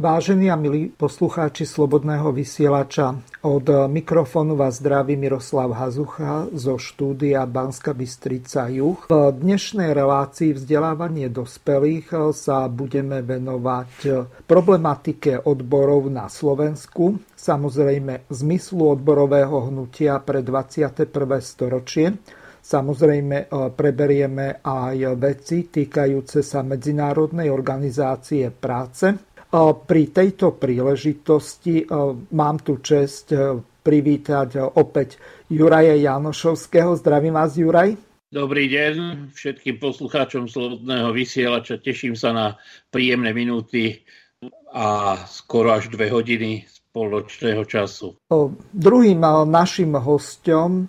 [0.00, 7.92] Vážení a milí poslucháči Slobodného vysielača, od mikrofónu vás zdraví Miroslav Hazucha zo štúdia Banska
[7.92, 8.96] Bystrica Juh.
[8.96, 13.92] V dnešnej relácii vzdelávanie dospelých sa budeme venovať
[14.48, 21.12] problematike odborov na Slovensku, samozrejme zmyslu odborového hnutia pre 21.
[21.44, 22.16] storočie,
[22.60, 31.82] Samozrejme preberieme aj veci týkajúce sa Medzinárodnej organizácie práce pri tejto príležitosti
[32.30, 33.34] mám tu čest
[33.82, 35.18] privítať opäť
[35.50, 36.94] Juraja Janošovského.
[36.94, 37.98] Zdravím vás, Juraj.
[38.30, 38.94] Dobrý deň
[39.34, 41.82] všetkým poslucháčom Slobodného vysielača.
[41.82, 42.46] Teším sa na
[42.94, 44.06] príjemné minúty
[44.70, 48.14] a skoro až dve hodiny spoločného času.
[48.70, 49.18] Druhým
[49.50, 50.86] našim hostom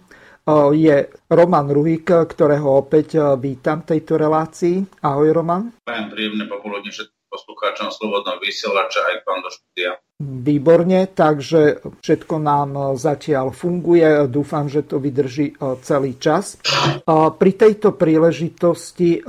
[0.74, 5.02] je Roman Ruhík, ktorého opäť vítam v tejto relácii.
[5.02, 5.74] Ahoj, Roman.
[5.86, 9.92] Príjemné popoludne všetkým poslucháčom Slobodného vysielača aj k vám do štúdia.
[10.22, 12.70] Výborne, takže všetko nám
[13.00, 14.28] zatiaľ funguje.
[14.30, 16.62] Dúfam, že to vydrží e, celý čas.
[17.10, 19.20] Pri tejto príležitosti e,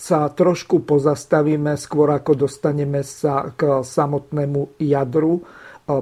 [0.00, 5.44] sa trošku pozastavíme skôr ako dostaneme sa k samotnému jadru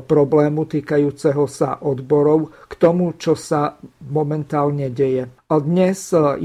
[0.04, 3.80] problému týkajúceho sa odborov k tomu, čo sa
[4.12, 5.32] momentálne deje.
[5.48, 6.40] Dnes 11.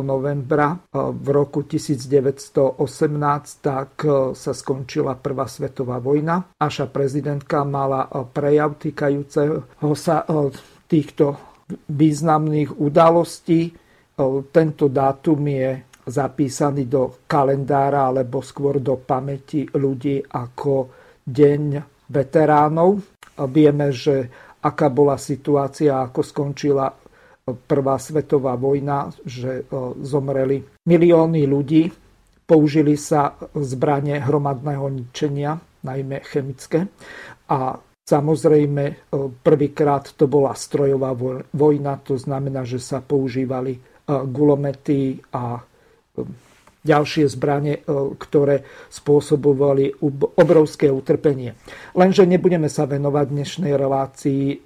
[0.00, 2.80] novembra v roku 1918
[3.60, 4.00] tak
[4.32, 6.56] sa skončila Prvá svetová vojna.
[6.56, 10.24] Naša prezidentka mala prejav týkajúceho sa
[10.88, 11.36] týchto
[11.92, 13.76] významných udalostí.
[14.48, 15.70] Tento dátum je
[16.08, 20.88] zapísaný do kalendára alebo skôr do pamäti ľudí ako
[21.28, 21.62] deň
[22.08, 23.04] veteránov.
[23.52, 24.26] Vieme, že
[24.64, 26.88] aká bola situácia, ako skončila
[27.48, 29.64] Prvá svetová vojna, že
[30.04, 31.88] zomreli milióny ľudí,
[32.44, 36.84] použili sa zbranie hromadného ničenia, najmä chemické.
[37.48, 39.08] A samozrejme
[39.40, 41.16] prvýkrát to bola strojová
[41.56, 45.64] vojna, to znamená, že sa používali gulomety a
[46.86, 47.82] ďalšie zbranie, e,
[48.16, 48.62] ktoré
[48.92, 49.98] spôsobovali
[50.38, 51.58] obrovské utrpenie.
[51.94, 54.62] Lenže nebudeme sa venovať dnešnej relácii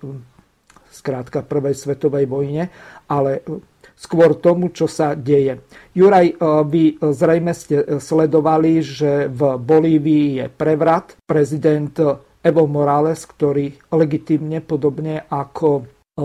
[0.93, 2.69] zkrátka prvej svetovej vojne,
[3.09, 3.41] ale
[3.97, 5.65] skôr tomu, čo sa deje.
[5.97, 6.35] Juraj, e,
[6.69, 11.17] vy zrejme ste sledovali, že v Bolívii je prevrat.
[11.25, 11.97] Prezident
[12.43, 15.83] Evo Morales, ktorý legitimne, podobne ako e,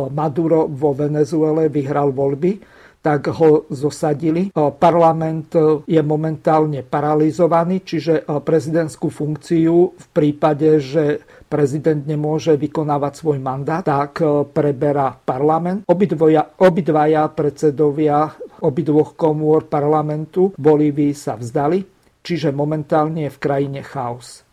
[0.09, 2.77] Maduro vo Venezuele, vyhral voľby
[3.07, 4.51] tak ho zosadili.
[4.51, 5.55] Parlament
[5.87, 14.19] je momentálne paralizovaný, čiže prezidentskú funkciu v prípade, že prezident nemôže vykonávať svoj mandát, tak
[14.51, 15.87] preberá parlament.
[15.87, 18.27] Obidvoja, obidvaja predsedovia
[18.59, 21.87] obidvoch komôr parlamentu Bolívii sa vzdali,
[22.19, 24.43] čiže momentálne je v krajine chaos.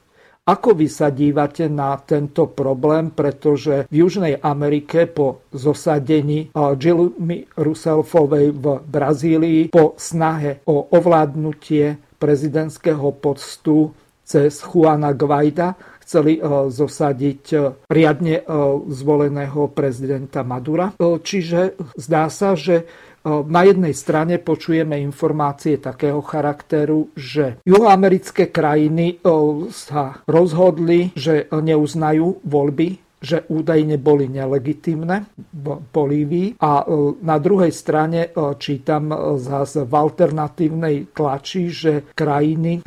[0.44, 8.52] Ako vy sa dívate na tento problém, pretože v Južnej Amerike po zosadení Jilmy Rousseffovej
[8.52, 16.36] v Brazílii, po snahe o ovládnutie prezidentského postu cez Juana Guaida chceli
[16.68, 17.44] zosadiť
[17.88, 18.44] riadne
[18.92, 20.92] zvoleného prezidenta Madura.
[21.00, 22.84] Čiže zdá sa, že
[23.24, 29.24] na jednej strane počujeme informácie takého charakteru, že juhoamerické krajiny
[29.72, 35.24] sa rozhodli, že neuznajú voľby že údajne boli nelegitímne
[35.56, 36.60] v Bolívii.
[36.60, 38.30] A e, na druhej strane e,
[38.60, 42.84] čítam e, zase v alternatívnej tlači, že krajiny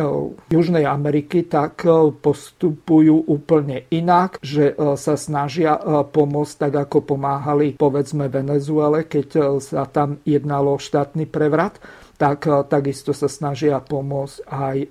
[0.52, 1.82] Južnej Ameriky tak
[2.22, 10.22] postupujú úplne inak, že sa snažia pomôcť tak, ako pomáhali povedzme Venezuele, keď sa tam
[10.28, 11.82] jednalo o štátny prevrat
[12.18, 14.90] tak eh, takisto sa snažia pomôcť aj eh,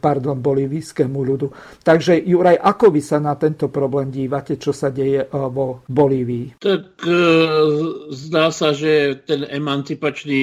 [0.00, 1.52] pardon, bolivijskému ľudu.
[1.84, 6.58] Takže Juraj, ako vy sa na tento problém dívate, čo sa deje eh, vo Bolívii?
[6.58, 7.04] Tak
[8.10, 10.42] zdá sa, že ten emancipačný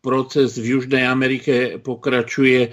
[0.00, 2.72] proces v Južnej Amerike pokračuje.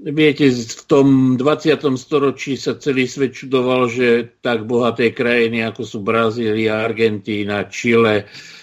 [0.00, 1.76] Viete, v tom 20.
[2.00, 8.59] storočí sa celý svet čudoval, že tak bohaté krajiny, ako sú Brazília, Argentína, Čile, E,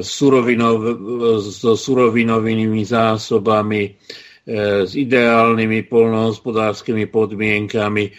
[0.00, 0.76] surovinov,
[1.44, 3.92] so surovinovými zásobami,
[4.82, 8.10] s ideálnymi polnohospodárskymi podmienkami.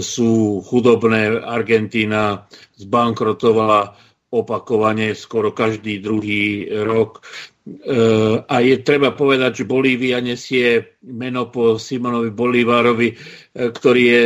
[0.00, 1.38] Sú chudobné.
[1.42, 2.46] Argentína
[2.78, 3.94] zbankrotovala
[4.32, 7.20] opakovane skoro každý druhý rok.
[8.48, 13.12] A je treba povedať, že Bolívia nesie meno po Simonovi Bolívarovi,
[13.52, 14.24] ktorý je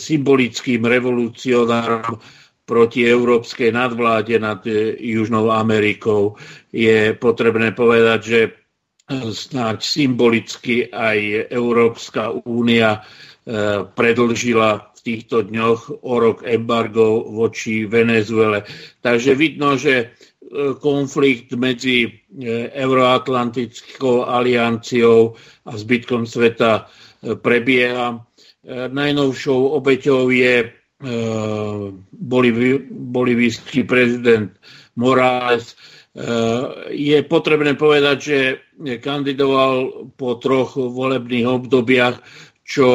[0.00, 2.16] symbolickým revolucionárom
[2.64, 4.62] proti európskej nadvláde nad
[4.98, 6.38] Južnou Amerikou.
[6.70, 8.40] Je potrebné povedať, že
[9.20, 13.00] snáď symbolicky aj Európska únia e,
[13.84, 18.62] predlžila v týchto dňoch o rok embargo voči Venezuele.
[19.02, 20.06] Takže vidno, že e,
[20.78, 22.10] konflikt medzi e,
[22.72, 25.34] Euroatlantickou alianciou
[25.66, 26.86] a zbytkom sveta
[27.22, 28.18] prebieha.
[28.66, 30.81] Najnovšou obeťou je
[32.14, 34.54] bolivijský prezident
[34.94, 35.74] Morales,
[36.12, 38.38] Eh, je potrebné povedať, že
[39.00, 42.20] kandidoval po troch volebných obdobiach,
[42.68, 42.88] čo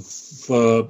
[0.00, 0.44] v,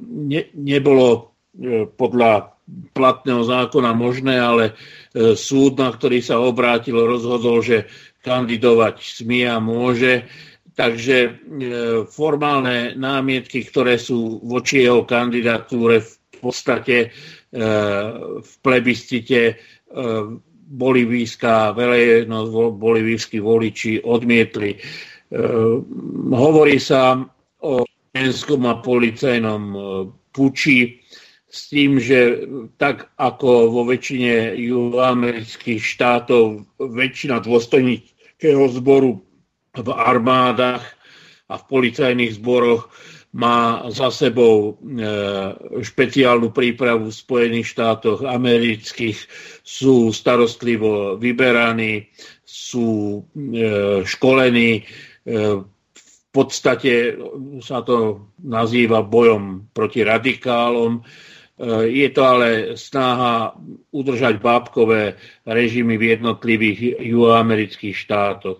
[0.07, 2.55] ne, nebolo eh, podľa
[2.95, 7.91] platného zákona možné, ale eh, súd, na ktorý sa obrátil, rozhodol, že
[8.23, 10.31] kandidovať smie a môže.
[10.73, 11.37] Takže
[12.09, 17.15] formálne námietky, ktoré sú voči jeho kandidatúre v podstate
[18.43, 19.61] v plebiscite
[20.73, 24.73] bolivijská verejnosť, bolivijskí voliči odmietli.
[24.73, 24.79] E,
[26.33, 27.21] hovorí sa
[27.61, 29.79] o vojenskom a policajnom e,
[30.33, 30.97] puči
[31.53, 32.49] s tým, že
[32.81, 39.21] tak ako vo väčšine juhoamerických štátov väčšina dôstojníckého zboru
[39.77, 40.85] v armádach
[41.53, 42.89] a v policajných zboroch
[43.33, 45.01] má za sebou e,
[45.81, 49.17] špeciálnu prípravu v Spojených štátoch amerických,
[49.65, 52.13] sú starostlivo vyberaní,
[52.45, 54.71] sú e, školení.
[54.77, 54.83] E,
[55.97, 57.17] v podstate
[57.65, 61.01] sa to nazýva bojom proti radikálom
[61.87, 63.55] je to ale snaha
[63.95, 65.15] udržať bábkové
[65.47, 68.59] režimy v jednotlivých juhoamerických štátoch.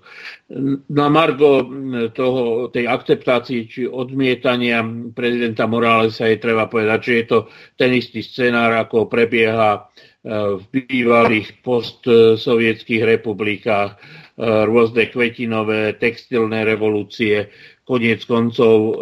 [0.87, 7.25] Na Margo hm, toho, tej akceptácii či odmietania prezidenta Moralesa je treba povedať, že je
[7.27, 7.39] to
[7.75, 17.51] ten istý scenár, ako prebieha eh, v bývalých postsovietských republikách, eh, rôzne kvetinové, textilné revolúcie,
[17.83, 18.95] koniec koncov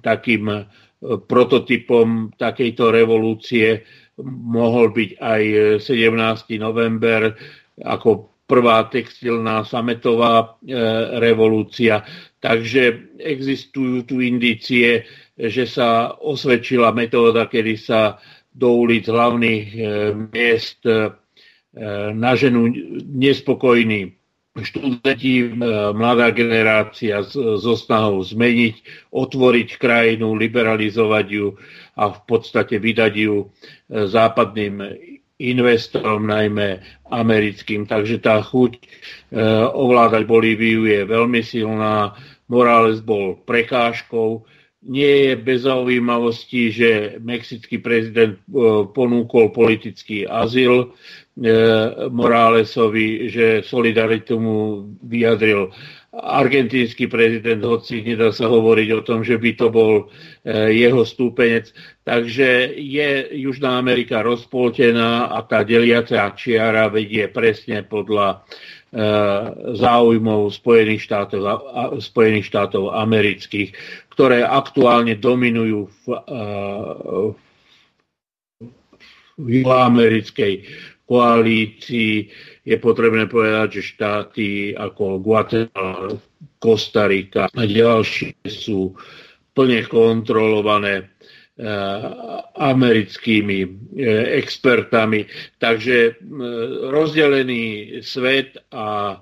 [0.00, 0.64] takým
[1.02, 3.82] prototypom takejto revolúcie
[4.22, 5.42] mohol byť aj
[5.82, 6.62] 17.
[6.62, 7.34] november
[7.82, 10.76] ako prvá textilná sametová e,
[11.18, 12.04] revolúcia.
[12.36, 18.20] Takže existujú tu indície, že sa osvedčila metóda, kedy sa
[18.52, 19.80] do ulic hlavných e,
[20.28, 21.16] miest e,
[22.12, 22.68] naženú
[23.08, 24.21] nespokojní
[24.52, 25.48] študenti,
[25.96, 31.56] mladá generácia so snahou zmeniť, otvoriť krajinu, liberalizovať ju
[31.96, 33.46] a v podstate vydať ju e,
[34.08, 34.80] západným
[35.40, 37.88] investorom, najmä americkým.
[37.88, 38.80] Takže tá chuť e,
[39.72, 42.16] ovládať Bolíviu je veľmi silná.
[42.52, 44.44] Morales bol prekážkou.
[44.82, 46.90] Nie je bez zaujímavosti, že
[47.24, 48.40] mexický prezident e,
[48.92, 50.92] ponúkol politický azyl
[51.32, 51.48] E,
[52.12, 55.72] Moralesovi, že solidaritu mu vyjadril
[56.12, 60.12] argentínsky prezident, hoci nedá sa hovoriť o tom, že by to bol
[60.44, 61.72] e, jeho stúpenec.
[62.04, 68.44] Takže je Južná Amerika rozpoltená a tá deliaca čiara vedie presne podľa
[68.92, 69.00] e,
[69.72, 71.40] záujmov Spojených štátov,
[71.96, 73.72] Spojených štátov amerických,
[74.12, 76.04] ktoré aktuálne dominujú v,
[79.40, 80.54] v juhoamerickej
[81.12, 82.32] koalícii
[82.64, 86.16] je potrebné povedať, že štáty ako Guatemala,
[86.56, 88.96] Kostarika a ďalšie sú
[89.52, 91.06] plne kontrolované eh,
[92.56, 93.68] americkými eh,
[94.40, 95.28] expertami.
[95.60, 96.14] Takže eh,
[96.88, 99.20] rozdelený svet a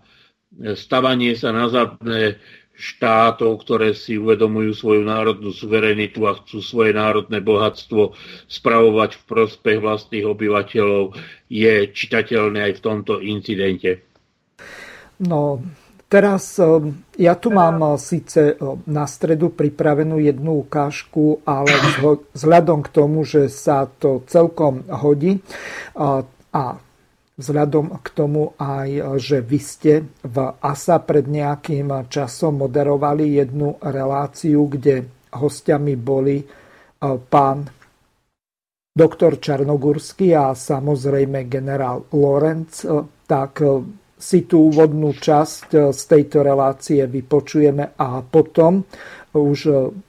[0.79, 2.39] stavanie sa na zadné
[2.81, 8.17] štátov, ktoré si uvedomujú svoju národnú suverenitu a chcú svoje národné bohatstvo
[8.49, 11.13] spravovať v prospech vlastných obyvateľov,
[11.53, 14.01] je čitateľné aj v tomto incidente.
[15.21, 15.61] No,
[16.09, 16.81] teraz e,
[17.21, 21.69] ja tu mám e, síce e, na stredu pripravenú jednu ukážku, ale
[22.33, 25.45] vzhľadom k tomu, že sa to celkom hodí
[26.51, 26.81] a
[27.41, 34.69] vzhľadom k tomu aj, že vy ste v ASA pred nejakým časom moderovali jednu reláciu,
[34.69, 36.47] kde hostiami boli e,
[37.31, 37.65] pán
[38.91, 42.87] doktor Čarnogurský a samozrejme generál Lorenc, e,
[43.25, 43.67] tak e,
[44.21, 48.85] si tú úvodnú časť z tejto relácie vypočujeme a potom
[49.35, 49.59] už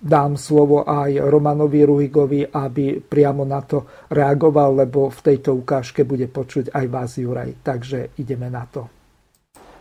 [0.02, 6.26] dám slovo aj Romanovi Ruhigovi, aby priamo na to reagoval, lebo v tejto ukážke bude
[6.26, 7.62] počuť aj vás, Juraj.
[7.62, 8.90] Takže ideme na to.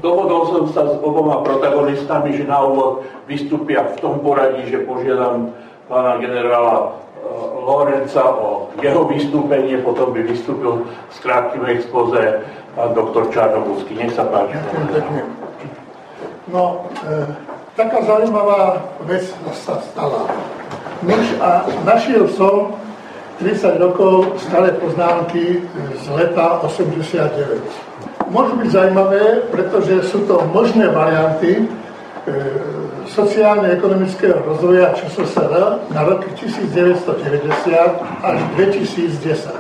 [0.00, 5.52] Dohodol som sa s oboma protagonistami, že na úvod vystúpia v tom poradí, že požiadam
[5.92, 6.88] pána generála e,
[7.60, 12.40] Lorenca o jeho vystúpenie, potom by vystúpil s krátkým expoze
[12.72, 13.92] pán doktor Čarnobúsky.
[13.92, 14.56] Nech sa páči.
[16.48, 20.30] No, e, taká zaujímavá vec sa stala.
[21.02, 22.76] Nož a našiel som
[23.40, 25.64] 30 rokov staré poznámky
[25.96, 27.90] z leta 89
[28.30, 31.64] môžu byť zaujímavé, pretože sú to možné varianty e,
[33.10, 35.52] sociálne-ekonomického rozvoja ČSSR
[35.90, 37.66] na roky 1990
[38.22, 39.50] až 2010.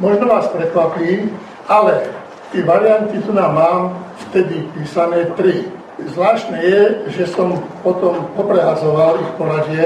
[0.00, 1.28] Možno vás prekvapí,
[1.68, 2.08] ale
[2.48, 3.80] tie varianty tu nám mám
[4.28, 5.68] vtedy písané tri.
[5.98, 9.84] Zvláštne je, že som potom poprehazoval ich poradie.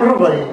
[0.00, 0.48] Prvý,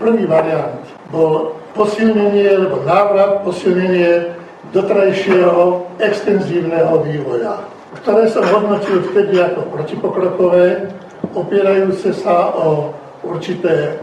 [0.00, 0.80] prvý variant
[1.12, 4.32] bol posilnenie, alebo návrat, posilnenie
[4.72, 7.60] dotrajšieho extenzívneho vývoja,
[8.00, 10.88] ktoré som hodnotil vtedy ako protipokrokové,
[11.36, 14.00] opierajúce sa o určité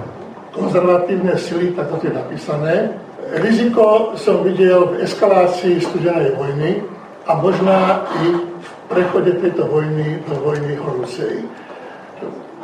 [0.54, 2.94] konzervatívne sily, tak to je napísané.
[3.42, 6.86] Riziko som videl v eskalácii studenej vojny
[7.26, 8.53] a možná i
[8.93, 11.45] prechode tejto vojny do vojny horúcej.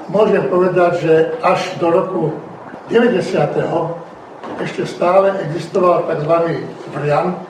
[0.09, 2.23] Môžem povedať, že až do roku
[2.93, 3.17] 90.
[4.61, 6.35] ešte stále existoval tzv.
[6.93, 7.41] variant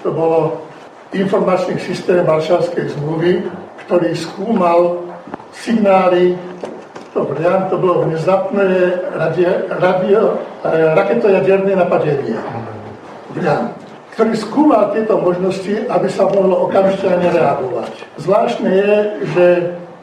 [0.00, 0.64] to bolo
[1.12, 3.44] informačný systém Varšavskej zmluvy,
[3.84, 5.04] ktorý skúmal
[5.52, 6.38] signály,
[7.12, 9.50] to, variant, to bolo внезапné radio,
[9.82, 10.20] radio,
[10.62, 12.38] eh, raketojaderné napadenie.
[13.34, 13.73] Variant,
[14.15, 17.91] ktorý skúmal tieto možnosti, aby sa mohlo okamžite reagovať.
[18.15, 18.95] Zvláštne je,
[19.35, 19.45] že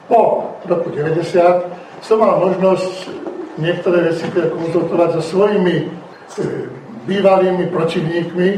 [0.04, 3.08] po roku 90 som mal možnosť
[3.56, 6.68] niektoré veci konzultovať so svojimi eh,
[7.08, 8.48] bývalými protivníkmi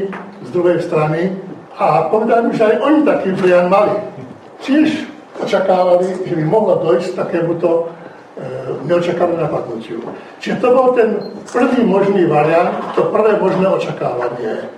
[0.42, 1.38] z druhej strany
[1.78, 3.94] a povedali mi, že aj oni taký vlian mali.
[4.62, 5.06] Tiež
[5.38, 7.82] očakávali, že by mohlo dojsť takémuto e,
[8.86, 9.98] neočakávané napadnutiu.
[10.38, 11.18] Čiže to bol ten
[11.50, 14.70] prvý možný variant, to prvé možné očakávanie.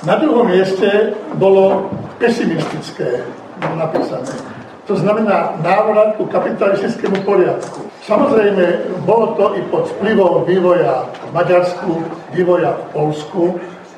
[0.00, 3.20] Na druhom mieste bolo pesimistické
[3.76, 4.32] napísané.
[4.88, 7.84] To znamená návrat ku kapitalistickému poriadku.
[8.08, 12.00] Samozrejme, bolo to i pod vplyvom vývoja v Maďarsku,
[12.32, 13.42] vývoja v Polsku.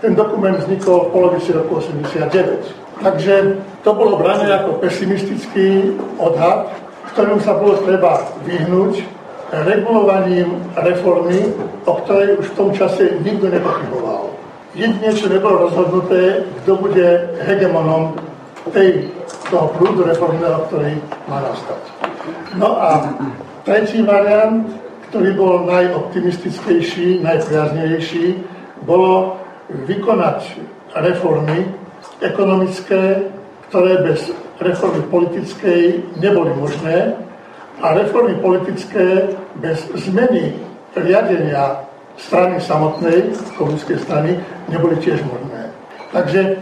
[0.03, 3.07] Ten dokument vznikol v polovici roku 89.
[3.07, 6.67] Takže to bolo brané ako pesimistický odhad,
[7.15, 9.07] ktorým sa bolo treba vyhnúť
[9.71, 11.55] regulovaním reformy,
[11.87, 14.32] o ktorej už v tom čase nikto nepochyboval.
[14.73, 17.09] Jedine, čo nebolo rozhodnuté, kto bude
[17.45, 18.17] hegemonom
[18.73, 19.13] tej,
[19.53, 20.97] toho prúdu reformného, ktorý
[21.29, 21.81] má nastať.
[22.57, 23.05] No a
[23.63, 24.67] Tretí variant,
[25.07, 28.43] ktorý bol najoptimistickejší, najpriaznejší,
[28.83, 29.39] bolo
[29.87, 30.59] vykonať
[30.99, 31.71] reformy
[32.19, 33.31] ekonomické,
[33.71, 37.15] ktoré bez reformy politickej neboli možné
[37.79, 39.31] a reformy politické
[39.63, 40.59] bez zmeny
[40.99, 44.31] riadenia strany samotnej, komunistickej strany,
[44.69, 45.73] neboli tiež možné.
[46.13, 46.55] Takže e,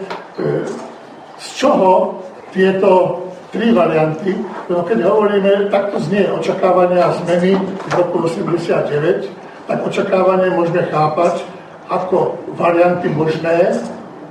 [1.38, 2.22] z čoho
[2.54, 4.38] tieto tri varianty.
[4.70, 9.26] No keď hovoríme, takto znie očakávania zmeny v roku 89,
[9.66, 11.42] tak očakávanie môžeme chápať
[11.90, 13.74] ako varianty možné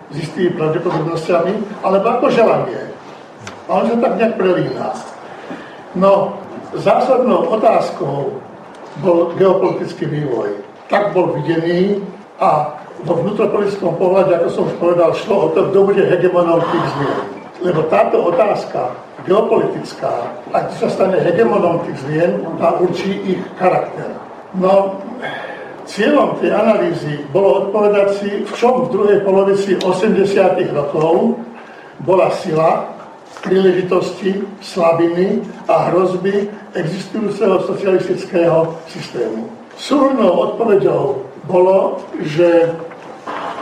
[0.10, 2.82] s istými pravdepodobnosťami, alebo ako želanie.
[3.68, 4.96] A on sa tak nejak prelína.
[5.94, 6.40] No,
[6.74, 8.40] zásadnou otázkou
[9.04, 10.69] bol geopolitický vývoj.
[10.90, 12.02] Tak bol videný
[12.42, 16.88] a vo vnútropolitickom pohľade, ako som už povedal, šlo o to, kto bude hegemonom tých
[16.98, 17.20] zmien.
[17.60, 18.96] Lebo táto otázka
[19.28, 24.18] geopolitická, ak sa stane hegemonom tých zmien, tá určí ich charakter.
[24.58, 24.98] No,
[25.86, 30.26] cieľom tej analýzy bolo odpovedať si, v čom v druhej polovici 80.
[30.74, 31.38] rokov
[32.02, 32.90] bola sila,
[33.46, 39.59] príležitosti, slabiny a hrozby existujúceho socialistického systému.
[39.80, 42.76] Súhrnou odpovedou bolo, že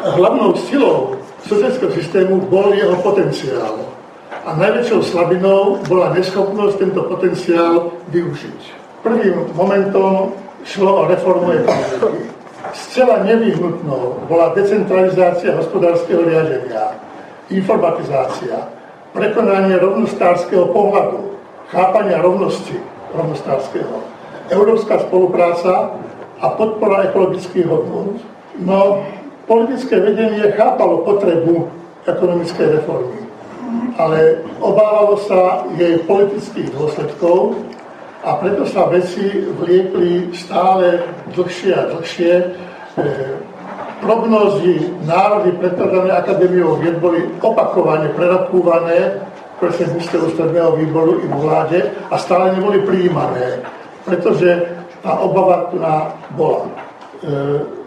[0.01, 1.13] hlavnou silou
[1.45, 3.77] socialistického systému bol jeho potenciál
[4.41, 8.59] a najväčšou slabinou bola neschopnosť tento potenciál využiť.
[9.05, 10.33] Prvým momentom
[10.65, 12.33] šlo o reformu ekonomiky.
[12.73, 16.97] Zcela nevyhnutnou bola decentralizácia hospodárskeho riadenia,
[17.53, 18.73] informatizácia,
[19.13, 21.37] prekonanie rovnostárskeho pohľadu,
[21.71, 22.75] chápania rovnosti
[23.13, 24.06] rovnostárskeho,
[24.49, 25.97] európska spolupráca
[26.37, 28.21] a podpora ekologických hodnot.
[28.61, 29.05] No,
[29.45, 31.69] politické vedenie chápalo potrebu
[32.05, 33.27] ekonomickej reformy
[33.97, 37.57] ale obávalo sa jej politických dôsledkov
[38.21, 41.01] a preto sa veci vliekli stále
[41.33, 42.33] dlhšie a dlhšie.
[42.37, 42.45] E,
[43.97, 49.25] prognózy národy predkladané akadémiou vied boli opakovane prerokúvané
[49.57, 51.79] presne z ústredného výboru i vláde
[52.13, 53.65] a stále neboli prijímané,
[54.07, 54.63] pretože
[55.03, 55.77] tá obava tu
[56.39, 56.65] bola.
[56.65, 57.29] E,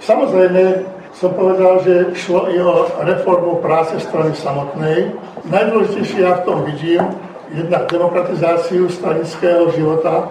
[0.05, 0.85] samozrejme,
[1.17, 5.11] som povedal, že šlo i o reformu práce strany samotnej.
[5.49, 7.03] Najdôležitejšie ja v tom vidím
[7.51, 10.31] jednak demokratizáciu stranického života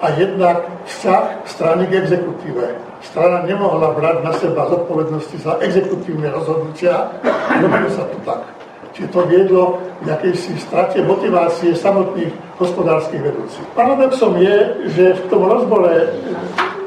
[0.00, 2.64] a jednak vzťah strany k exekutíve.
[3.04, 7.12] Strana nemohla brať na seba zodpovednosti za exekutívne rozhodnutia,
[7.60, 8.55] robilo sa to tak.
[8.96, 9.62] Čiže to viedlo
[10.00, 13.66] k akejsi strate motivácie samotných hospodárskych vedúcich.
[13.76, 14.56] Paradoxom je,
[14.96, 16.16] že v tom rozbore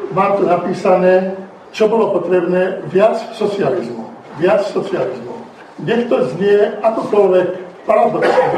[0.10, 1.38] mám tu napísané,
[1.70, 4.10] čo bolo potrebné, viac socializmu.
[4.42, 5.38] Viac socializmu.
[5.86, 7.48] Nech to znie akokoľvek
[7.86, 8.58] paradoxne,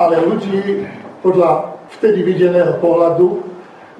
[0.00, 0.88] ale ľudí
[1.20, 3.44] podľa vtedy videného pohľadu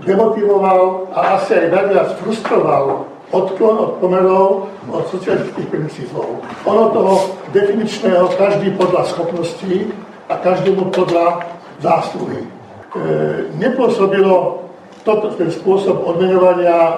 [0.00, 6.40] demotivoval a asi aj najviac frustroval odklon od pomerov od socialistických princípov.
[6.64, 7.14] Ono toho
[7.52, 9.92] definičného každý podľa schopností
[10.28, 11.44] a každému podľa
[11.85, 12.40] zásluhy.
[12.40, 12.49] E,
[13.61, 14.64] nepôsobilo
[15.04, 16.94] toto, ten spôsob odmenovania e,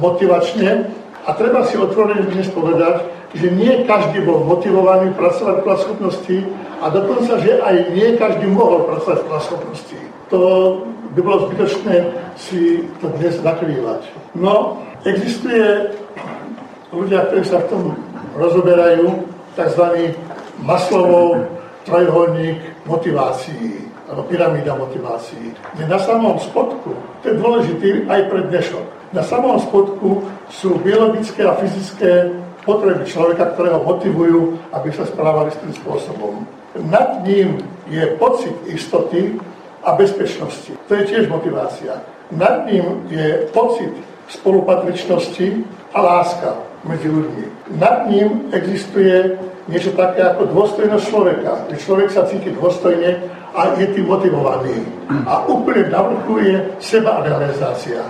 [0.00, 0.88] motivačne
[1.24, 6.38] a treba si otvorene dnes povedať, že nie každý bol motivovaný pracovať podľa schopností
[6.80, 9.98] a dokonca, že aj nie každý mohol pracovať podľa schopností.
[10.32, 10.40] To
[11.14, 11.94] by bolo zbytočné
[12.34, 14.02] si to dnes zakrývať.
[14.34, 15.92] No, existuje
[16.92, 17.82] ľudia, ktorí sa v tom
[18.34, 19.84] rozoberajú, tzv.
[20.64, 21.46] maslovou
[21.86, 25.54] trojuholník motivácií alebo pyramída motivácií.
[25.76, 31.46] Kde na samom spodku, to je dôležitý aj pre dnešok, na samom spodku sú biologické
[31.46, 32.34] a fyzické
[32.66, 36.42] potreby človeka, ktoré ho motivujú, aby sa správali s tým spôsobom.
[36.90, 39.38] Nad ním je pocit istoty
[39.86, 40.74] a bezpečnosti.
[40.90, 42.02] To je tiež motivácia.
[42.34, 43.92] Nad ním je pocit
[44.28, 45.46] spolupatričnosti
[45.92, 46.50] a láska
[46.84, 47.44] medzi ľuďmi.
[47.80, 49.36] Nad ním existuje
[49.68, 53.10] niečo také ako dôstojnosť človeka, kde človek sa cíti dôstojne
[53.54, 54.84] a je tým motivovaný.
[55.24, 58.04] A úplne na vrchu je seba realizácia.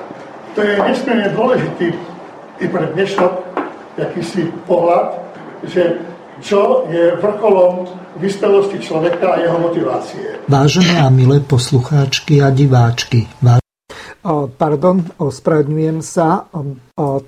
[0.55, 1.95] To je nesmierne dôležitý
[2.63, 3.33] i pre dnešok
[3.99, 5.15] akýsi pohľad,
[5.67, 6.03] že
[6.43, 7.87] čo je vrcholom
[8.19, 10.39] vyspelosti človeka a jeho motivácie.
[10.51, 13.31] Vážené a milé poslucháčky a diváčky.
[14.57, 16.49] Pardon, ospravedňujem sa.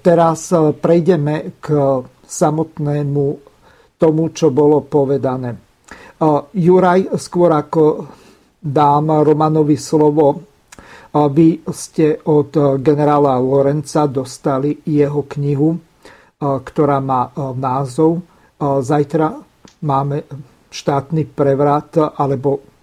[0.00, 0.48] Teraz
[0.80, 1.66] prejdeme k
[2.24, 3.26] samotnému
[4.00, 5.52] tomu, čo bolo povedané.
[6.56, 8.08] Juraj, skôr ako
[8.56, 10.40] dám Romanovi slovo,
[11.12, 15.76] vy ste od generála Lorenca dostali jeho knihu,
[16.40, 18.24] ktorá má názov
[18.56, 19.36] Zajtra
[19.84, 20.24] máme
[20.72, 22.75] štátny prevrat, alebo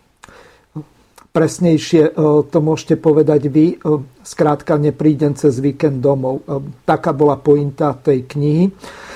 [1.33, 2.13] presnejšie
[2.53, 3.81] to môžete povedať vy,
[4.21, 6.45] skrátka neprídem cez víkend domov.
[6.85, 8.69] Taká bola pointa tej knihy.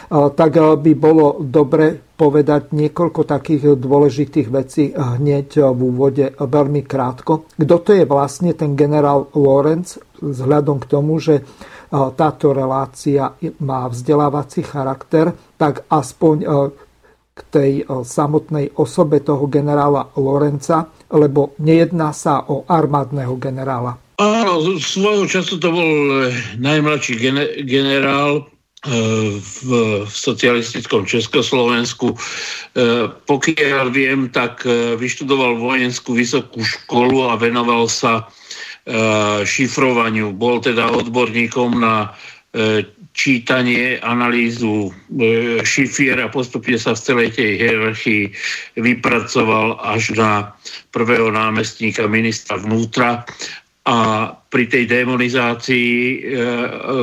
[0.10, 7.54] Tak by bolo dobre povedať niekoľko takých dôležitých vecí hneď v úvode veľmi krátko.
[7.54, 11.46] Kto to je vlastne ten generál Lorenz vzhľadom k tomu, že
[11.94, 16.36] táto relácia má vzdelávací charakter, tak aspoň
[17.38, 24.00] k tej samotnej osobe toho generála Lorenca, lebo nejedná sa o armádneho generála.
[24.18, 25.92] Áno, svojho času to bol
[26.26, 27.22] eh, najmladší
[27.64, 28.50] generál
[29.42, 29.70] v
[30.06, 32.14] socialistickom Československu.
[32.14, 32.18] E,
[33.10, 34.64] pokiaľ viem, tak
[35.02, 38.30] vyštudoval vojenskú vysokú školu a venoval sa
[39.44, 40.32] šifrovaniu.
[40.32, 42.16] Bol teda odborníkom na
[43.18, 44.94] čítanie, analýzu
[45.66, 48.24] šifier a postupne sa v celej tej hierarchii
[48.78, 50.54] vypracoval až na
[50.94, 53.26] prvého námestníka ministra vnútra
[53.88, 56.16] a pri tej demonizácii, e,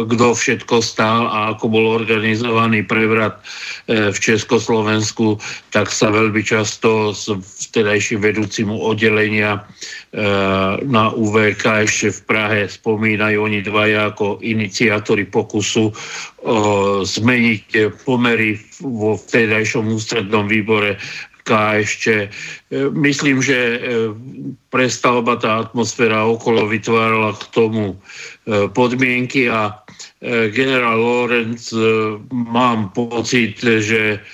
[0.04, 3.40] kto všetko stál a ako bol organizovaný prevrat
[3.88, 5.40] e, v Československu,
[5.72, 7.32] tak sa veľmi často s
[7.72, 9.60] vtedajším vedúcim oddelenia e,
[10.84, 15.88] na UVK ešte v Prahe spomínajú oni dvaja ako iniciátori pokusu
[17.08, 21.00] zmeniť pomery vo vtedajšom ústrednom výbore
[21.52, 22.32] ešte.
[22.72, 23.78] E, myslím, že e,
[24.72, 27.96] prestavba tá atmosféra okolo vytvárala k tomu e,
[28.72, 29.76] podmienky a
[30.24, 31.68] generál Lorenz
[32.32, 34.24] mám pocit, že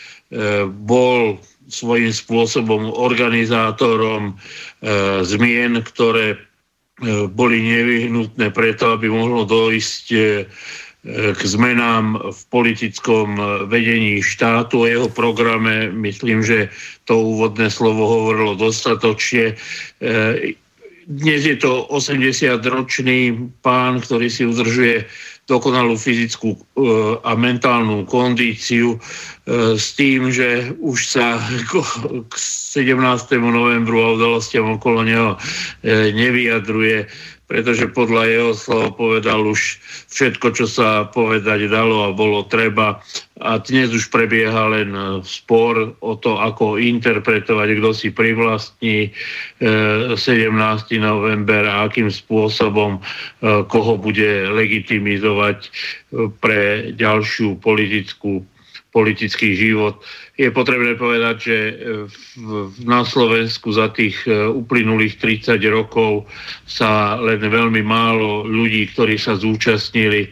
[0.87, 1.35] bol
[1.67, 4.39] svojím spôsobom organizátorom
[5.27, 6.39] zmien, ktoré
[7.35, 10.05] boli nevyhnutné preto, aby mohlo dojsť
[11.09, 13.41] k zmenám v politickom
[13.73, 14.85] vedení štátu.
[14.85, 16.69] O jeho programe myslím, že
[17.09, 19.57] to úvodné slovo hovorilo dostatočne.
[21.09, 25.09] Dnes je to 80-ročný pán, ktorý si udržuje
[25.49, 26.55] dokonalú fyzickú
[27.27, 29.01] a mentálnu kondíciu
[29.75, 32.87] s tým, že už sa k 17.
[33.41, 35.35] novembru a udalostiam okolo neho
[36.15, 37.11] nevyjadruje
[37.51, 43.03] pretože podľa jeho slov povedal už všetko, čo sa povedať dalo a bolo treba.
[43.43, 49.11] A dnes už prebieha len e, spor o to, ako interpretovať, kto si privlastní
[49.59, 50.15] 17.
[50.23, 55.59] E, november a akým spôsobom e, koho bude legitimizovať
[56.39, 58.47] pre ďalšiu politickú
[58.91, 60.03] politický život.
[60.35, 61.75] Je potrebné povedať, že e,
[62.83, 66.27] na Slovensku za tých e, uplynulých 30 rokov
[66.67, 70.29] sa len veľmi málo ľudí, ktorí sa zúčastnili e,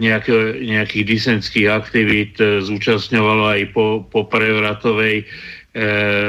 [0.00, 5.28] nejaké, nejakých disenských aktivít, zúčastňovalo aj po, po prevratovej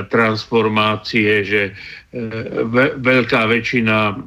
[0.10, 1.78] transformácie, že
[2.98, 4.18] veľká väčšina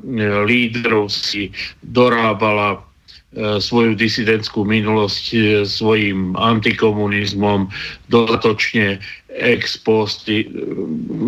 [0.47, 1.51] lídrov si
[1.83, 2.88] dorábala
[3.37, 5.39] svoju disidentskú minulosť e,
[5.69, 7.69] svojim antikomunizmom
[8.09, 10.25] dodatočne ex post.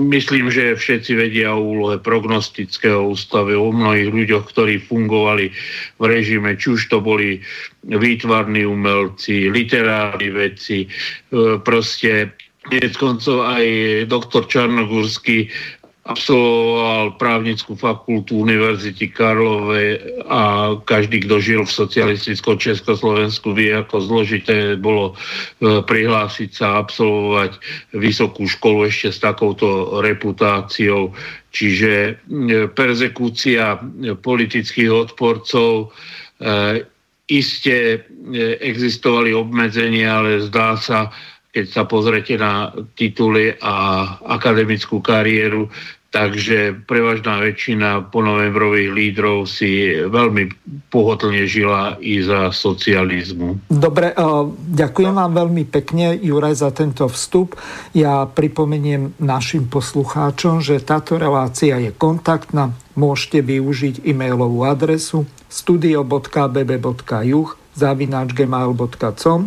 [0.09, 5.53] Myslím, že všetci vedia o úlohe prognostického ústave, o mnohých ľuďoch, ktorí fungovali
[6.01, 7.45] v režime, či už to boli
[7.85, 13.65] výtvarní umelci, literárni vedci, e, proste Konec koncov aj
[14.13, 15.49] doktor Čarnogórsky
[16.11, 24.75] absolvoval právnickú fakultu Univerzity Karlove a každý, kto žil v socialistickom Československu, vie, ako zložité
[24.75, 27.63] bolo e, prihlásiť sa absolvovať
[27.95, 31.15] vysokú školu ešte s takouto reputáciou.
[31.55, 32.13] Čiže e,
[32.75, 33.79] perzekúcia
[34.19, 35.95] politických odporcov
[36.43, 36.83] e,
[37.31, 38.11] iste
[38.59, 41.15] existovali obmedzenia, ale zdá sa,
[41.55, 45.71] keď sa pozrete na tituly a akademickú kariéru,
[46.11, 50.51] Takže prevažná väčšina ponovembrových lídrov si veľmi
[50.91, 53.71] pohodlne žila i za socializmu.
[53.71, 54.19] Dobre, e,
[54.75, 57.55] ďakujem vám veľmi pekne, Juraj, za tento vstup.
[57.95, 62.75] Ja pripomeniem našim poslucháčom, že táto relácia je kontaktná.
[62.99, 69.41] Môžete využiť e-mailovú adresu studio.bb.juh zavináčgmail.com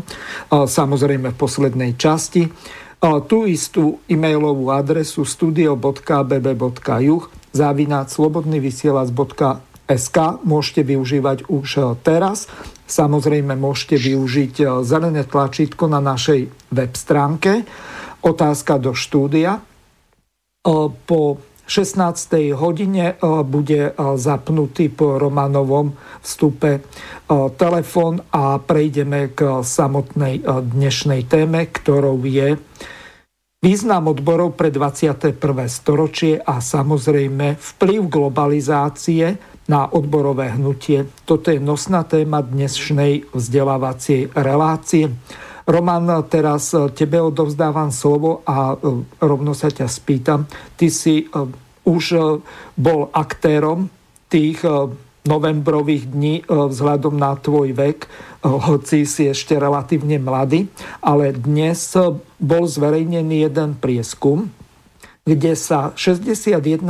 [0.47, 2.47] samozrejme v poslednej časti
[3.27, 12.47] tú istú e-mailovú adresu studio.bb.juh závináč slobodnyvysielac.sk môžete využívať už e, teraz.
[12.89, 17.61] Samozrejme môžete využiť e, zelené tlačítko na našej web stránke.
[18.25, 19.59] Otázka do štúdia.
[19.59, 19.61] E,
[21.05, 22.53] po 16.
[22.53, 23.15] hodine
[23.47, 26.83] bude zapnutý po Romanovom vstupe
[27.55, 32.59] telefón a prejdeme k samotnej dnešnej téme, ktorou je
[33.63, 35.39] význam odborov pre 21.
[35.71, 39.39] storočie a samozrejme vplyv globalizácie
[39.71, 41.07] na odborové hnutie.
[41.23, 45.15] Toto je nosná téma dnešnej vzdelávacej relácie.
[45.63, 50.43] Roman, teraz tebe odovzdávam slovo a e, rovno sa ťa spýtam.
[50.75, 51.25] Ty si e,
[51.87, 52.19] už e,
[52.75, 53.87] bol aktérom
[54.27, 54.65] tých
[55.23, 58.09] novembrových dní vzhľadom na tvoj vek,
[58.41, 60.65] hoci si ešte relatívne mladý,
[61.05, 61.93] ale dnes
[62.41, 64.49] bol zverejnený jeden prieskum,
[65.21, 66.81] kde sa 61%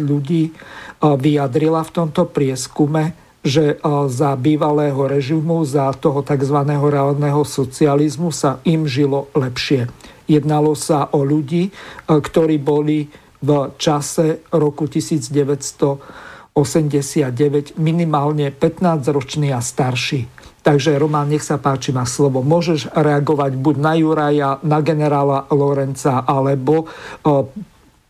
[0.00, 0.56] ľudí
[1.04, 3.80] vyjadrila v tomto prieskume, že
[4.12, 6.60] za bývalého režimu, za toho tzv.
[6.68, 9.88] reálneho socializmu sa im žilo lepšie.
[10.28, 11.72] Jednalo sa o ľudí,
[12.04, 13.08] ktorí boli
[13.40, 20.28] v čase roku 1989 minimálne 15-roční a starší.
[20.60, 22.44] Takže Roman, nech sa páči, má slovo.
[22.44, 26.84] Môžeš reagovať buď na Juraja, na generála Lorenca, alebo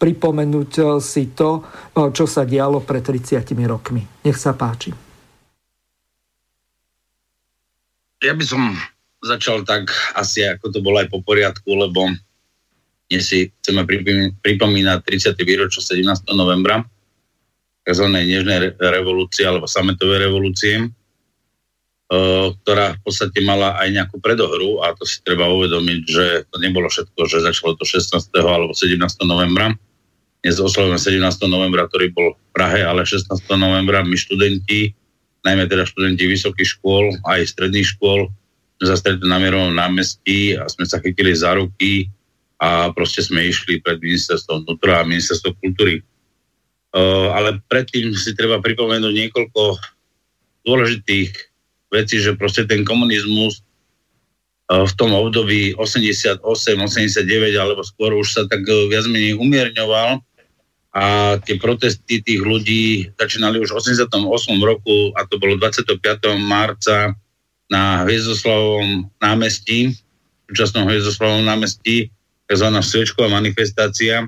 [0.03, 1.63] pripomenúť si to,
[1.95, 4.03] čo sa dialo pred 30 rokmi.
[4.27, 4.91] Nech sa páči.
[8.21, 8.77] Ja by som
[9.25, 12.13] začal tak asi, ako to bolo aj po poriadku, lebo
[13.09, 13.89] dnes si chceme
[14.45, 15.41] pripomínať 30.
[15.41, 16.29] výročie 17.
[16.37, 16.85] novembra,
[17.89, 18.07] tzv.
[18.13, 20.85] nežnej revolúcie alebo sametovej revolúcie,
[22.11, 26.93] ktorá v podstate mala aj nejakú predohru a to si treba uvedomiť, že to nebolo
[26.93, 28.37] všetko, že začalo to 16.
[28.37, 29.01] alebo 17.
[29.25, 29.73] novembra.
[30.45, 31.25] Dnes oslovujeme 17.
[31.49, 33.33] novembra, ktorý bol v Prahe, ale 16.
[33.57, 34.93] novembra my študenti
[35.45, 38.29] najmä teda študenti vysokých škôl, aj stredných škôl,
[38.81, 42.09] sme sa stretli na Mierovom námestí a sme sa chytili za ruky
[42.61, 46.01] a proste sme išli pred ministerstvom vnútra a ministerstvom kultúry.
[46.91, 49.63] Uh, ale predtým si treba pripomenúť niekoľko
[50.65, 51.31] dôležitých
[51.93, 53.63] veci, že proste ten komunizmus
[54.71, 57.27] v tom období 88, 89
[57.59, 60.23] alebo skôr už sa tak viac menej umierňoval
[60.91, 64.11] a tie protesty tých ľudí začínali už v 88
[64.59, 66.03] roku a to bolo 25.
[66.43, 67.15] marca
[67.71, 69.95] na Hviezdoslavovom námestí,
[70.51, 72.11] súčasnom Hviezdoslavovom námestí,
[72.51, 72.67] tzv.
[72.83, 74.27] sviečková manifestácia,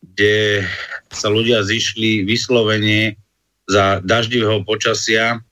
[0.00, 0.64] kde
[1.12, 3.20] sa ľudia zišli vyslovene
[3.68, 5.44] za daždivého počasia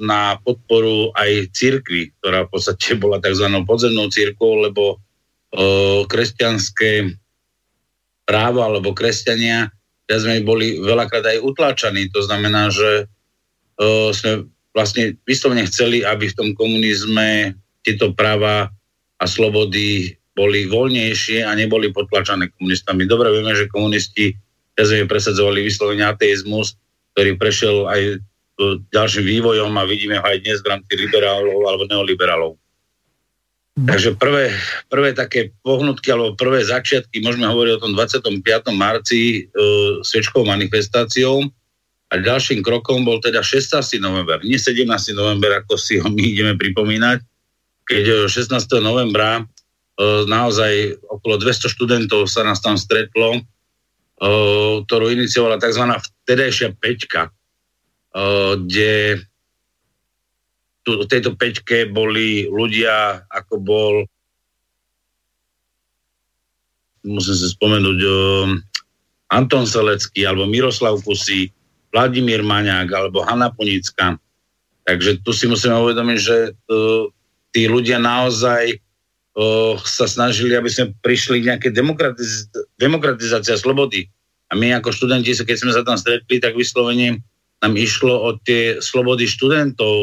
[0.00, 3.48] na podporu aj církvy, ktorá v podstate bola tzv.
[3.64, 5.00] podzemnou církvou, lebo
[6.12, 7.16] kresťanské
[8.24, 9.68] právo alebo kresťania
[10.04, 12.12] ja sme boli veľakrát aj utláčaní.
[12.12, 13.08] To znamená, že
[14.12, 14.44] sme
[14.76, 18.68] vlastne vyslovene chceli, aby v tom komunizme tieto práva
[19.16, 23.08] a slobody boli voľnejšie a neboli potlačané komunistami.
[23.08, 24.36] Dobre vieme, že komunisti
[25.08, 26.76] presadzovali vyslovene ateizmus,
[27.16, 28.00] ktorý prešiel aj
[28.92, 32.60] ďalším vývojom a vidíme ho aj dnes v rámci liberálov alebo neoliberálov.
[33.74, 34.54] Takže prvé,
[34.86, 38.38] prvé také pohnutky alebo prvé začiatky, môžeme hovoriť o tom 25.
[38.70, 39.58] marci e,
[39.98, 41.42] svečkou manifestáciou
[42.06, 43.98] a ďalším krokom bol teda 16.
[43.98, 44.86] november, nie 17.
[45.18, 47.18] november, ako si ho my ideme pripomínať,
[47.90, 48.62] keď 16.
[48.78, 49.44] novembra e,
[50.30, 53.40] naozaj okolo 200 študentov sa nás tam stretlo, e,
[54.86, 55.82] ktorú iniciovala tzv.
[55.98, 57.34] vtedajšia peťka,
[58.54, 59.18] kde
[60.84, 63.94] tu, v tejto peťke boli ľudia, ako bol
[67.04, 67.98] musím si spomenúť
[69.28, 71.52] Anton Selecký, alebo Miroslav Kusy,
[71.92, 74.16] Vladimír Maňák, alebo Hanna Punická.
[74.84, 77.08] Takže tu si musíme uvedomiť, že uh,
[77.52, 84.08] tí ľudia naozaj uh, sa snažili, aby sme prišli k nejakej demokratiz- demokratizácii slobody.
[84.52, 87.24] A my ako študenti, keď sme sa tam stretli, tak vyslovene
[87.64, 89.96] nám išlo o tie slobody študentov,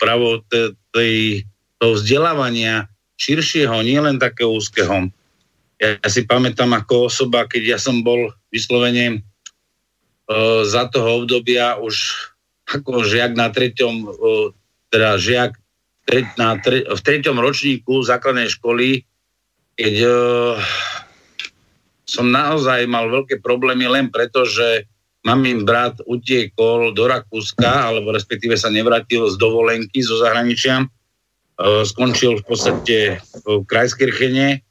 [0.00, 2.88] právo toho vzdelávania
[3.20, 5.12] širšieho, nielen takého úzkeho.
[5.76, 11.76] Ja, ja si pamätám ako osoba, keď ja som bol vyslovene uh, za toho obdobia
[11.76, 12.16] už
[12.72, 14.48] ako žiak na treťom, uh,
[14.88, 15.52] teda žiak
[16.08, 19.04] tre, na tre, v treťom ročníku základnej školy,
[19.76, 20.56] keď uh,
[22.08, 24.88] som naozaj mal veľké problémy len preto, že
[25.22, 30.82] mamin brat utiekol do Rakúska, alebo respektíve sa nevrátil z dovolenky zo zahraničia.
[30.82, 30.86] E,
[31.86, 32.96] skončil v podstate
[33.46, 34.62] v Krajskirchene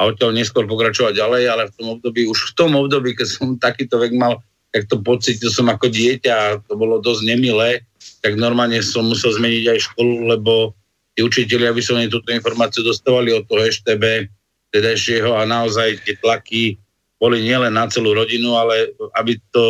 [0.08, 4.00] odtiaľ neskôr pokračovať ďalej, ale v tom období, už v tom období, keď som takýto
[4.00, 4.40] vek mal,
[4.72, 7.84] tak to pocitil som ako dieťa a to bolo dosť nemilé,
[8.24, 10.72] tak normálne som musel zmeniť aj školu, lebo
[11.16, 14.28] tí učiteľia vyslovene túto informáciu dostávali od toho EŠTB
[14.70, 16.78] tedajšieho a naozaj tie tlaky
[17.18, 19.64] boli nielen na celú rodinu, ale aby to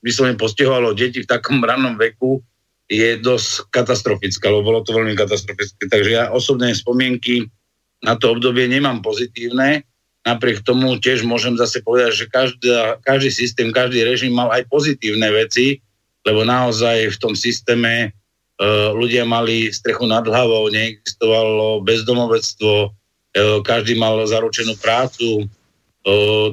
[0.00, 2.40] vyslovene postihovalo deti v takom rannom veku,
[2.86, 5.90] je dosť katastrofické, lebo bolo to veľmi katastrofické.
[5.90, 7.50] Takže ja osobné spomienky
[8.04, 9.82] na to obdobie nemám pozitívne.
[10.22, 15.26] Napriek tomu tiež môžem zase povedať, že každá, každý systém, každý režim mal aj pozitívne
[15.34, 15.82] veci,
[16.26, 23.94] lebo naozaj v tom systéme uh, ľudia mali strechu nad hlavou, neexistovalo bezdomovectvo, uh, každý
[23.98, 25.46] mal zaručenú prácu,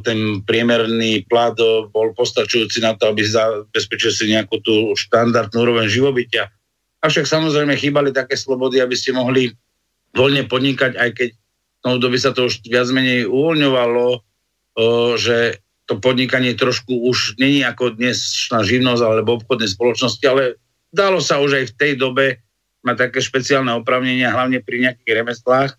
[0.01, 1.53] ten priemerný plat
[1.93, 6.49] bol postačujúci na to, aby zabezpečil si nejakú tú štandardnú úroveň živobytia.
[7.05, 9.53] Avšak samozrejme chýbali také slobody, aby ste mohli
[10.17, 11.29] voľne podnikať, aj keď
[11.85, 14.25] no, by sa to už viac menej uvoľňovalo,
[15.21, 20.57] že to podnikanie trošku už není ako dnes na živnosť alebo obchodnej spoločnosti, ale
[20.89, 22.25] dalo sa už aj v tej dobe
[22.81, 25.71] mať také špeciálne opravnenia, hlavne pri nejakých remeslách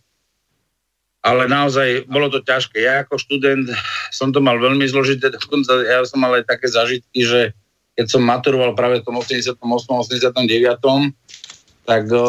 [1.25, 2.85] ale naozaj bolo to ťažké.
[2.85, 3.73] Ja ako študent
[4.13, 7.41] som to mal veľmi zložité, dokonca ja som mal aj také zažitky, že
[7.97, 9.57] keď som maturoval práve v tom 88.
[9.57, 10.37] 89.
[11.89, 12.25] tak o,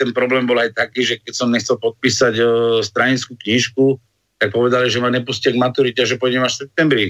[0.00, 2.48] ten problém bol aj taký, že keď som nechcel podpísať o,
[2.80, 4.00] stranickú knižku,
[4.40, 7.06] tak povedali, že ma nepustia k maturite, že pôjdem až v septembri.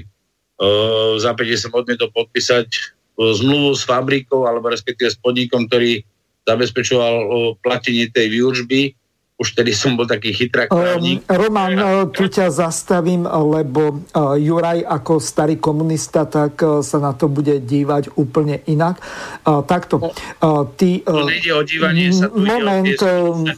[0.59, 2.67] O, zápäte som odmietol podpísať
[3.15, 6.03] o, zmluvu s fabrikou alebo respektíve s podnikom, ktorý
[6.49, 8.99] zabezpečoval o, platenie tej výučby
[9.43, 14.87] už tedy som bol taký chytrák Um, Roman, uh, tu ťa zastavím, lebo uh, Juraj
[14.87, 19.03] ako starý komunista, tak uh, sa na to bude dívať úplne inak.
[19.43, 20.15] Takto.
[20.39, 23.51] Uh, ty, to nejde o dívanie sa, tu moment, ide o tie,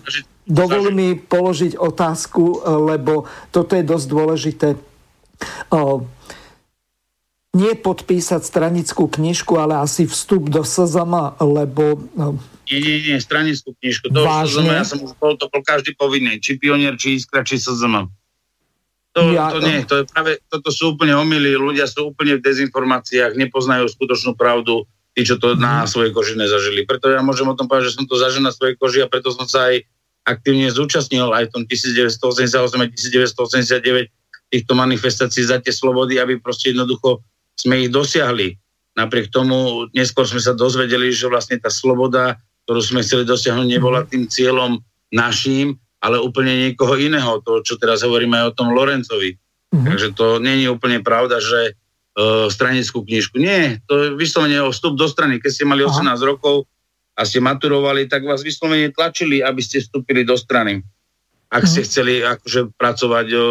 [0.49, 4.69] dovol mi položiť otázku, lebo toto je dosť dôležité.
[7.55, 12.03] Nie podpísať stranickú knižku, ale asi vstup do SZM, lebo
[12.65, 14.11] nie, nie, nie, stranickú knižku.
[14.11, 16.41] To SZM, ja som už bol, to bol každý povinný.
[16.41, 18.09] Či pionier, či iskra, či SZM.
[19.15, 22.43] To, ja, to nie, to je práve, toto sú úplne omily, ľudia sú úplne v
[22.43, 24.91] dezinformáciách, nepoznajú skutočnú pravdu.
[25.15, 25.95] tí, čo to na mhm.
[25.95, 26.83] svojej koži nezažili.
[26.83, 29.31] Preto ja môžem o tom povedať, že som to zažil na svojej koži a preto
[29.31, 29.87] som sa aj
[30.27, 32.51] aktívne zúčastnil aj v tom 1988
[32.83, 34.11] a 1989
[34.51, 37.23] týchto manifestácií za tie slobody, aby proste jednoducho
[37.59, 38.59] sme ich dosiahli.
[38.95, 44.07] Napriek tomu neskôr sme sa dozvedeli, že vlastne tá sloboda, ktorú sme chceli dosiahnuť, nebola
[44.07, 44.09] mhm.
[44.11, 44.73] tým cieľom
[45.15, 47.41] naším, ale úplne niekoho iného.
[47.47, 49.41] To, čo teraz hovoríme aj o tom Lorencovi.
[49.75, 49.87] Mm-hmm.
[49.91, 53.41] Takže to není úplne pravda, že uh, stranickú knižku.
[53.41, 55.43] Nie, to je vyslovene o vstup do strany.
[55.43, 56.15] Keď ste mali 18 Aha.
[56.23, 56.71] rokov
[57.19, 60.85] a ste maturovali, tak vás vyslovene tlačili, aby ste vstúpili do strany.
[61.55, 63.43] Ak ste chceli akože pracovať uh,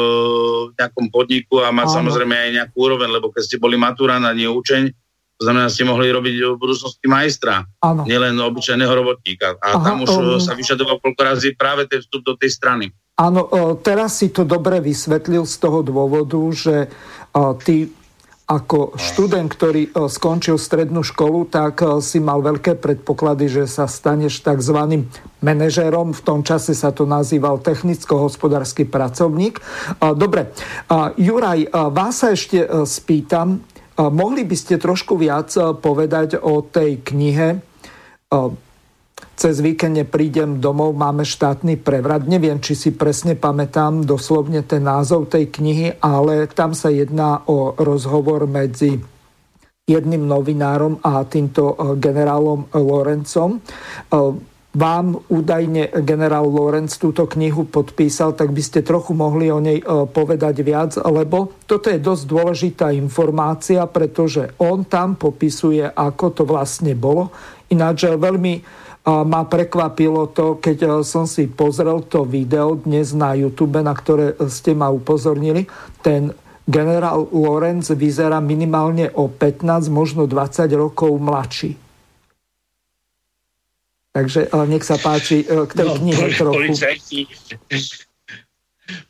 [0.68, 1.96] v nejakom podniku a mať Aha.
[2.04, 4.92] samozrejme aj nejakú úroveň, lebo keď ste boli maturán a nie učeň,
[5.40, 8.04] to znamená, ste mohli robiť v budúcnosti majstra, Áno.
[8.04, 9.56] nielen obyčajného robotníka.
[9.64, 10.38] A Aha, tam už um...
[10.44, 12.92] sa vyšadoval koľko razy práve ten vstup do tej strany.
[13.14, 13.46] Áno,
[13.86, 16.90] teraz si to dobre vysvetlil z toho dôvodu, že
[17.62, 17.86] ty
[18.44, 25.08] ako študent, ktorý skončil strednú školu, tak si mal veľké predpoklady, že sa staneš tzv.
[25.40, 26.12] manažérom.
[26.12, 29.64] V tom čase sa to nazýval technicko-hospodársky pracovník.
[30.20, 30.52] Dobre,
[31.16, 33.64] Juraj, vás sa ešte spýtam,
[33.96, 37.64] mohli by ste trošku viac povedať o tej knihe
[39.34, 42.30] cez víkend prídem domov, máme štátny prevrat.
[42.30, 47.74] Neviem, či si presne pamätám doslovne ten názov tej knihy, ale tam sa jedná o
[47.76, 49.02] rozhovor medzi
[49.84, 53.60] jedným novinárom a týmto eh, generálom Lorencom.
[53.60, 59.84] Eh, vám údajne generál Lorenc túto knihu podpísal, tak by ste trochu mohli o nej
[59.84, 66.44] eh, povedať viac, lebo toto je dosť dôležitá informácia, pretože on tam popisuje, ako to
[66.48, 67.36] vlastne bolo.
[67.68, 73.84] Ináč veľmi ma prekvapilo to, keď e, som si pozrel to video dnes na YouTube,
[73.84, 75.68] na ktoré e, ste ma upozornili.
[76.00, 76.32] Ten
[76.64, 81.76] generál Lorenz vyzerá minimálne o 15, možno 20 rokov mladší.
[84.16, 86.64] Takže e, nech sa páči k tej no, knihe trochu.
[86.72, 87.20] Policajti,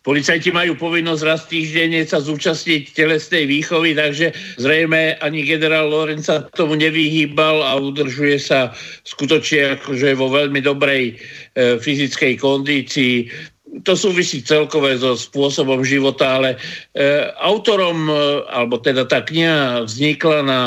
[0.05, 4.29] Policajti majú povinnosť raz týždenne sa zúčastniť telesnej výchovy, takže
[4.61, 8.69] zrejme ani generál Lorenca tomu nevyhýbal a udržuje sa
[9.01, 13.33] skutočne akože vo veľmi dobrej e, fyzickej kondícii.
[13.81, 16.61] To súvisí celkové so spôsobom života, ale
[16.93, 20.61] e, autorom, e, alebo teda tá kniha vznikla na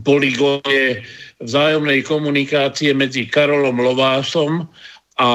[0.00, 1.04] poligóne
[1.44, 4.64] vzájomnej komunikácie medzi Karolom Lovásom,
[5.22, 5.30] a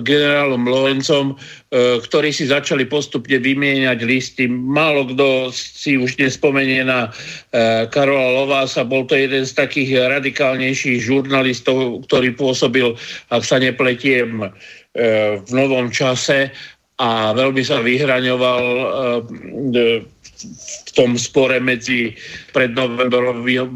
[0.00, 4.48] generálom Lorencom, e, ktorí si začali postupne vymieňať listy.
[4.48, 7.12] Málo kto si už nespomenie na
[7.52, 12.96] e, Karola Lovása, bol to jeden z takých radikálnejších žurnalistov, ktorý pôsobil,
[13.28, 14.48] ak sa nepletiem, e,
[15.44, 16.48] v novom čase
[16.98, 18.64] a veľmi sa vyhraňoval
[20.44, 22.14] v tom spore medzi
[22.54, 23.74] prednovembrovým,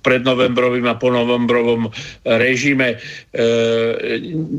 [0.00, 1.92] prednovembrovým a ponovembrovom
[2.24, 2.96] režime.
[2.96, 2.98] E,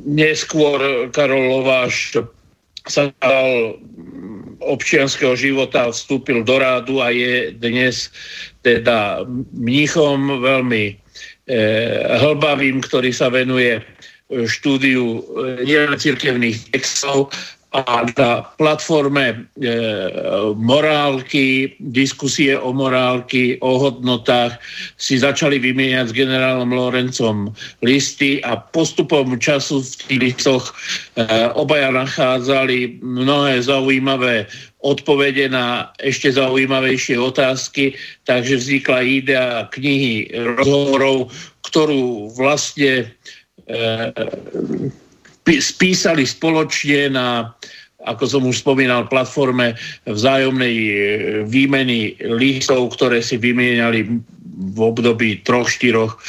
[0.05, 2.21] neskôr Karol Lováš
[2.85, 3.81] sa dal
[4.61, 8.13] občianského života, vstúpil do rádu a je dnes
[8.61, 10.93] teda mníchom veľmi e,
[12.21, 13.81] hlbavým, ktorý sa venuje
[14.29, 17.29] štúdiu e, nielen cirkevných textov,
[17.75, 19.35] a na platforme e,
[20.55, 24.55] morálky, diskusie o morálky, o hodnotách
[24.95, 27.51] si začali vymieňať s generálom Lorencom
[27.83, 30.73] listy a postupom času v tých listoch e,
[31.51, 34.47] obaja nachádzali mnohé zaujímavé
[34.85, 37.97] odpovede na ešte zaujímavejšie otázky,
[38.29, 40.29] takže vznikla idea knihy
[40.61, 41.33] rozhovorov,
[41.65, 43.09] ktorú vlastne
[43.65, 43.75] e,
[45.45, 47.53] spísali spoločne na,
[48.05, 49.77] ako som už spomínal, platforme
[50.09, 50.93] vzájomnej e,
[51.45, 54.05] výmeny listov, ktoré si vymieniali
[54.55, 56.19] v období troch, štyroch e,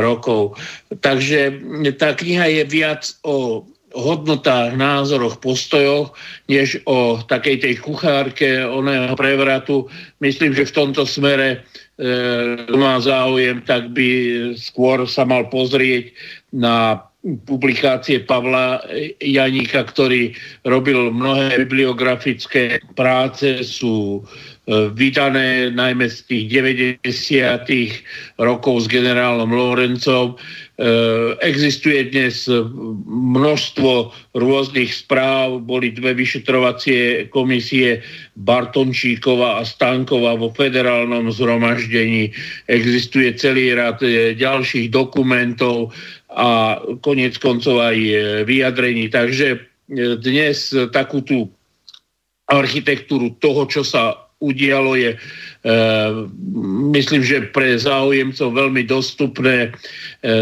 [0.00, 0.56] rokov.
[1.02, 1.60] Takže
[1.98, 6.10] tá kniha je viac o hodnotách, názoroch, postojoch,
[6.50, 9.86] než o takej tej kuchárke, oného prevratu.
[10.18, 11.58] Myslím, že v tomto smere e,
[12.74, 14.08] má záujem, tak by
[14.58, 16.10] skôr sa mal pozrieť
[16.50, 18.84] na publikácie Pavla
[19.16, 20.36] Janíka, ktorý
[20.68, 26.44] robil mnohé bibliografické práce, sú e, vydané najmä z tých
[27.00, 27.00] 90.
[28.36, 30.36] rokov s generálom Lorencom.
[30.36, 30.86] E,
[31.40, 32.44] existuje dnes
[33.08, 38.04] množstvo rôznych správ, boli dve vyšetrovacie komisie
[38.36, 42.36] Bartončíkova a Stankova vo federálnom zhromaždení,
[42.68, 45.88] existuje celý rad e, ďalších dokumentov
[46.34, 47.98] a konec koncov aj
[48.44, 49.08] vyjadrení.
[49.08, 49.62] Takže
[50.20, 51.48] dnes takú tú
[52.50, 55.16] architektúru toho, čo sa udialo, je
[56.92, 59.72] myslím, že pre záujemcov veľmi dostupné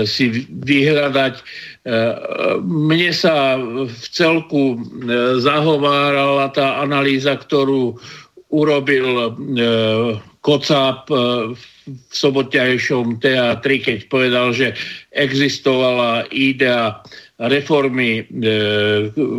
[0.02, 1.34] si vyhľadať.
[2.66, 3.54] Mne sa
[3.86, 4.82] v celku
[5.38, 7.94] zahovárala tá analýza, ktorú
[8.50, 9.38] urobil
[10.42, 11.06] Kocáb
[11.54, 11.62] v
[12.14, 14.74] sobotiajšom teatri, keď povedal, že
[15.10, 17.02] existovala idea
[17.42, 18.22] reformy e,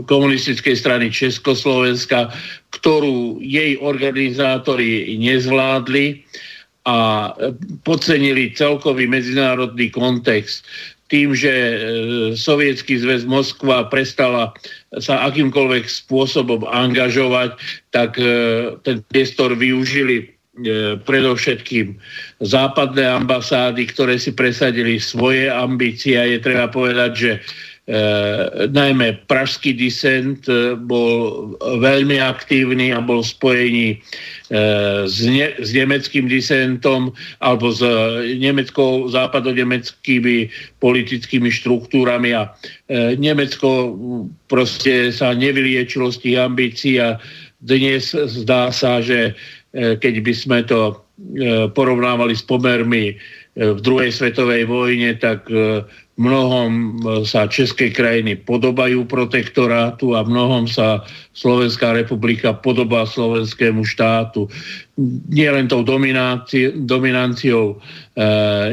[0.03, 2.35] komunistickej strany Československa,
[2.75, 6.19] ktorú jej organizátori nezvládli
[6.83, 7.31] a
[7.87, 10.67] podcenili celkový medzinárodný kontext
[11.13, 11.75] tým, že e,
[12.33, 14.49] Sovietský zväz Moskva prestala
[14.97, 17.53] sa akýmkoľvek spôsobom angažovať,
[17.93, 18.25] tak e,
[18.81, 20.32] ten priestor využili
[21.03, 21.97] predovšetkým
[22.45, 26.13] západné ambasády, ktoré si presadili svoje ambície.
[26.13, 27.39] Je treba povedať, že e,
[28.69, 33.97] najmä pražský disent e, bol veľmi aktívny a bol v spojení e,
[35.09, 37.09] s, ne, s nemeckým disentom
[37.41, 37.81] alebo s
[38.37, 42.37] nemeckou, západonemeckými politickými štruktúrami.
[42.37, 42.53] A
[42.93, 43.97] e, Nemecko
[44.53, 47.17] proste sa nevyliečilo z tých ambícií a
[47.63, 50.95] dnes zdá sa, že E, keď by sme to e,
[51.73, 53.15] porovnávali s pomermi e,
[53.57, 55.49] v druhej svetovej vojne, tak
[56.13, 61.01] mnohom sa české krajiny podobajú protektorátu a mnohom sa
[61.33, 64.45] Slovenská republika podobá slovenskému štátu.
[65.33, 67.75] Nie len tou dominanciou e,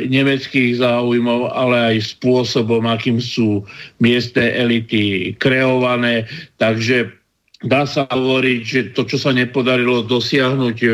[0.04, 3.64] nemeckých záujmov, ale aj spôsobom, akým sú
[4.04, 6.28] miestne elity kreované.
[6.60, 7.19] Takže
[7.60, 10.88] dá sa hovoriť, že to, čo sa nepodarilo dosiahnuť e,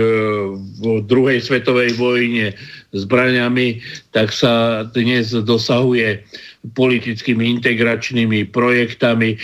[0.83, 2.59] v druhej svetovej vojne
[2.91, 3.79] zbraniami,
[4.11, 6.27] tak sa dnes dosahuje
[6.75, 9.31] politickými integračnými projektami.
[9.35, 9.39] E,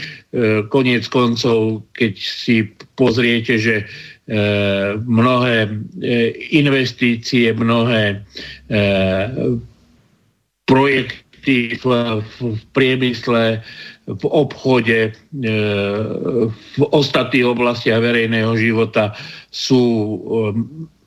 [0.67, 2.67] Koniec koncov, keď si
[2.99, 3.85] pozriete, že e,
[4.99, 5.71] mnohé
[6.51, 8.19] investície, mnohé
[10.67, 11.87] projekty v
[12.75, 13.63] priemysle,
[14.07, 15.51] v obchode, e,
[16.75, 19.15] v ostatných oblastiach verejného života
[19.55, 20.17] sú e,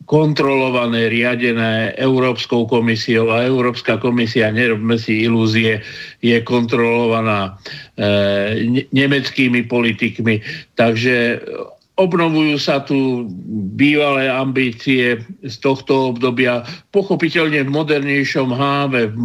[0.05, 5.81] kontrolované, riadené Európskou komisiou a Európska komisia, nerobme si ilúzie,
[6.21, 7.57] je kontrolovaná
[7.97, 10.39] e, nemeckými politikmi.
[10.77, 11.41] Takže
[11.95, 13.31] obnovujú sa tu
[13.79, 19.15] bývalé ambície z tohto obdobia, pochopiteľne v modernejšom háve,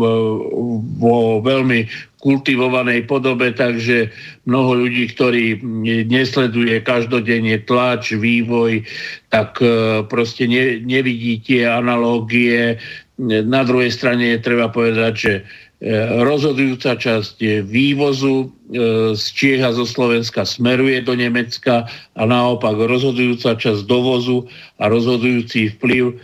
[0.98, 1.90] vo veľmi
[2.20, 4.12] kultivovanej podobe, takže
[4.44, 5.64] mnoho ľudí, ktorí
[6.06, 8.84] nesleduje každodenne tlač, vývoj,
[9.32, 12.76] tak e, proste ne, nevidí tie analógie.
[13.18, 15.32] Na druhej strane je treba povedať, že
[16.20, 18.46] rozhodujúca časť vývozu e,
[19.16, 24.44] z Čiech zo Slovenska smeruje do Nemecka a naopak rozhodujúca časť dovozu
[24.76, 26.20] a rozhodujúci vplyv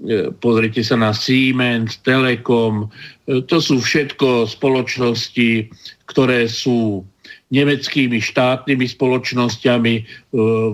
[0.00, 2.88] E, pozrite sa na Siemens, Telekom,
[3.28, 5.68] e, to sú všetko spoločnosti,
[6.08, 7.04] ktoré sú
[7.52, 10.02] nemeckými štátnymi spoločnosťami, e,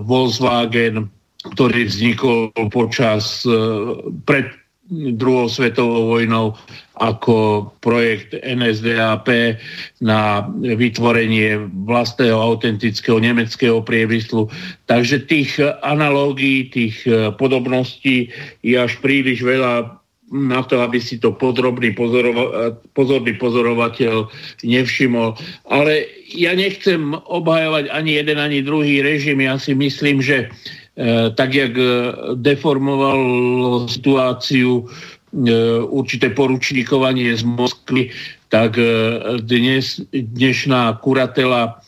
[0.07, 1.11] Volkswagen,
[1.43, 3.47] ktorý vznikol počas
[4.27, 4.51] pred
[4.89, 6.55] druhou svetovou vojnou
[6.97, 9.59] ako projekt NSDAP
[10.01, 14.49] na vytvorenie vlastného autentického nemeckého priemyslu.
[14.87, 18.33] Takže tých analógií, tých e, podobností
[18.63, 19.97] je až príliš veľa
[20.31, 24.27] na to, aby si to podrobný pozorova- pozorný pozorovateľ
[24.63, 25.39] nevšimol.
[25.71, 26.03] Ale
[26.35, 29.39] ja nechcem obhajovať ani jeden, ani druhý režim.
[29.39, 30.51] Ja si myslím, že
[31.37, 31.89] tak jak e,
[32.33, 34.83] deformovalo situáciu e,
[35.85, 38.09] určité poručníkovanie z Moskvy,
[38.47, 38.79] tak
[39.43, 41.83] dnes, dnešná kuratela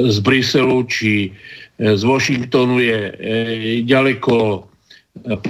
[0.00, 1.28] z Bruselu či
[1.76, 2.98] z Washingtonu je
[3.84, 4.64] ďaleko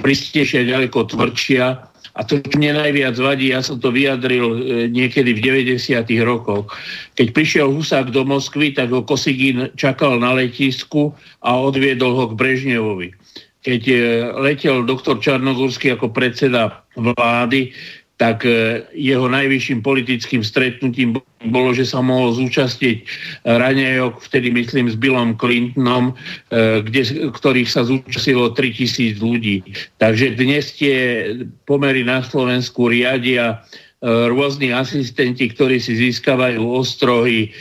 [0.02, 1.86] pristejšia, ďaleko tvrdšia
[2.16, 6.00] a to, mne najviac vadí, ja som to vyjadril e, niekedy v 90.
[6.24, 6.72] rokoch.
[7.12, 11.12] Keď prišiel Husák do Moskvy, tak ho Kosigín čakal na letisku
[11.44, 13.12] a odviedol ho k Brežnevovi.
[13.60, 13.96] Keď e,
[14.48, 17.76] letel doktor Čarnogórsky ako predseda vlády,
[18.16, 21.20] tak e, jeho najvyšším politickým stretnutím
[21.52, 23.04] bolo, že sa mohol zúčastniť
[23.44, 26.16] Raňajok, vtedy myslím s Billom Clintonom,
[26.48, 29.60] e, kde, ktorých sa zúčastnilo 3000 ľudí.
[30.00, 30.96] Takže dnes tie
[31.68, 33.56] pomery na Slovensku riadia e,
[34.32, 37.52] rôzni asistenti, ktorí si získavajú ostrohy,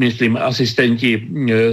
[0.00, 1.20] myslím, asistenti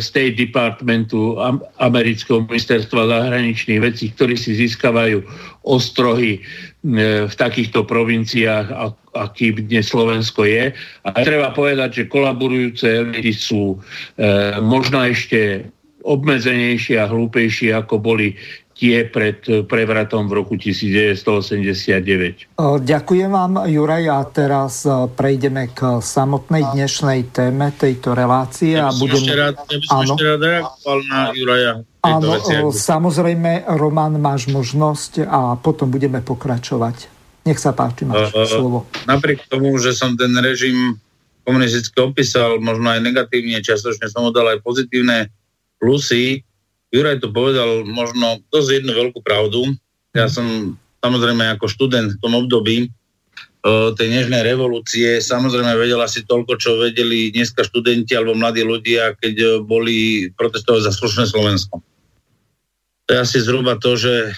[0.03, 1.39] State Departmentu
[1.79, 5.23] amerického ministerstva zahraničných vecí, ktorí si získavajú
[5.63, 6.43] ostrohy
[6.85, 8.69] E, v takýchto provinciách,
[9.17, 10.69] aký dnes Slovensko je.
[11.01, 13.77] A treba povedať, že kolaborujúce elity sú e,
[14.61, 15.65] možno ešte
[16.05, 18.37] obmedzenejšie a hlúpejšie, ako boli
[18.75, 22.59] tie pred prevratom v roku 1989.
[22.59, 24.83] Ďakujem vám, Juraj, a teraz
[25.15, 28.75] prejdeme k samotnej dnešnej téme tejto relácie.
[28.75, 29.15] Ja a budem...
[29.15, 30.11] ešte rád, ja by som Áno.
[30.11, 31.73] ešte rád reagoval na Juraja.
[32.03, 37.07] Áno, ak- samozrejme, Roman, máš možnosť a potom budeme pokračovať.
[37.47, 38.79] Nech sa páči, máš Uh, slovo.
[39.07, 40.99] Napriek tomu, že som ten režim
[41.45, 45.29] komunisticky opísal, možno aj negatívne, čiastočne som mu dal aj pozitívne
[45.77, 46.41] plusy,
[46.95, 49.75] Juraj to povedal možno dosť jednu veľkú pravdu.
[50.15, 56.23] Ja som samozrejme ako študent v tom období uh, tej nežnej revolúcie samozrejme vedel asi
[56.23, 61.83] toľko, čo vedeli dneska študenti alebo mladí ľudia, keď boli protestovať za slušné Slovensko.
[63.05, 64.31] To je asi zhruba to, že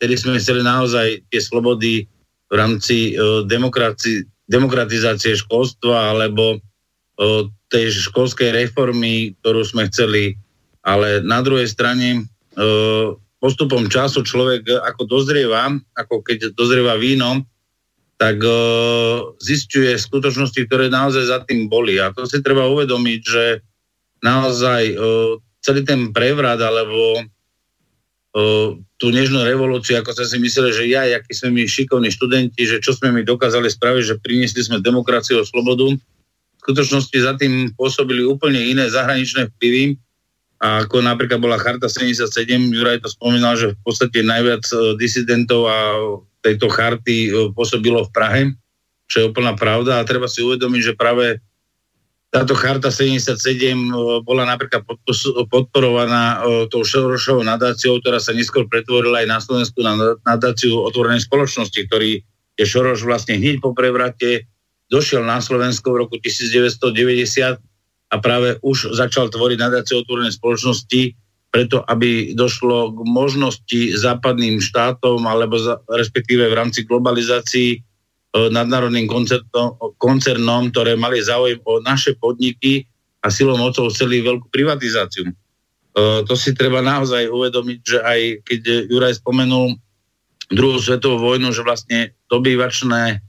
[0.00, 2.08] tedy sme chceli naozaj tie slobody
[2.48, 3.14] v rámci
[3.46, 10.38] demokraci, demokratizácie školstva alebo uh, tej školskej reformy, ktorú sme chceli.
[10.84, 17.42] Ale na druhej strane uh, postupom času človek ako dozrieva, ako keď dozrieva víno,
[18.20, 21.96] tak uh, zistuje skutočnosti, ktoré naozaj za tým boli.
[21.96, 23.44] A to si treba uvedomiť, že
[24.24, 24.96] naozaj
[25.60, 27.20] celý ten prevrat alebo
[28.98, 32.82] tú nežnú revolúciu, ako sme si mysleli, že ja, akí sme my šikovní študenti, že
[32.82, 35.94] čo sme my dokázali spraviť, že priniesli sme demokraciu a slobodu.
[35.94, 39.94] V skutočnosti za tým pôsobili úplne iné zahraničné vplyvy,
[40.62, 42.30] a ako napríklad bola Charta 77,
[42.70, 45.78] Juraj to spomínal, že v podstate najviac e, disidentov a
[46.40, 48.42] tejto charty e, pôsobilo v Prahe,
[49.10, 49.98] čo je úplná pravda.
[49.98, 51.42] A treba si uvedomiť, že práve
[52.30, 53.76] táto charta 77 e,
[54.22, 54.86] bola napríklad
[55.50, 61.80] podporovaná tou Šorošovou nadáciou, ktorá sa neskôr pretvorila aj na Slovensku na nadáciu otvorenej spoločnosti,
[61.90, 62.22] ktorý
[62.54, 64.46] je Šoroš vlastne hneď po prevrate
[64.86, 67.58] došiel na Slovensko v roku 1990
[68.14, 71.18] a práve už začal tvoriť nadáciu otvorenej spoločnosti,
[71.50, 77.78] preto aby došlo k možnosti západným štátom alebo za, respektíve v rámci globalizácii e,
[78.54, 82.86] nadnárodným koncernom, koncernom, ktoré mali záujem o naše podniky
[83.22, 85.30] a silou mocou chceli veľkú privatizáciu.
[85.30, 85.34] E,
[86.26, 88.60] to si treba naozaj uvedomiť, že aj keď
[88.90, 89.74] Juraj spomenul
[90.54, 93.22] druhú svetovú vojnu, že vlastne dobývačné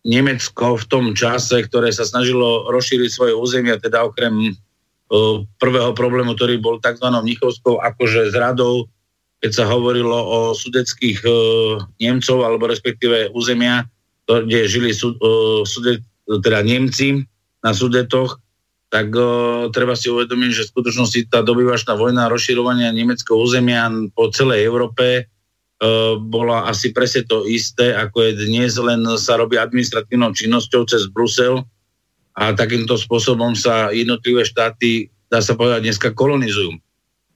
[0.00, 6.32] Nemecko v tom čase, ktoré sa snažilo rozšíriť svoje územia, teda okrem uh, prvého problému,
[6.32, 7.04] ktorý bol tzv.
[7.04, 8.88] Mnichovskou akože zradou,
[9.44, 11.32] keď sa hovorilo o sudeckých uh,
[12.00, 13.84] Nemcov, alebo respektíve územia,
[14.24, 17.20] kde žili sud, uh, sude, teda Nemci
[17.60, 18.40] na Sudetoch,
[18.88, 23.84] tak uh, treba si uvedomiť, že v skutočnosti tá dobyvačná vojna rozširovania nemeckého územia
[24.16, 25.28] po celej Európe
[26.28, 31.64] bola asi presne to isté, ako je dnes, len sa robí administratívnou činnosťou cez Brusel
[32.36, 36.76] a takýmto spôsobom sa jednotlivé štáty, dá sa povedať, dneska kolonizujú.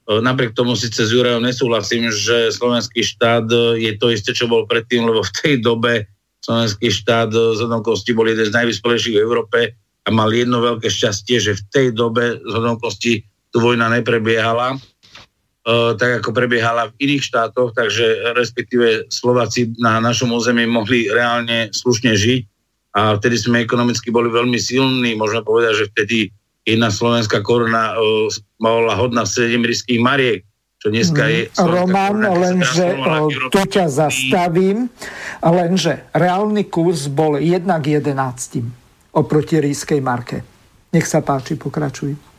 [0.04, 3.48] Napriek tomu síce s Jurajom nesúhlasím, že slovenský štát
[3.80, 6.04] je to isté, čo bol predtým, lebo v tej dobe
[6.44, 9.60] slovenský štát z hodnokosti bol jeden z najvyspelejších v Európe
[10.04, 14.76] a mal jedno veľké šťastie, že v tej dobe z hodnokosti tu vojna neprebiehala
[15.96, 22.12] tak ako prebiehala v iných štátoch, takže respektíve Slováci na našom území mohli reálne slušne
[22.12, 22.42] žiť
[22.94, 25.16] a vtedy sme ekonomicky boli veľmi silní.
[25.16, 26.18] Môžeme povedať, že vtedy
[26.62, 28.28] jedna slovenská koruna uh,
[28.60, 30.44] mala hodná 7 ryských mariek,
[30.84, 31.48] čo dneska je...
[31.58, 32.84] Roman, lenže
[33.48, 34.92] tu ťa zastavím,
[35.40, 40.44] lenže reálny kurz bol 1 k 11 oproti rískej marke.
[40.92, 42.33] Nech sa páči, pokračuj.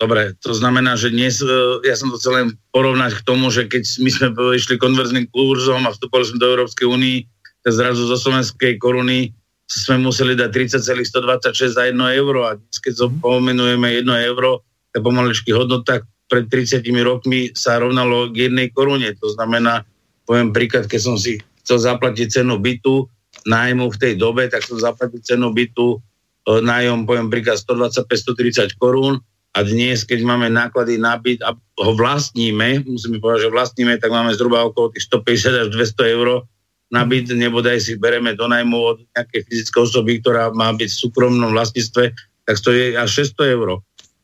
[0.00, 1.44] Dobre, to znamená, že dnes,
[1.84, 5.84] ja som to chcel len porovnať k tomu, že keď my sme išli konverzným kurzom
[5.84, 7.18] a vstúpali sme do Európskej únii,
[7.60, 9.36] tak zrazu zo slovenskej koruny
[9.68, 15.52] sme museli dať 30,126 za 1 euro a dnes, keď pomenujeme 1 euro, tak pomaličky
[15.52, 16.00] hodnota
[16.32, 19.12] pred 30 rokmi sa rovnalo k jednej korune.
[19.20, 19.84] To znamená,
[20.24, 23.04] poviem príklad, keď som si chcel zaplatiť cenu bytu,
[23.44, 26.00] nájmu v tej dobe, tak som zaplatil cenu bytu,
[26.48, 29.20] nájom, poviem príklad, 125-130 korún,
[29.50, 34.14] a dnes, keď máme náklady na byt a ho vlastníme, musíme povedať, že vlastníme, tak
[34.14, 36.46] máme zhruba okolo tých 150 až 200 eur
[36.90, 41.00] na byt, nebodaj si bereme do najmu od nejakej fyzické osoby, ktorá má byť v
[41.06, 42.14] súkromnom vlastníctve,
[42.46, 43.68] tak stojí až 600 eur.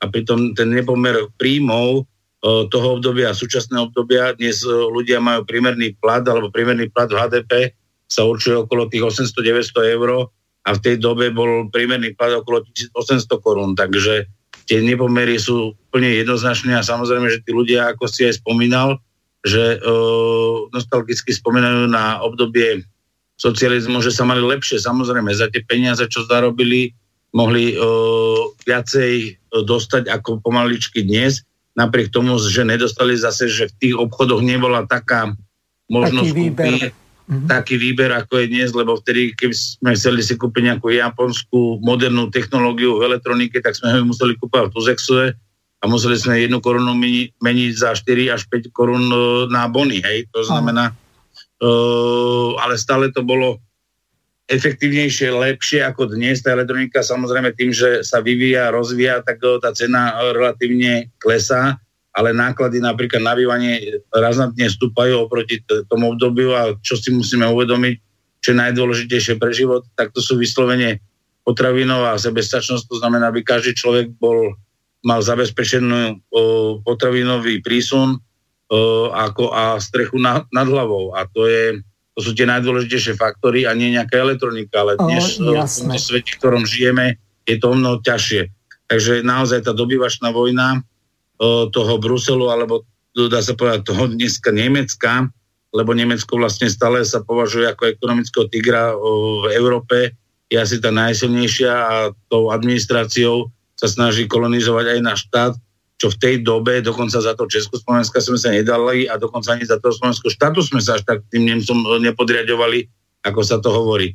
[0.03, 2.07] A pritom ten nepomer príjmov
[2.71, 7.75] toho obdobia a súčasného obdobia, dnes ľudia majú priemerný plat, alebo priemerný plat v HDP
[8.07, 10.31] sa určuje okolo tých 800-900 eur
[10.63, 12.63] a v tej dobe bol priemerný plat okolo
[12.95, 14.31] 1800 korún, takže
[14.67, 18.99] tie nepomery sú úplne jednoznačné a samozrejme, že tí ľudia, ako si aj spomínal,
[19.47, 22.83] že uh, nostalgicky spomínajú na obdobie
[23.39, 26.91] socializmu, že sa mali lepšie, samozrejme, za tie peniaze, čo zarobili,
[27.31, 31.47] mohli uh, viacej dostať ako pomaličky dnes.
[31.77, 35.37] napriek tomu, že nedostali zase, že v tých obchodoch nebola taká
[35.93, 37.51] možnosť kúpiť mm-hmm.
[37.51, 42.31] taký výber, ako je dnes, lebo vtedy, keď sme chceli si kúpiť nejakú japonskú modernú
[42.31, 45.25] technológiu v elektronike, tak sme ho museli kúpať v Tuzexue
[45.83, 49.19] a museli sme jednu korunu meniť, meniť za 4 až 5 korun e,
[49.53, 50.97] na bony, hej, to znamená,
[51.61, 53.61] uh, ale stále to bolo
[54.47, 56.39] efektívnejšie, lepšie ako dnes.
[56.43, 61.83] Tá elektronika samozrejme tým, že sa vyvíja, rozvíja, tak tá cena relatívne klesá,
[62.17, 65.61] ale náklady napríklad na bývanie razantne stúpajú oproti
[65.93, 67.95] tomu obdobiu a čo si musíme uvedomiť,
[68.41, 71.05] čo je najdôležitejšie pre život, tak to sú vyslovene
[71.45, 74.57] potravinová sebestačnosť, to znamená, aby každý človek bol,
[75.05, 76.25] mal zabezpečenú
[76.83, 78.19] potravinový prísun
[79.13, 81.15] ako a strechu nad, nad hlavou.
[81.15, 81.79] A to je
[82.17, 86.33] to sú tie najdôležitejšie faktory a nie nejaká elektronika, ale dnes oh, v tomto svete,
[86.33, 88.49] v ktorom žijeme, je to mnoho ťažšie.
[88.89, 90.96] Takže naozaj tá dobyvačná vojna o,
[91.73, 95.29] toho Bruselu, alebo dá sa povedať toho dneska Nemecka,
[95.73, 100.17] lebo Nemecko vlastne stále sa považuje ako ekonomického tigra v Európe,
[100.47, 101.95] je asi tá najsilnejšia a
[102.31, 105.53] tou administráciou sa snaží kolonizovať aj náš štát
[105.97, 109.81] čo v tej dobe dokonca za to Československa sme sa nedali a dokonca ani za
[109.81, 112.85] to Slovensko štátu sme sa až tak tým Nemcom nepodriadovali,
[113.25, 114.13] ako sa to hovorí.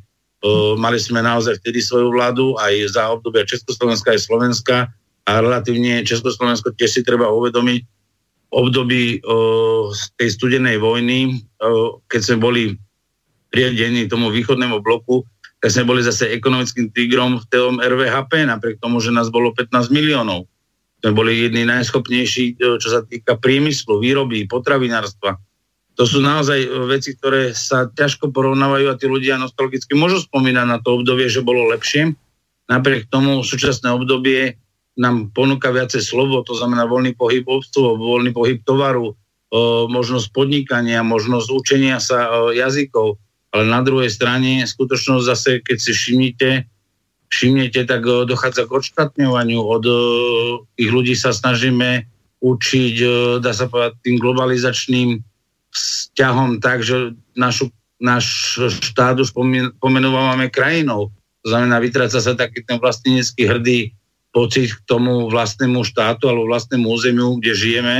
[0.78, 4.76] Mali sme naozaj vtedy svoju vládu aj za obdobia Československa aj Slovenska
[5.26, 7.80] a relatívne Československo tiež si treba uvedomiť
[8.52, 9.88] období uh,
[10.20, 12.62] tej studenej vojny, uh, keď sme boli
[13.52, 15.24] priadení tomu východnému bloku,
[15.62, 19.94] tak sme boli zase ekonomickým tigrom v tom RVHP, napriek tomu, že nás bolo 15
[19.94, 20.50] miliónov
[21.02, 25.34] sme boli jedni najschopnejší, čo sa týka priemyslu, výroby, potravinárstva.
[25.98, 30.78] To sú naozaj veci, ktoré sa ťažko porovnávajú a tí ľudia nostalgicky môžu spomínať na
[30.78, 32.14] to obdobie, že bolo lepšie.
[32.70, 34.61] Napriek tomu súčasné obdobie
[34.98, 39.16] nám ponúka viacej slovo, to znamená voľný pohyb obstov, voľný pohyb tovaru,
[39.88, 43.16] možnosť podnikania, možnosť učenia sa jazykov.
[43.52, 46.50] Ale na druhej strane skutočnosť zase, keď si všimnite,
[47.28, 49.60] všimnete, tak dochádza k odštatňovaniu.
[49.60, 49.84] Od
[50.76, 52.08] tých ľudí sa snažíme
[52.40, 52.94] učiť,
[53.44, 55.20] dá sa povedať, tým globalizačným
[55.72, 59.32] vzťahom tak, že našu, náš štát už
[59.80, 61.12] pomenúvame krajinou.
[61.44, 63.92] To znamená, vytráca sa taký ten vlastenecký hrdý
[64.32, 67.96] pocit k tomu vlastnému štátu alebo vlastnému územiu, kde žijeme,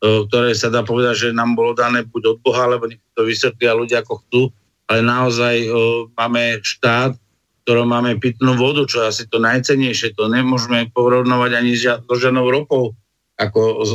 [0.00, 3.72] ktoré sa dá povedať, že nám bolo dané buď od Boha, alebo nech to vysvetlia
[3.72, 4.42] ľudia ako chcú,
[4.88, 5.56] ale naozaj
[6.16, 7.16] máme štát,
[7.64, 10.16] ktorom máme pitnú vodu, čo je asi to najcenejšie.
[10.16, 12.96] To nemôžeme porovnovať ani so žiadnou ropou
[13.40, 13.92] ako s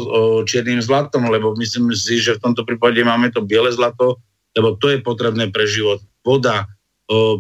[0.50, 4.18] čiernym zlatom, lebo myslím si, že v tomto prípade máme to biele zlato,
[4.58, 6.02] lebo to je potrebné pre život.
[6.26, 6.66] Voda,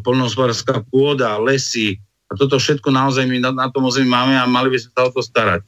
[0.05, 4.73] polnospodárska pôda, lesy a toto všetko naozaj my na, na tom území máme a mali
[4.73, 5.61] by sme sa o to starať.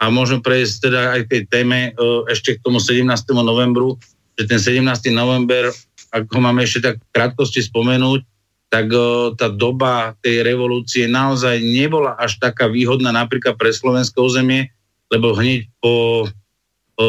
[0.00, 1.78] A môžem prejsť teda aj k tej téme
[2.26, 3.04] ešte k tomu 17.
[3.36, 4.00] novembru,
[4.34, 4.80] že ten 17.
[5.12, 5.68] november,
[6.10, 8.24] ak ho máme ešte tak krátkosti spomenúť,
[8.70, 8.86] tak
[9.34, 14.70] tá doba tej revolúcie naozaj nebola až taká výhodná napríklad pre slovenské územie,
[15.10, 16.24] lebo hneď po,
[16.94, 17.06] po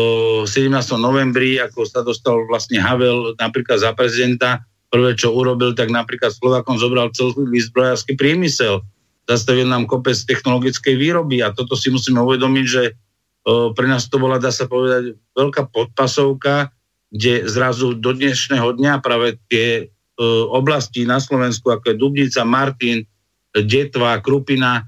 [0.49, 0.73] 17.
[0.97, 6.75] novembri, ako sa dostal vlastne Havel napríklad za prezidenta, prvé, čo urobil, tak napríklad Slovakom
[6.75, 8.83] zobral celý zbrojársky priemysel,
[9.23, 12.83] zastavil nám kopec technologickej výroby a toto si musíme uvedomiť, že
[13.47, 16.69] pre nás to bola, dá sa povedať, veľká podpasovka,
[17.09, 19.89] kde zrazu do dnešného dňa práve tie
[20.51, 23.01] oblasti na Slovensku, ako je Dubnica, Martin,
[23.55, 24.85] Detva, Krupina,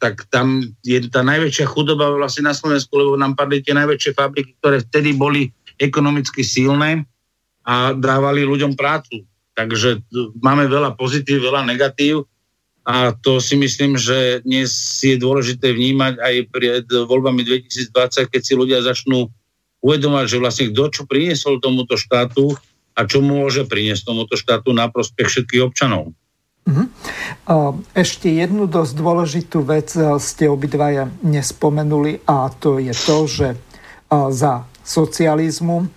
[0.00, 4.56] tak tam je tá najväčšia chudoba vlastne na Slovensku, lebo nám padli tie najväčšie fabriky,
[4.62, 7.04] ktoré vtedy boli ekonomicky silné
[7.64, 9.24] a dávali ľuďom prácu.
[9.54, 10.00] Takže
[10.40, 12.24] máme veľa pozitív, veľa negatív
[12.86, 14.72] a to si myslím, že dnes
[15.04, 19.28] je dôležité vnímať aj pred voľbami 2020, keď si ľudia začnú
[19.84, 22.56] uvedomať, že vlastne kto čo priniesol tomuto štátu,
[22.98, 26.12] a čo môže priniesť tomuto štátu na prospech všetkých občanov.
[26.68, 26.84] Mhm.
[27.96, 33.58] Ešte jednu dosť dôležitú vec e, ste obidvaja nespomenuli a to je to, že e,
[34.28, 35.88] za socializmu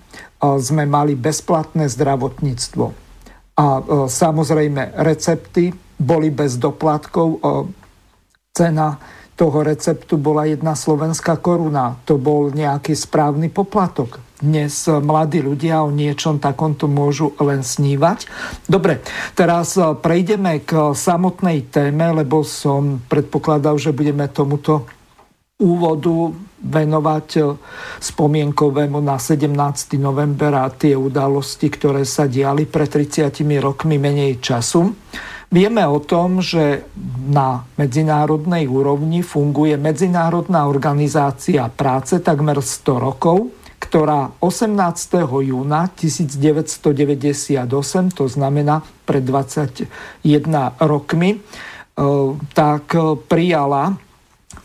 [0.59, 2.85] sme mali bezplatné zdravotníctvo.
[3.53, 3.65] A
[4.09, 7.39] samozrejme recepty boli bez doplatkov.
[8.51, 8.97] Cena
[9.33, 11.95] toho receptu bola jedna slovenská koruna.
[12.09, 18.27] To bol nejaký správny poplatok dnes mladí ľudia o niečom takomto môžu len snívať.
[18.67, 18.99] Dobre,
[19.39, 24.83] teraz e, prejdeme k samotnej téme, lebo som predpokladal, že budeme tomuto
[25.55, 27.59] úvodu venovať
[27.99, 29.99] spomienkovému na 17.
[29.99, 34.95] november a tie udalosti, ktoré sa diali pred 30 rokmi menej času.
[35.53, 36.89] Vieme o tom, že
[37.29, 44.73] na medzinárodnej úrovni funguje Medzinárodná organizácia práce takmer 100 rokov, ktorá 18.
[45.45, 47.69] júna 1998,
[48.17, 49.85] to znamená pred 21
[50.81, 51.39] rokmi, e,
[52.57, 52.97] tak
[53.29, 53.93] prijala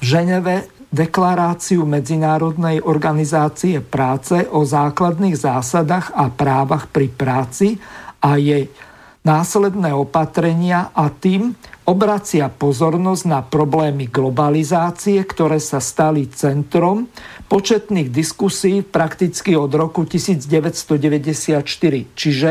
[0.01, 7.77] v Ženeve deklaráciu Medzinárodnej organizácie práce o základných zásadách a právach pri práci
[8.25, 8.73] a jej
[9.21, 11.53] následné opatrenia a tým
[11.85, 17.09] obracia pozornosť na problémy globalizácie, ktoré sa stali centrom
[17.49, 21.65] početných diskusí prakticky od roku 1994.
[22.13, 22.51] Čiže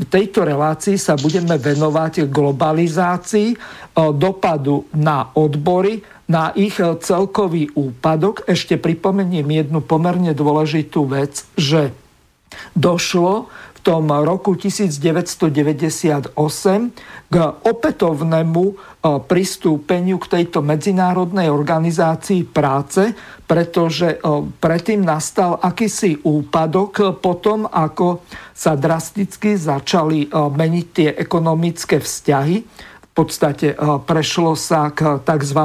[0.00, 3.48] v tejto relácii sa budeme venovať globalizácii,
[4.16, 8.44] dopadu na odbory, na ich celkový úpadok.
[8.44, 11.90] Ešte pripomeniem jednu pomerne dôležitú vec, že
[12.76, 13.48] došlo
[13.88, 16.36] tom roku 1998
[17.32, 18.74] k opätovnému e,
[19.24, 23.16] pristúpeniu k tejto medzinárodnej organizácii práce,
[23.48, 31.96] pretože e, predtým nastal akýsi úpadok potom, ako sa drasticky začali e, meniť tie ekonomické
[31.96, 32.56] vzťahy.
[33.18, 33.74] Podstate
[34.06, 35.60] prešlo sa k tzv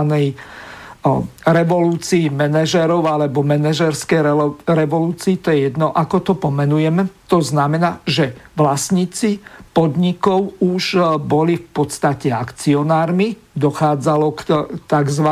[1.43, 4.23] revolúcii manažerov alebo manažerskej
[4.65, 7.27] revolúcii, to je jedno, ako to pomenujeme.
[7.27, 9.43] To znamená, že vlastníci
[9.75, 14.39] podnikov už e, boli v podstate akcionármi, dochádzalo k
[14.85, 15.27] tzv.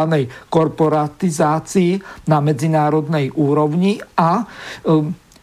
[0.49, 4.45] korporatizácii na medzinárodnej úrovni a e,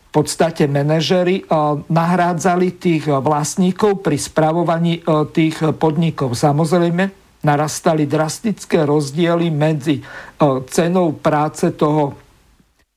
[0.08, 1.44] v podstate manažery e,
[1.86, 5.04] nahrádzali tých vlastníkov pri spravovaní
[5.36, 6.32] tých podnikov.
[6.32, 10.02] Samozrejme, narastali drastické rozdiely medzi e,
[10.66, 12.18] cenou práce toho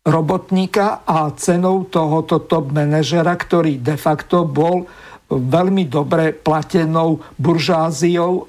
[0.01, 4.89] robotníka a cenou tohoto top manažera, ktorý de facto bol
[5.29, 8.43] veľmi dobre platenou buržáziou e,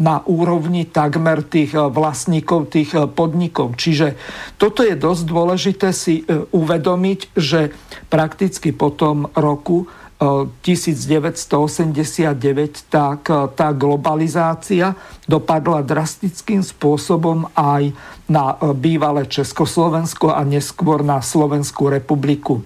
[0.00, 3.78] na úrovni takmer tých e, vlastníkov tých podnikov.
[3.78, 4.18] Čiže
[4.58, 7.74] toto je dosť dôležité si uvedomiť, že
[8.10, 9.86] prakticky po tom roku
[10.24, 14.96] 1989, tak tá globalizácia
[15.28, 17.92] dopadla drastickým spôsobom aj
[18.24, 22.64] na bývalé Československo a neskôr na Slovenskú republiku.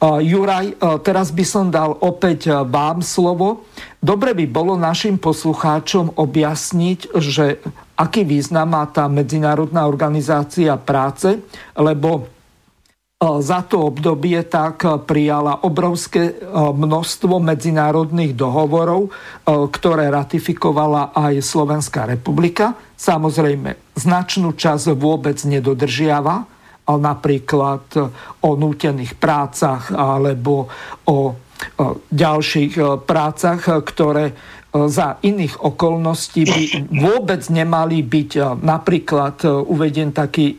[0.00, 3.64] Juraj, teraz by som dal opäť vám slovo.
[4.00, 7.64] Dobre by bolo našim poslucháčom objasniť, že
[7.96, 11.40] aký význam má tá Medzinárodná organizácia práce,
[11.76, 12.28] lebo
[13.20, 19.12] za to obdobie tak prijala obrovské množstvo medzinárodných dohovorov,
[19.44, 22.72] ktoré ratifikovala aj Slovenská republika.
[22.96, 26.48] Samozrejme, značnú časť vôbec nedodržiava,
[26.88, 27.84] napríklad
[28.40, 30.72] o nútených prácach alebo
[31.04, 31.36] o
[32.08, 34.32] ďalších prácach, ktoré
[34.72, 38.30] za iných okolností by vôbec nemali byť.
[38.64, 40.56] Napríklad uveden taký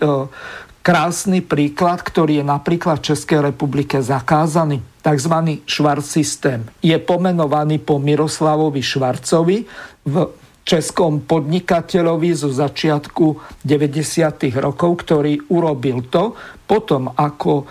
[0.82, 4.82] krásny príklad, ktorý je napríklad v Českej republike zakázaný.
[5.02, 9.66] Takzvaný švart systém je pomenovaný po Miroslavovi Švarcovi
[10.06, 10.16] v
[10.62, 13.26] českom podnikateľovi zo začiatku
[13.66, 14.54] 90.
[14.62, 16.38] rokov, ktorý urobil to,
[16.70, 17.66] potom ako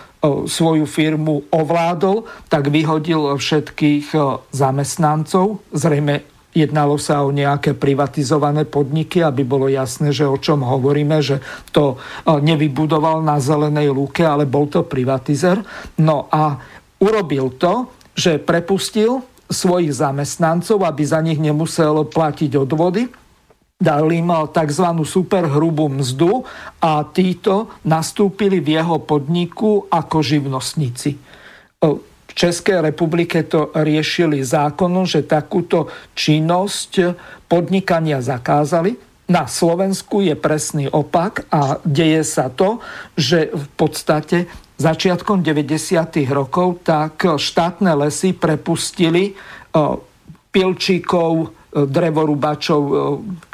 [0.45, 4.11] svoju firmu ovládol, tak vyhodil všetkých
[4.51, 11.23] zamestnancov, zrejme Jednalo sa o nejaké privatizované podniky, aby bolo jasné, že o čom hovoríme,
[11.23, 11.39] že
[11.71, 11.97] to e,
[12.43, 15.63] nevybudoval na zelenej lúke, ale bol to privatizer.
[15.95, 16.59] No a
[16.99, 23.07] urobil to, že prepustil svojich zamestnancov, aby za nich nemusel platiť odvody,
[23.79, 24.87] dal im e, tzv.
[25.07, 26.43] superhrubú mzdu
[26.83, 31.19] a títo nastúpili v jeho podniku ako živnostníci e,
[32.31, 37.11] v Českej republike to riešili zákonom, že takúto činnosť
[37.51, 38.95] podnikania zakázali.
[39.27, 42.79] Na Slovensku je presný opak a deje sa to,
[43.19, 44.47] že v podstate
[44.79, 45.75] začiatkom 90.
[46.31, 49.79] rokov tak štátne lesy prepustili eh,
[50.51, 52.93] pilčíkov, drevorubačov, e,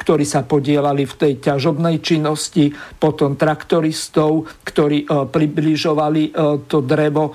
[0.02, 6.30] ktorí sa podielali v tej ťažobnej činnosti, potom traktoristov, ktorí e, približovali e,
[6.66, 7.30] to drevo,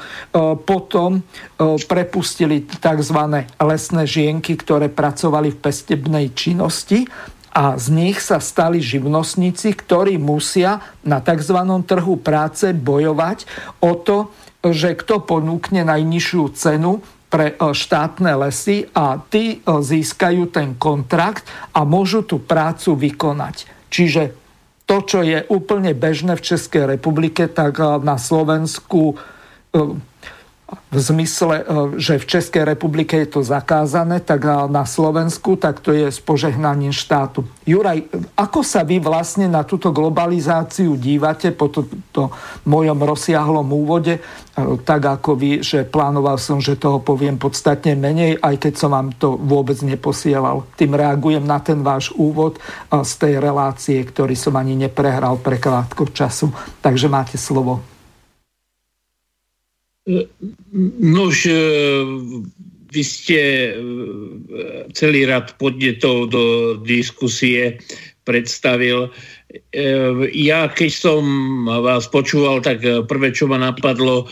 [0.65, 1.23] potom
[1.87, 3.19] prepustili tzv.
[3.59, 7.05] lesné žienky, ktoré pracovali v pestebnej činnosti
[7.53, 11.57] a z nich sa stali živnostníci, ktorí musia na tzv.
[11.85, 13.45] trhu práce bojovať
[13.85, 17.03] o to, že kto ponúkne najnižšiu cenu
[17.33, 23.89] pre e, štátne lesy a tí e, získajú ten kontrakt a môžu tú prácu vykonať.
[23.89, 24.21] Čiže
[24.85, 29.15] to, čo je úplne bežné v Českej republike, tak na Slovensku
[30.91, 31.63] v zmysle, e,
[31.97, 36.91] že v Českej republike je to zakázané, tak na Slovensku tak to je s požehnaním
[36.91, 37.45] štátu.
[37.63, 38.03] Juraj,
[38.35, 42.35] ako sa vy vlastne na túto globalizáciu dívate po tomto
[42.67, 44.21] mojom rozsiahlom úvode, e,
[44.83, 49.15] tak ako vy, že plánoval som, že toho poviem podstatne menej, aj keď som vám
[49.15, 50.67] to vôbec neposielal.
[50.75, 52.61] Tým reagujem na ten váš úvod e,
[53.01, 56.51] z tej relácie, ktorý som ani neprehral pre krátko času.
[56.83, 57.92] Takže máte slovo.
[60.99, 61.59] Nož, e,
[62.91, 63.71] vy ste e,
[64.91, 66.43] celý rad podnetov do
[66.83, 67.79] diskusie
[68.27, 69.07] predstavil.
[69.07, 69.79] E,
[70.35, 71.23] ja, keď som
[71.67, 74.27] vás počúval, tak prvé, čo ma napadlo,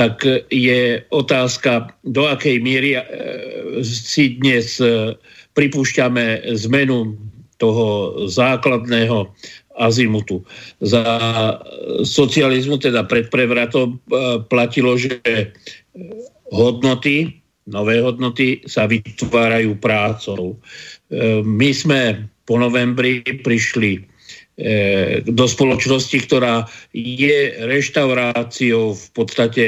[0.00, 2.96] tak je otázka, do akej miery
[3.84, 4.80] si dnes
[5.52, 7.12] pripúšťame zmenu
[7.60, 9.28] toho základného
[9.78, 10.44] azimutu.
[10.80, 11.02] Za
[12.04, 13.98] socializmu, teda pred prevratom, e,
[14.46, 15.20] platilo, že
[16.52, 20.56] hodnoty, nové hodnoty sa vytvárajú prácou.
[21.08, 24.00] E, my sme po novembri prišli e,
[25.24, 29.64] do spoločnosti, ktorá je reštauráciou v podstate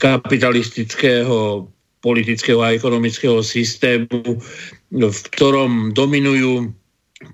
[0.00, 1.70] kapitalistického
[2.00, 4.40] politického a ekonomického systému,
[4.90, 6.72] v ktorom dominujú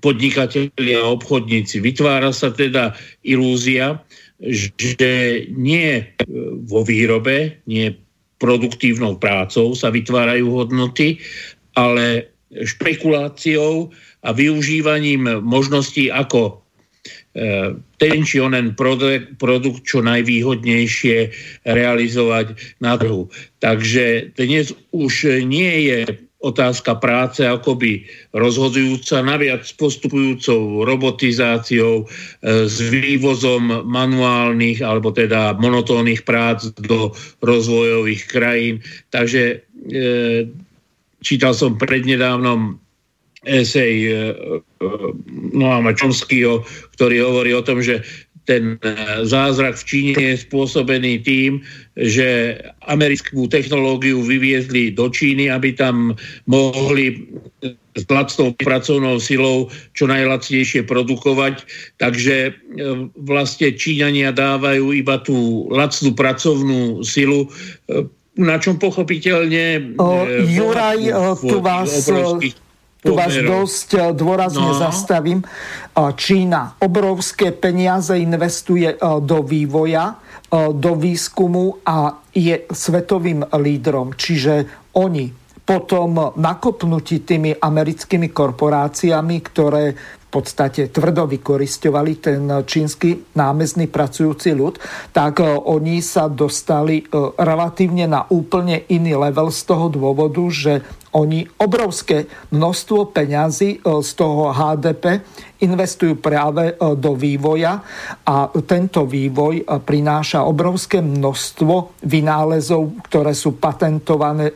[0.03, 1.79] podnikatelia a obchodníci.
[1.79, 4.03] Vytvára sa teda ilúzia,
[4.37, 6.03] že nie
[6.67, 7.95] vo výrobe, nie
[8.37, 11.17] produktívnou prácou sa vytvárajú hodnoty,
[11.73, 13.89] ale špekuláciou
[14.23, 16.53] a využívaním možností, ako e,
[17.97, 18.77] ten či onen
[19.41, 21.17] produkt čo najvýhodnejšie
[21.65, 23.25] realizovať na trhu.
[23.57, 32.05] Takže dnes už nie je otázka práce akoby rozhodujúca, naviac postupujúcou robotizáciou, e,
[32.69, 37.09] s vývozom manuálnych alebo teda monotónnych prác do
[37.41, 38.85] rozvojových krajín.
[39.09, 40.05] Takže e,
[41.25, 42.77] čítal som prednedávnom
[43.41, 44.11] esej e,
[45.57, 46.61] Noama Chomskyho,
[46.93, 48.05] ktorý hovorí o tom, že
[48.47, 48.95] ten e,
[49.27, 51.59] zázrak v Číne je spôsobený tým,
[51.99, 52.55] že
[52.87, 56.15] americkú technológiu vyviezli do Číny, aby tam
[56.47, 57.27] mohli
[57.97, 61.67] s lacnou pracovnou silou čo najlacnejšie produkovať.
[61.99, 62.51] Takže e,
[63.27, 67.51] vlastne Číňania dávajú iba tú lacnú pracovnú silu,
[67.91, 68.07] e,
[68.39, 69.97] na čom pochopiteľne...
[69.99, 71.03] O, Juraj,
[71.43, 71.89] tu vás...
[72.07, 72.66] Obrovských
[73.07, 74.75] tu vás dosť eh, dôrazne no.
[74.75, 75.39] zastavím.
[75.41, 80.19] Eh, Čína obrovské peniaze investuje eh, do vývoja,
[80.55, 84.15] do výskumu a je svetovým lídrom.
[84.15, 85.27] Čiže oni
[85.67, 89.91] potom nakopnutí tými americkými korporáciami, ktoré
[90.27, 94.75] v podstate tvrdo vykoristovali ten čínsky námezný pracujúci ľud,
[95.15, 96.99] tak oni sa dostali
[97.39, 100.83] relatívne na úplne iný level z toho dôvodu, že
[101.17, 105.25] oni obrovské množstvo peňazí e, z toho HDP
[105.65, 107.81] investujú práve e, do vývoja
[108.21, 114.53] a tento vývoj e, prináša obrovské množstvo vynálezov, ktoré sú patentované,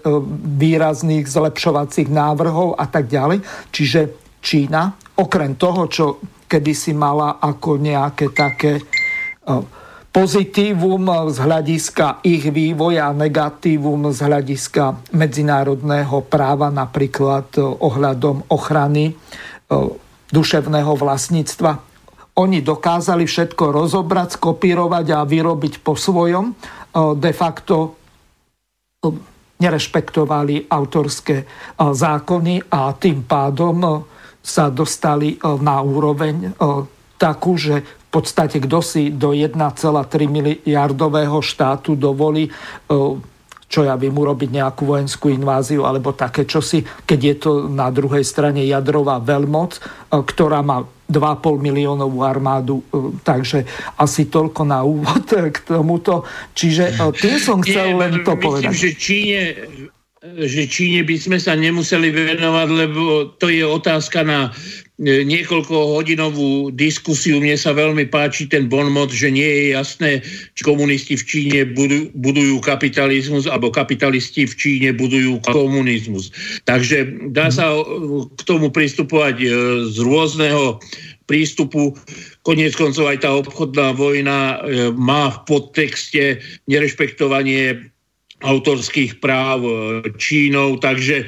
[0.61, 3.41] výrazných zlepšovacích návrhov a tak ďalej.
[3.74, 3.99] Čiže
[4.41, 6.05] Čína, okrem toho, čo
[6.49, 8.82] kedysi mala ako nejaké také
[10.11, 19.11] pozitívum z hľadiska ich vývoja a negatívum z hľadiska medzinárodného práva, napríklad e, ohľadom ochrany
[19.11, 19.13] e,
[20.28, 21.72] duševného vlastníctva.
[22.43, 26.51] Oni dokázali všetko rozobrať, skopírovať a vyrobiť po svojom.
[26.51, 26.53] E,
[27.15, 27.95] de facto
[29.61, 31.45] nerešpektovali autorské
[31.78, 34.05] zákony a tým pádom
[34.41, 36.57] sa dostali na úroveň
[37.21, 39.55] takú, že podstate kto si do 1,3
[40.27, 42.51] miliardového štátu dovolí e,
[43.71, 48.27] čo ja viem, urobiť nejakú vojenskú inváziu alebo také čosi, keď je to na druhej
[48.27, 49.81] strane jadrová veľmoc, e,
[50.11, 53.63] ktorá má 2,5 miliónovú armádu, e, takže
[53.95, 55.23] asi toľko na úvod
[55.55, 56.27] k tomuto.
[56.51, 58.75] Čiže tým som chcel Nie, len to myslím, povedať.
[58.75, 59.41] Že Číne,
[60.22, 64.53] že Číne by sme sa nemuseli venovať, lebo to je otázka na
[65.01, 67.41] E, niekoľko hodinovú diskusiu.
[67.41, 70.22] Mne sa veľmi páči ten bonmot, že nie je jasné,
[70.53, 71.59] či komunisti v Číne
[72.13, 76.30] budujú, kapitalizmus, alebo kapitalisti v Číne budujú komunizmus.
[76.69, 77.82] Takže dá sa e,
[78.30, 79.47] k tomu pristupovať e,
[79.89, 80.78] z rôzneho
[81.26, 81.97] prístupu.
[82.45, 84.61] Konec koncov aj tá obchodná vojna
[84.93, 87.89] má v podtexte nerešpektovanie
[88.41, 89.63] autorských práv
[90.17, 91.25] Čínou, takže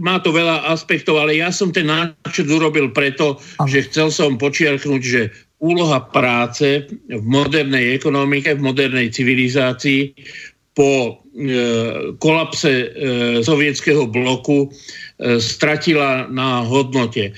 [0.00, 5.02] má to veľa aspektov, ale ja som ten náčrt urobil preto, že chcel som počiarknúť,
[5.02, 5.22] že
[5.62, 10.12] úloha práce v modernej ekonomike, v modernej civilizácii
[10.74, 11.12] po e,
[12.18, 12.86] kolapse e,
[13.44, 14.68] sovietského bloku e,
[15.38, 17.30] stratila na hodnote.
[17.30, 17.32] E,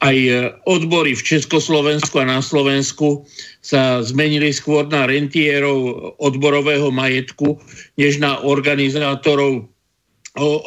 [0.00, 0.16] aj
[0.64, 3.28] odbory v Československu a na Slovensku
[3.60, 7.60] sa zmenili skôr na rentierov odborového majetku,
[8.00, 9.68] než na organizátorov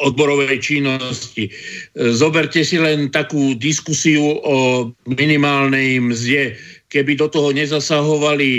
[0.06, 1.50] odborovej činnosti.
[1.94, 6.58] Zoberte si len takú diskusiu o minimálnej mzde
[6.90, 8.50] keby do toho nezasahovali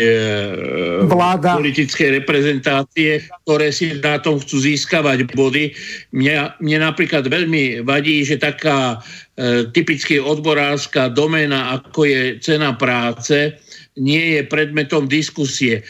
[0.00, 0.04] e,
[1.04, 1.60] Vláda.
[1.60, 5.76] politické reprezentácie, ktoré si na tom chcú získavať body.
[6.16, 9.04] Mne, mne napríklad veľmi vadí, že taká
[9.72, 13.52] typicky odborárska doména, ako je cena práce,
[13.96, 15.80] nie je predmetom diskusie.
[15.80, 15.82] E,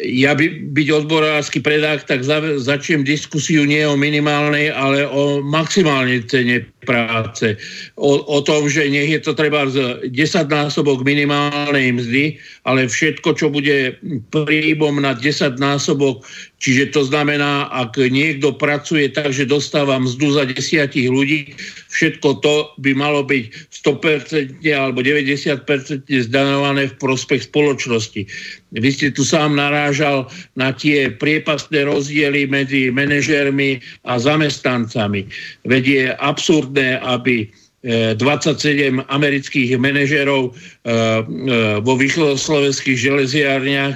[0.00, 6.24] ja by, byť odborársky predák, tak za, začnem diskusiu nie o minimálnej, ale o maximálnej
[6.24, 7.60] cene práce.
[8.00, 13.36] O, o tom, že nech je to treba z 10 násobok minimálnej mzdy, ale všetko,
[13.36, 14.00] čo bude
[14.32, 16.24] príbom na 10 násobok,
[16.58, 21.54] čiže to znamená, ak niekto pracuje tak, že dostáva mzdu za desiatich ľudí,
[21.90, 28.22] všetko to by malo byť 100% alebo 90% zdanované v prospech spoločnosti.
[28.74, 30.28] Vy ste tu sám narážal
[30.58, 35.24] na tie priepastné rozdiely medzi manažérmi a zamestnancami.
[35.64, 37.48] Veď je absurdné, aby
[37.86, 40.92] 27 e, amerických manažerov e, e,
[41.78, 43.94] vo východoslovenských železiárniach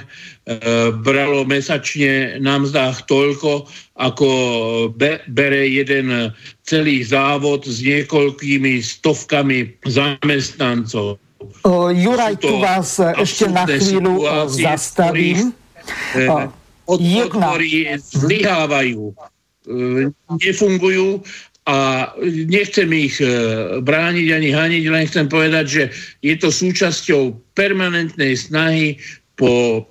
[0.99, 3.63] bralo mesačne na mzdách toľko,
[3.95, 4.27] ako
[5.31, 6.35] bere jeden
[6.67, 11.15] celý závod s niekoľkými stovkami zamestnancov.
[11.95, 15.55] Juraj, tu vás ešte na chvíľu zastavím.
[16.83, 19.15] Odbory zlyhávajú,
[20.43, 21.23] nefungujú
[21.63, 23.23] a nechcem ich
[23.79, 25.83] brániť ani haniť, len chcem povedať, že
[26.19, 28.99] je to súčasťou permanentnej snahy
[29.39, 29.87] po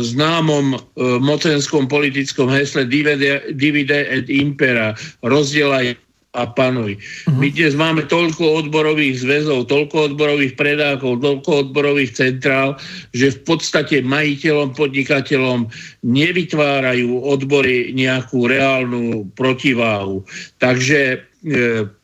[0.00, 0.72] známom
[1.20, 6.00] mocenskom politickom hesle divide, et impera, rozdielaj
[6.30, 6.94] a panuj.
[6.94, 7.42] Uh-huh.
[7.42, 12.78] My dnes máme toľko odborových zväzov, toľko odborových predákov, toľko odborových centrál,
[13.10, 15.66] že v podstate majiteľom, podnikateľom
[16.06, 20.22] nevytvárajú odbory nejakú reálnu protiváhu.
[20.62, 21.18] Takže e,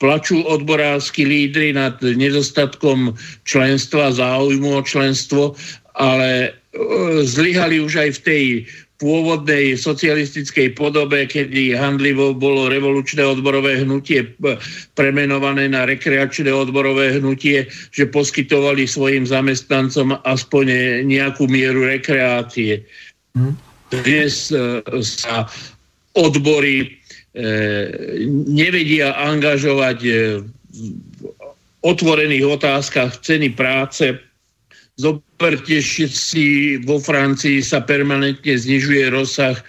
[0.02, 3.14] plačú odborársky lídry nad nedostatkom
[3.46, 5.54] členstva, záujmu o členstvo,
[5.94, 6.65] ale e,
[7.24, 8.44] zlyhali už aj v tej
[8.96, 14.24] pôvodnej socialistickej podobe, kedy handlivo bolo revolučné odborové hnutie
[14.96, 20.64] premenované na rekreačné odborové hnutie, že poskytovali svojim zamestnancom aspoň
[21.04, 22.80] nejakú mieru rekreácie.
[23.36, 23.52] Hmm.
[23.92, 25.44] Dnes e, sa
[26.16, 26.86] odbory e,
[28.48, 30.80] nevedia angažovať v
[31.84, 34.16] otvorených otázkach ceny práce,
[34.96, 39.64] Zoberte si, vo Francii sa permanentne znižuje rozsah e,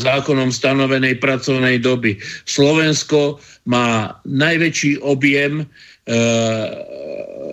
[0.00, 2.16] zákonom stanovenej pracovnej doby.
[2.48, 3.36] Slovensko
[3.68, 5.64] má najväčší objem e,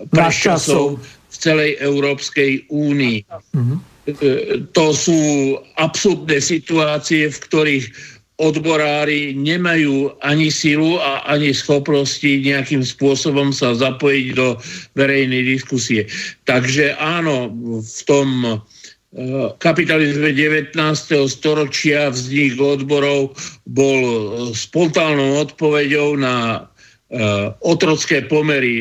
[0.08, 3.18] prečasov v celej Európskej únii.
[3.28, 3.76] Mm-hmm.
[3.76, 5.20] E, to sú
[5.76, 7.84] absurdné situácie, v ktorých
[8.42, 14.58] odborári nemajú ani silu a ani schopnosti nejakým spôsobom sa zapojiť do
[14.98, 16.10] verejnej diskusie.
[16.42, 18.54] Takže áno, v tom e,
[19.62, 20.74] kapitalizme 19.
[21.30, 23.38] storočia vznik odborov
[23.70, 24.00] bol
[24.50, 26.66] spontánnou odpoveďou na
[27.62, 28.74] otrocké pomery,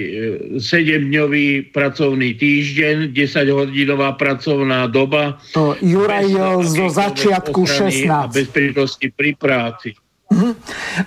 [0.57, 5.37] 7-dňový eh, pracovný týždeň, 10-hodinová pracovná doba.
[5.53, 6.33] To Juraj
[6.65, 8.09] zo začiatku 16.
[8.09, 9.93] A bezpečnosti pri práci.
[10.33, 10.57] Uh-huh.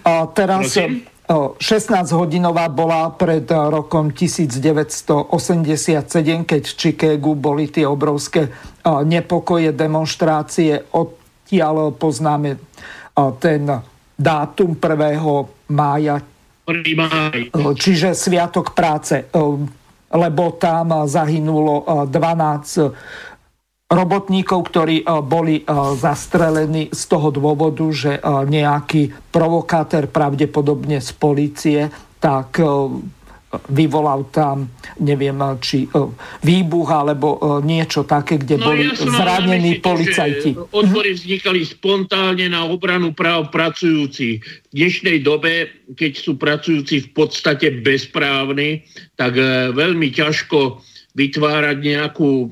[0.06, 1.02] A teraz Prosím?
[1.26, 5.26] 16-hodinová bola pred rokom 1987,
[6.46, 8.46] keď v Chicagu boli tie obrovské
[8.86, 10.86] nepokoje, demonstrácie.
[10.94, 12.62] Odtiaľ poznáme
[13.42, 13.62] ten
[14.14, 15.74] dátum 1.
[15.74, 16.22] mája
[17.78, 19.30] Čiže Sviatok práce,
[20.10, 25.62] lebo tam zahynulo 12 robotníkov, ktorí boli
[25.94, 31.80] zastrelení z toho dôvodu, že nejaký provokátor, pravdepodobne z policie,
[32.18, 32.58] tak
[33.70, 34.68] vyvolal tam,
[35.00, 35.88] neviem, či e,
[36.44, 40.56] výbuch alebo e, niečo také, kde no, boli ja zranení policajti.
[40.72, 44.40] Odbory vznikali spontánne na obranu práv pracujúcich.
[44.42, 48.84] V dnešnej dobe, keď sú pracujúci v podstate bezprávni,
[49.14, 50.80] tak e, veľmi ťažko
[51.16, 52.46] vytvárať nejakú e,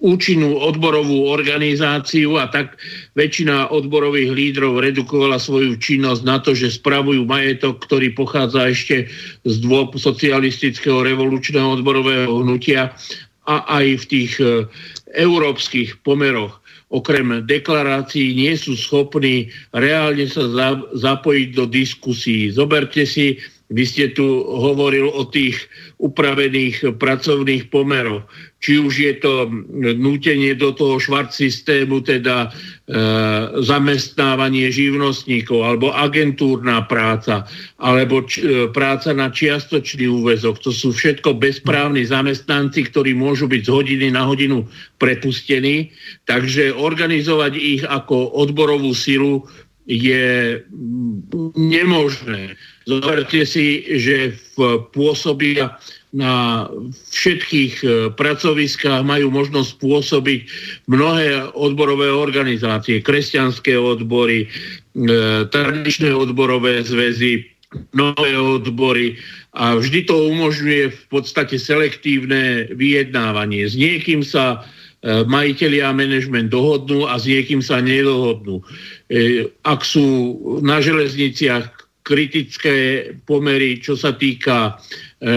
[0.00, 2.80] účinnú odborovú organizáciu a tak
[3.12, 9.12] väčšina odborových lídrov redukovala svoju činnosť na to, že spravujú majetok, ktorý pochádza ešte
[9.44, 12.96] z dôb socialistického revolučného odborového hnutia
[13.44, 14.64] a aj v tých e,
[15.12, 16.62] európskych pomeroch
[16.92, 20.44] okrem deklarácií nie sú schopní reálne sa
[20.92, 22.52] zapojiť do diskusí.
[22.52, 23.40] Zoberte si
[23.72, 25.64] vy ste tu hovoril o tých
[25.96, 28.28] upravených pracovných pomeroch.
[28.62, 29.50] Či už je to
[29.98, 32.48] nútenie do toho švart systému, teda e,
[33.64, 37.48] zamestnávanie živnostníkov, alebo agentúrna práca,
[37.80, 40.62] alebo č, e, práca na čiastočný úvezok.
[40.62, 44.68] To sú všetko bezprávni zamestnanci, ktorí môžu byť z hodiny na hodinu
[45.00, 45.90] prepustení.
[46.28, 49.42] Takže organizovať ich ako odborovú silu
[49.86, 50.62] je
[51.58, 52.54] nemožné.
[52.86, 55.78] Zoberte si, že v pôsobia
[56.12, 56.68] na
[57.08, 60.40] všetkých e, pracoviskách majú možnosť pôsobiť
[60.84, 64.48] mnohé odborové organizácie, kresťanské odbory, e,
[65.48, 67.48] tradičné odborové zväzy,
[67.96, 69.16] nové odbory
[69.56, 73.64] a vždy to umožňuje v podstate selektívne vyjednávanie.
[73.64, 74.60] S niekým sa
[75.00, 78.60] e, majiteľi a manažment dohodnú a s niekým sa nedohodnú.
[79.64, 84.74] Ak sú na železniciach kritické pomery, čo sa týka
[85.22, 85.30] e,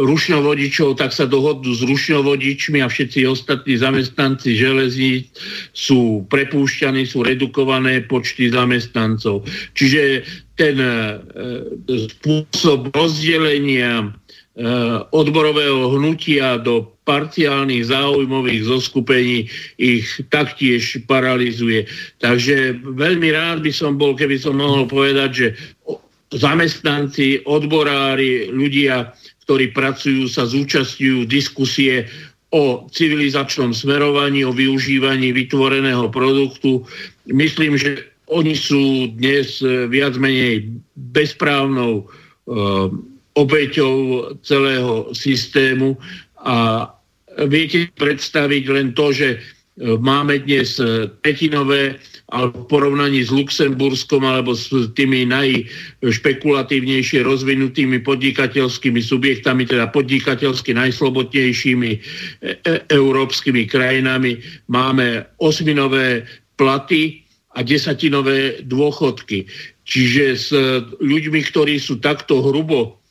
[0.00, 5.28] rušňovodičov, tak sa dohodnú s rušňovodičmi a všetci ostatní zamestnanci železníc
[5.76, 9.44] sú prepúšťaní, sú redukované počty zamestnancov.
[9.76, 10.24] Čiže
[10.56, 10.96] ten e,
[11.84, 14.06] spôsob rozdelenia e,
[15.12, 19.46] odborového hnutia do parciálnych záujmových zoskupení
[19.78, 21.86] ich taktiež paralizuje.
[22.18, 25.46] Takže veľmi rád by som bol, keby som mohol povedať, že
[26.34, 29.14] zamestnanci, odborári, ľudia,
[29.46, 32.10] ktorí pracujú, sa zúčastňujú diskusie
[32.50, 36.82] o civilizačnom smerovaní, o využívaní vytvoreného produktu.
[37.30, 40.66] Myslím, že oni sú dnes eh, viac menej
[40.96, 42.04] bezprávnou e,
[43.36, 43.94] obeťou
[44.40, 45.94] celého systému
[46.40, 46.88] a
[47.46, 52.00] viete predstaviť len to, že E, máme dnes e, petinové,
[52.32, 61.90] ale v porovnaní s Luxemburskom alebo s tými najšpekulatívnejšie rozvinutými podnikateľskými subjektami, teda podnikateľsky najslobodnejšími
[61.92, 61.98] e,
[62.88, 64.40] európskymi krajinami,
[64.72, 66.24] máme osminové
[66.56, 67.20] platy
[67.52, 69.44] a desatinové dôchodky.
[69.86, 70.50] Čiže s
[70.98, 73.05] ľuďmi, ktorí sú takto hrubo E,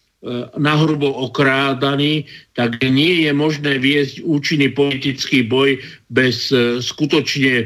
[0.58, 2.26] nahrubo okrádaní,
[2.58, 5.78] tak nie je možné viesť účinný politický boj
[6.10, 7.66] bez e, skutočne e,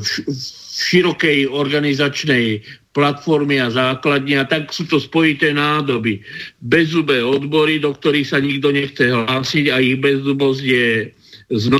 [0.00, 0.06] v
[0.74, 2.64] širokej organizačnej
[2.94, 6.22] platformy a základne a tak sú to spojité nádoby.
[6.62, 10.88] Bezzubé odbory, do ktorých sa nikto nechce hlásiť a ich bezzubosť je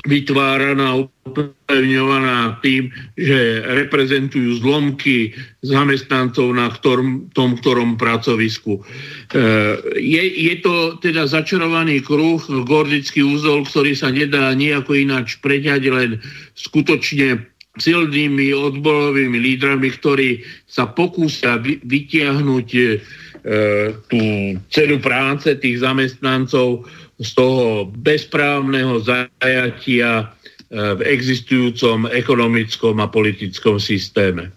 [0.05, 5.33] vytváraná, upevňovaná tým, že reprezentujú zlomky
[5.65, 8.79] zamestnancov na ktorom, tom ktorom pracovisku.
[8.79, 8.83] E,
[9.97, 16.11] je, je to teda začarovaný kruh, gordický úzol, ktorý sa nedá nejako ináč preťať len
[16.55, 17.41] skutočne
[17.75, 22.83] silnými odborovými lídrami, ktorí sa pokúsia vytiahnuť e,
[24.07, 24.23] tú
[24.71, 26.87] cenu práce tých zamestnancov
[27.25, 30.25] z toho bezprávneho zajatia e,
[30.71, 34.53] v existujúcom ekonomickom a politickom systéme.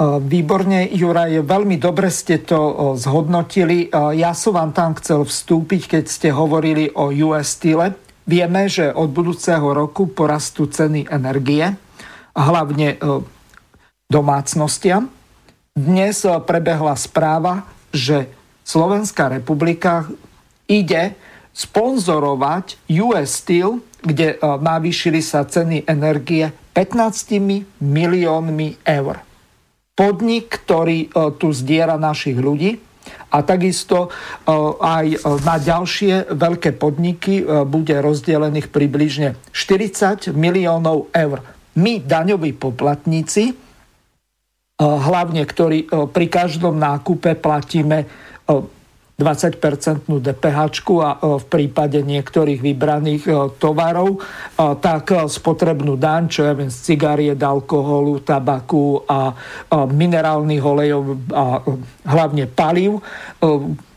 [0.00, 3.92] Výborne, Juraj, veľmi dobre ste to zhodnotili.
[3.92, 7.92] Ja som vám tam chcel vstúpiť, keď ste hovorili o US Steel.
[8.24, 11.76] Vieme, že od budúceho roku porastú ceny energie,
[12.32, 12.96] hlavne
[14.08, 15.12] domácnostiam.
[15.76, 18.24] Dnes prebehla správa, že
[18.64, 20.08] Slovenská republika
[20.64, 21.12] ide
[21.60, 29.20] sponzorovať US Steel, kde e, navýšili sa ceny energie 15 miliónmi eur.
[29.92, 32.80] Podnik, ktorý e, tu zdiera našich ľudí
[33.28, 34.10] a takisto e,
[34.80, 35.06] aj
[35.44, 41.44] na ďalšie veľké podniky bude rozdelených približne 40 miliónov eur.
[41.76, 43.54] My, daňoví poplatníci,
[44.80, 48.08] hlavne ktorí pri každom nákupe platíme
[49.20, 50.58] 20-percentnú DPH
[51.04, 54.18] a e, v prípade niektorých vybraných e, tovarov, e,
[54.80, 59.36] tak spotrebnú daň, čo ja viem, z cigariet, alkoholu, tabaku a
[59.70, 61.02] minerálnych olejov
[61.34, 61.60] a
[62.08, 63.02] hlavne palív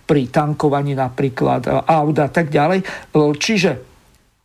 [0.04, 2.84] pri tankovaní napríklad aut a tak ďalej.
[3.14, 3.93] Čiže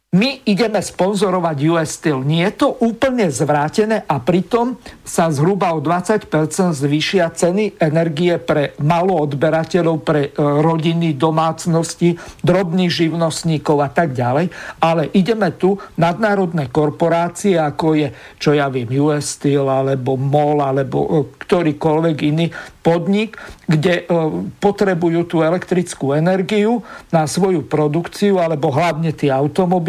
[0.09, 2.25] my ideme sponzorovať US Steel.
[2.25, 6.33] Nie je to úplne zvrátené a pritom sa zhruba o 20%
[6.73, 14.49] zvýšia ceny energie pre maloodberateľov, pre e, rodiny, domácnosti, drobných živnostníkov a tak ďalej.
[14.81, 18.09] Ale ideme tu nadnárodné korporácie, ako je,
[18.41, 22.49] čo ja viem, US Steel alebo MOL alebo e, ktorýkoľvek iný
[22.81, 23.37] podnik,
[23.69, 24.25] kde e,
[24.57, 26.81] potrebujú tú elektrickú energiu
[27.13, 29.29] na svoju produkciu alebo hlavne tie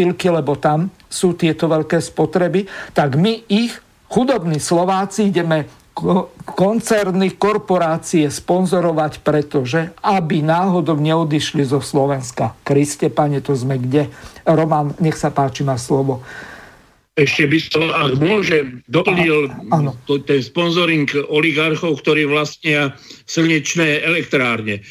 [0.09, 3.77] automobilky, lebo tam sú tieto veľké spotreby, tak my ich,
[4.09, 5.69] chudobní Slováci, ideme
[6.47, 12.55] koncerny, korporácie sponzorovať, pretože aby náhodou neodišli zo Slovenska.
[12.63, 14.07] Kriste, pane, to sme kde?
[14.47, 16.23] Roman, nech sa páči, má slovo
[17.19, 19.51] ešte by som, ak môže, doplnil
[20.07, 22.95] to, ten sponzoring oligarchov, ktorí vlastnia
[23.27, 24.79] slnečné elektrárne.
[24.79, 24.81] E,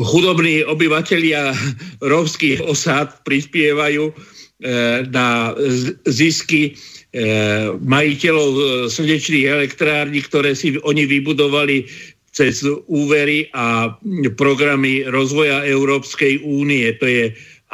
[0.00, 1.52] chudobní obyvateľia
[2.00, 4.14] rovských osád prispievajú e,
[5.12, 5.52] na
[6.08, 7.20] zisky e,
[7.84, 11.84] majiteľov slnečných elektrární, ktoré si oni vybudovali
[12.32, 13.92] cez úvery a
[14.38, 16.94] programy rozvoja Európskej únie.
[17.02, 17.24] To je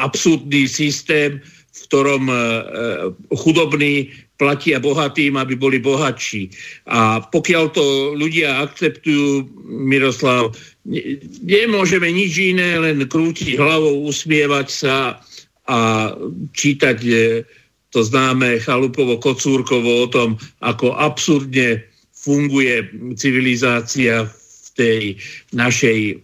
[0.01, 1.41] absurdný systém,
[1.85, 2.41] ktorom e, e,
[3.37, 6.53] chudobní platia bohatým, aby boli bohatší.
[6.93, 7.85] A pokiaľ to
[8.17, 10.53] ľudia akceptujú, Miroslav,
[11.45, 14.97] nemôžeme nič iné, len krútiť hlavou, usmievať sa
[15.67, 16.13] a
[16.53, 17.43] čítať e,
[17.91, 21.81] to známe chalupovo kocúrkovo o tom, ako absurdne
[22.13, 22.85] funguje
[23.17, 25.01] civilizácia v tej
[25.57, 26.21] našej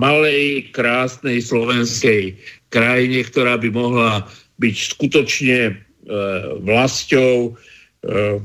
[0.00, 2.36] malej, krásnej slovenskej
[2.72, 4.24] krajine, ktorá by mohla
[4.60, 5.72] byť skutočne e,
[6.60, 7.56] vlastou
[8.04, 8.40] e,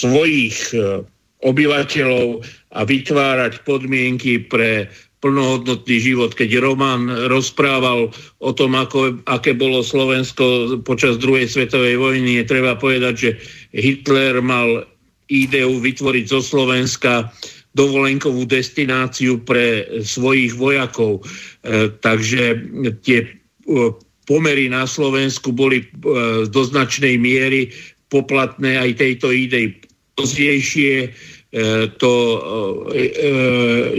[0.00, 1.04] svojich e,
[1.44, 2.42] obyvateľov
[2.74, 6.34] a vytvárať podmienky pre plnohodnotný život.
[6.34, 12.78] Keď Roman rozprával o tom, ako, aké bolo Slovensko počas druhej svetovej vojny, je treba
[12.78, 13.30] povedať, že
[13.74, 14.86] Hitler mal
[15.28, 17.28] ideu vytvoriť zo Slovenska
[17.76, 21.22] dovolenkovú destináciu pre svojich vojakov.
[21.66, 22.64] E, takže
[23.04, 23.26] tie
[24.28, 25.86] pomery na Slovensku boli e,
[26.44, 27.72] do značnej miery
[28.12, 29.72] poplatné aj tejto idei.
[30.20, 31.08] Pozdejšie e,
[31.96, 32.12] to
[32.92, 33.04] e,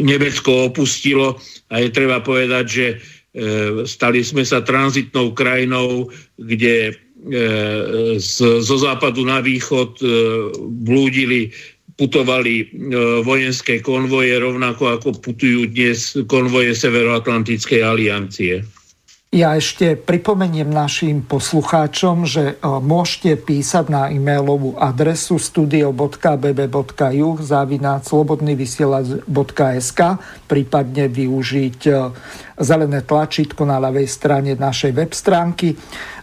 [0.05, 1.41] Nemecko opustilo
[1.73, 2.87] a je treba povedať, že
[3.85, 6.09] stali sme sa tranzitnou krajinou,
[6.41, 6.97] kde
[8.17, 10.01] zo západu na východ
[10.81, 11.53] blúdili
[11.93, 12.73] putovali
[13.21, 18.65] vojenské konvoje, rovnako ako putujú dnes konvoje Severoatlantickej aliancie.
[19.29, 30.01] Ja ešte pripomeniem našim poslucháčom, že e, môžete písať na e-mailovú adresu studio.bb.ju zavináč slobodnyvysielac.sk
[30.49, 32.09] prípadne využiť e,
[32.59, 35.79] zelené tlačítko na ľavej strane našej web stránky.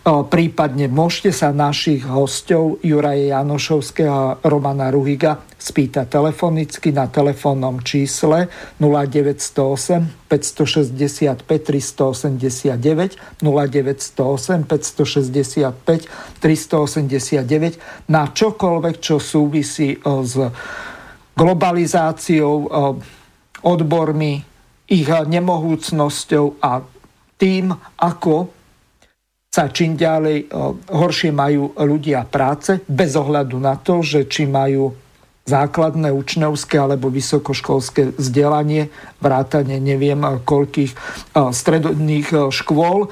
[0.06, 8.46] Prípadne môžete sa našich hostov Juraje Janošovského a Romana Ruhiga spýtať telefonicky na telefónnom čísle
[8.78, 16.06] 0908 565 389 0908 565
[16.38, 20.34] 389 na čokoľvek, čo súvisí s
[21.34, 22.54] globalizáciou,
[23.66, 24.55] odbormi,
[24.86, 26.82] ich nemohúcnosťou a
[27.36, 28.54] tým, ako
[29.50, 30.52] sa čím ďalej
[30.92, 34.92] horšie majú ľudia práce, bez ohľadu na to, že či majú
[35.46, 38.90] základné učňovské alebo vysokoškolské vzdelanie,
[39.22, 40.92] vrátane neviem koľkých
[41.32, 43.08] stredných škôl.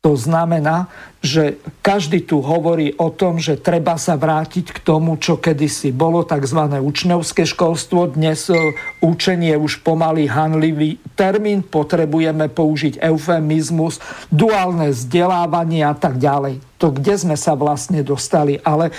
[0.00, 0.88] To znamená,
[1.20, 6.24] že každý tu hovorí o tom, že treba sa vrátiť k tomu, čo kedysi bolo,
[6.24, 6.56] tzv.
[6.80, 8.08] učňovské školstvo.
[8.08, 8.56] Dnes e,
[9.04, 14.00] učenie už pomaly hanlivý termín, potrebujeme použiť eufemizmus,
[14.32, 16.64] duálne vzdelávanie a tak ďalej.
[16.80, 18.56] To, kde sme sa vlastne dostali.
[18.64, 18.92] Ale e,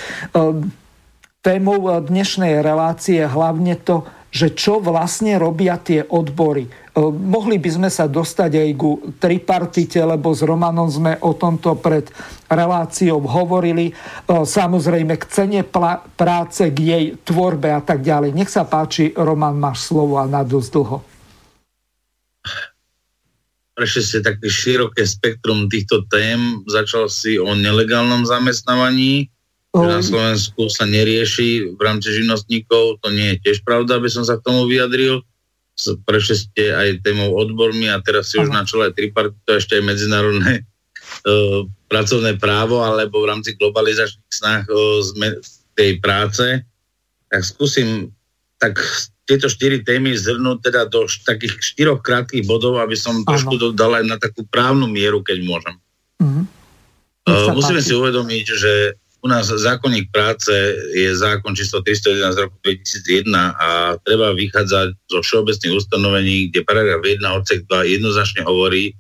[1.42, 6.70] témou dnešnej relácie je hlavne to, že čo vlastne robia tie odbory.
[7.00, 12.12] Mohli by sme sa dostať aj ku tripartite, lebo s Romanom sme o tomto pred
[12.52, 13.96] reláciou hovorili.
[14.28, 18.36] Samozrejme k cene práce, k jej tvorbe a tak ďalej.
[18.36, 20.98] Nech sa páči, Roman, máš slovo a na dosť dlho.
[23.72, 26.60] Prešli ste také široké spektrum týchto tém.
[26.68, 29.32] Začal si o nelegálnom zamestnávaní,
[29.72, 34.28] že na Slovensku sa nerieši v rámci živnostníkov, to nie je tiež pravda, aby som
[34.28, 35.24] sa k tomu vyjadril.
[36.06, 40.54] Prešli ste aj témou odbormi a teraz si už na čele tripartito ešte aj medzinárodné
[40.62, 45.40] uh, pracovné právo alebo v rámci globalizačných snah uh,
[45.76, 46.62] tej práce.
[47.32, 48.12] Tak skúsim
[48.62, 48.78] tak
[49.26, 54.06] tieto štyri témy zhrnúť teda do takých štyroch krátkých bodov, aby som trošku dodal aj
[54.06, 55.76] na takú právnu mieru, keď môžem.
[56.20, 56.46] Mm-hmm.
[57.26, 58.74] Uh, musíme si uvedomiť, že
[59.22, 60.50] u nás zákonník práce
[60.98, 67.06] je zákon číslo 311 z roku 2001 a treba vychádzať zo všeobecných ustanovení, kde paragraf
[67.06, 68.98] 1 odsek 2 jednoznačne hovorí,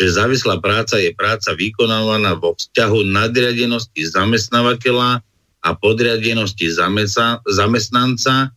[0.00, 5.20] že závislá práca je práca vykonávaná vo vzťahu nadriadenosti zamestnávateľa
[5.58, 6.72] a podriadenosti
[7.44, 8.54] zamestnanca,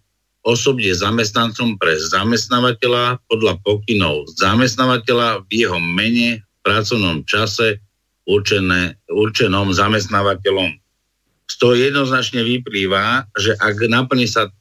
[0.47, 7.77] osobne zamestnancom pre zamestnávateľa podľa pokynov zamestnávateľa v jeho mene v pracovnom čase
[8.25, 10.80] určené, určenom zamestnávateľom.
[11.51, 14.51] Z toho jednoznačne vyplýva, že ak naplní sa e,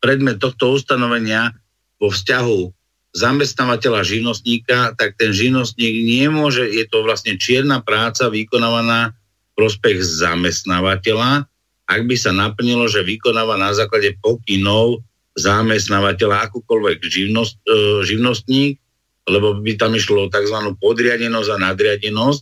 [0.00, 1.52] predmet tohto ustanovenia
[2.00, 2.72] vo vzťahu
[3.12, 9.12] zamestnávateľa živnostníka, tak ten živnostník nemôže, je to vlastne čierna práca vykonávaná
[9.54, 11.46] prospech zamestnávateľa,
[11.84, 15.04] ak by sa naplnilo, že vykonáva na základe pokynov
[15.36, 17.70] zamestnávateľa akúkoľvek živnosť, e,
[18.08, 18.72] živnostník,
[19.28, 20.58] lebo by tam išlo o tzv.
[20.78, 22.40] podriadenosť a nadriadenosť.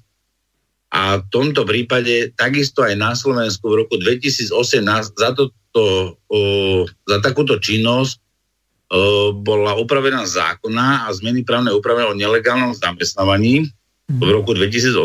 [0.93, 4.52] A v tomto prípade takisto aj na Slovensku v roku 2018
[5.16, 6.40] za, toto, o,
[7.09, 8.20] za takúto činnosť o,
[9.32, 13.73] bola upravená zákona a zmeny právne úpravy o nelegálnom zamestnávaní
[14.12, 15.01] v roku 2018,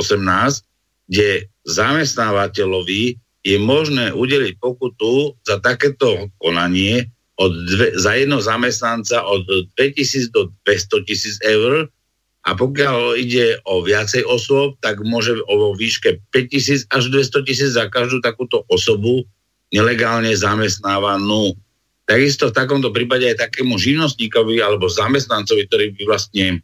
[1.07, 3.15] kde zamestnávateľovi
[3.47, 7.07] je možné udeliť pokutu za takéto konanie
[7.39, 9.47] od dve, za jedno zamestnanca od
[9.79, 11.87] 2000 do 200 tisíc eur
[12.47, 17.91] a pokiaľ ide o viacej osôb, tak môže o výške 5000 až 200 tisíc za
[17.91, 19.27] každú takúto osobu
[19.67, 21.59] nelegálne zamestnávanú.
[22.07, 26.57] Takisto v takomto prípade aj takému živnostníkovi alebo zamestnancovi, ktorý by vlastne e,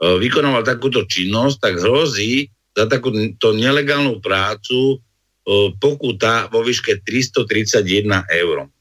[0.00, 8.72] vykonával takúto činnosť, tak hrozí za takúto nelegálnu prácu e, pokuta vo výške 331 eur.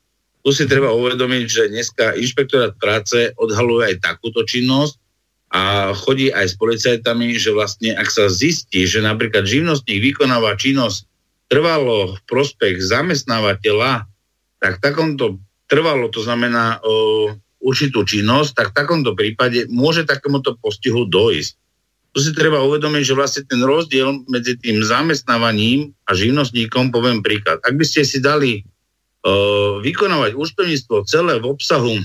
[0.47, 5.08] Tu si treba uvedomiť, že dneska inšpektorát práce odhaluje aj takúto činnosť
[5.49, 11.09] a chodí aj s policajtami, že vlastne ak sa zistí, že napríklad živnostník vykonáva činnosť
[11.49, 14.05] trvalo v prospech zamestnávateľa,
[14.61, 21.09] tak takomto trvalo, to znamená o, určitú činnosť, tak v takomto prípade môže takémuto postihu
[21.09, 21.51] dojsť.
[22.13, 27.61] Tu si treba uvedomiť, že vlastne ten rozdiel medzi tým zamestnávaním a živnostníkom, poviem príklad.
[27.65, 28.65] Ak by ste si dali
[29.81, 31.99] vykonávať účtovníctvo celé v obsahu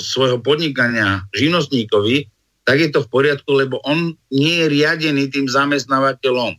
[0.00, 2.28] svojho podnikania živnostníkovi,
[2.64, 6.56] tak je to v poriadku, lebo on nie je riadený tým zamestnávateľom.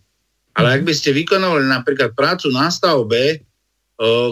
[0.55, 3.41] Ale ak by ste vykonávali napríklad prácu na stavbe,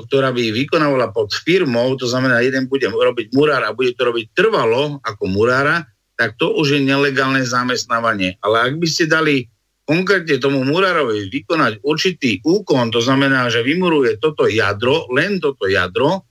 [0.08, 4.36] ktorá by vykonávala pod firmou, to znamená, jeden bude robiť murár a bude to robiť
[4.38, 8.38] trvalo ako murára, tak to už je nelegálne zamestnávanie.
[8.46, 9.50] Ale ak by ste dali
[9.84, 16.24] konkrétne tomu murárovi vykonať určitý úkon, to znamená, že vymuruje toto jadro, len toto jadro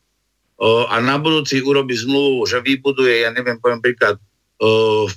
[0.63, 4.17] a na budúci urobí zmluvu, že vybuduje, ja neviem, poviem príklad,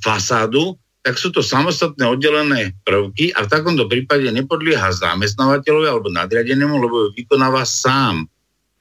[0.02, 0.74] fasádu,
[1.06, 6.96] tak sú to samostatné oddelené prvky a v takomto prípade nepodlieha zamestnávateľovi alebo nadriadenému, lebo
[7.06, 8.26] ju vykonáva sám.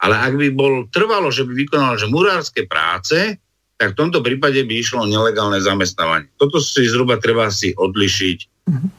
[0.01, 3.37] Ale ak by bol trvalo, že by vykonal že murárske práce,
[3.77, 6.33] tak v tomto prípade by išlo o nelegálne zamestnávanie.
[6.41, 8.39] Toto si zhruba treba si odlišiť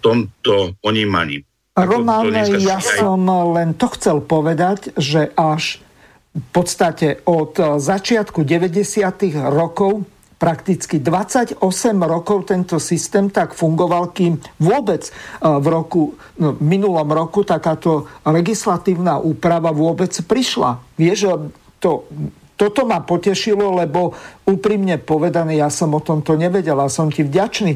[0.06, 1.42] tomto ponímaní.
[1.74, 2.30] Roman,
[2.62, 3.26] ja som
[3.58, 5.82] len to chcel povedať, že až
[6.36, 8.84] v podstate od začiatku 90.
[9.48, 10.04] rokov
[10.36, 11.64] prakticky 28
[12.04, 15.08] rokov tento systém tak fungoval, kým vôbec
[15.40, 20.84] v roku, no, minulom roku takáto legislatívna úprava vôbec prišla.
[21.00, 21.40] Vieš,
[21.80, 22.04] to
[22.56, 24.16] toto ma potešilo, lebo
[24.48, 27.76] úprimne povedané, ja som o tomto nevedel a som ti vďačný,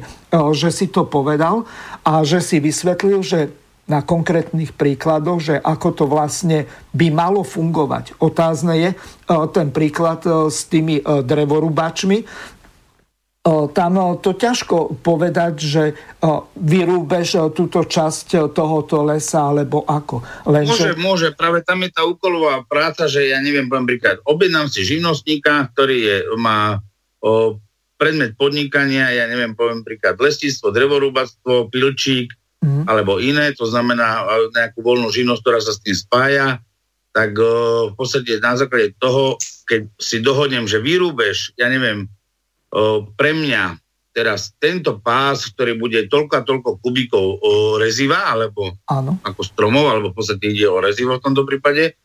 [0.55, 1.67] že si to povedal
[2.07, 3.51] a že si vysvetlil, že
[3.89, 8.15] na konkrétnych príkladoch, že ako to vlastne by malo fungovať.
[8.21, 12.17] Otázne je eh, ten príklad eh, s tými drevorubačmi,
[13.47, 15.83] tam to ťažko povedať, že
[16.59, 20.21] vyrúbeš túto časť tohoto lesa, alebo ako.
[20.51, 20.99] Len, môže, že...
[20.99, 25.71] môže, práve tam je tá úkolová práca, že ja neviem, poviem príklad, objednám si živnostníka,
[25.71, 26.83] ktorý je, má
[27.23, 27.55] o,
[27.95, 32.83] predmet podnikania, ja neviem, poviem príklad, lestíctvo, drevorúbactvo, pilčík, mm.
[32.87, 36.47] alebo iné, to znamená nejakú voľnú živnosť, ktorá sa s tým spája,
[37.11, 42.09] tak o, v podstate na základe toho, keď si dohodnem, že vyrúbeš, ja neviem,
[43.17, 43.81] pre mňa
[44.13, 47.37] teraz tento pás, ktorý bude toľko a toľko kubíkov o,
[47.77, 49.21] reziva, alebo Áno.
[49.21, 51.95] ako stromov, alebo v podstate ide o rezivo v tomto prípade,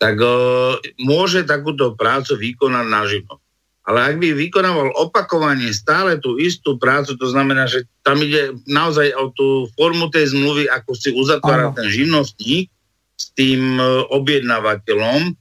[0.00, 3.43] tak o, môže takúto prácu vykonať na živnosť.
[3.84, 9.12] Ale ak by vykonával opakovanie stále tú istú prácu, to znamená, že tam ide naozaj
[9.12, 12.72] o tú formu tej zmluvy, ako si uzatvára ten živnostník
[13.14, 13.76] s tým
[14.08, 15.36] objednávateľom,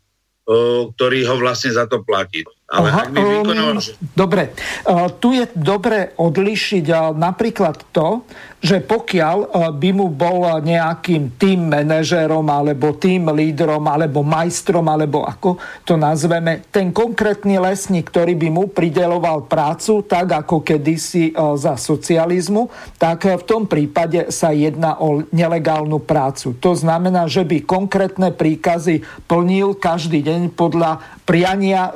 [0.93, 2.43] ktorý ho vlastne za to platí.
[2.67, 3.67] Ale Aha, ak by vykonal...
[3.77, 3.79] Um,
[4.11, 4.43] dobre,
[4.89, 8.27] uh, tu je dobre odlišiť uh, napríklad to,
[8.64, 15.27] že pokiaľ uh, by mu bol nejakým tým manažérom alebo tým lídrom alebo majstrom alebo
[15.27, 21.76] ako to nazveme, ten konkrétny lesník, ktorý by mu prideloval prácu tak ako kedysi za
[21.76, 26.56] socializmu, tak v tom prípade sa jedná o nelegálnu prácu.
[26.64, 31.91] To znamená, že by konkrétne príkazy plnil každý deň podľa priania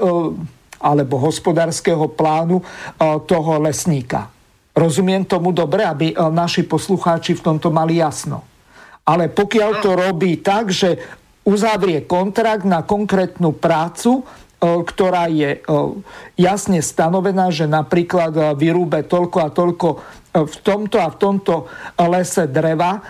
[0.77, 2.63] alebo hospodárskeho plánu e,
[3.25, 4.36] toho lesníka.
[4.77, 8.45] Rozumiem tomu dobre, aby e, naši poslucháči v tomto mali jasno.
[9.01, 11.01] Ale pokiaľ to robí tak, že
[11.47, 14.21] uzavrie kontrakt na konkrétnu prácu,
[14.59, 15.61] ktorá je
[16.33, 19.87] jasne stanovená, že napríklad vyrúbe toľko a toľko
[20.33, 21.53] v tomto a v tomto
[21.97, 23.01] lese dreva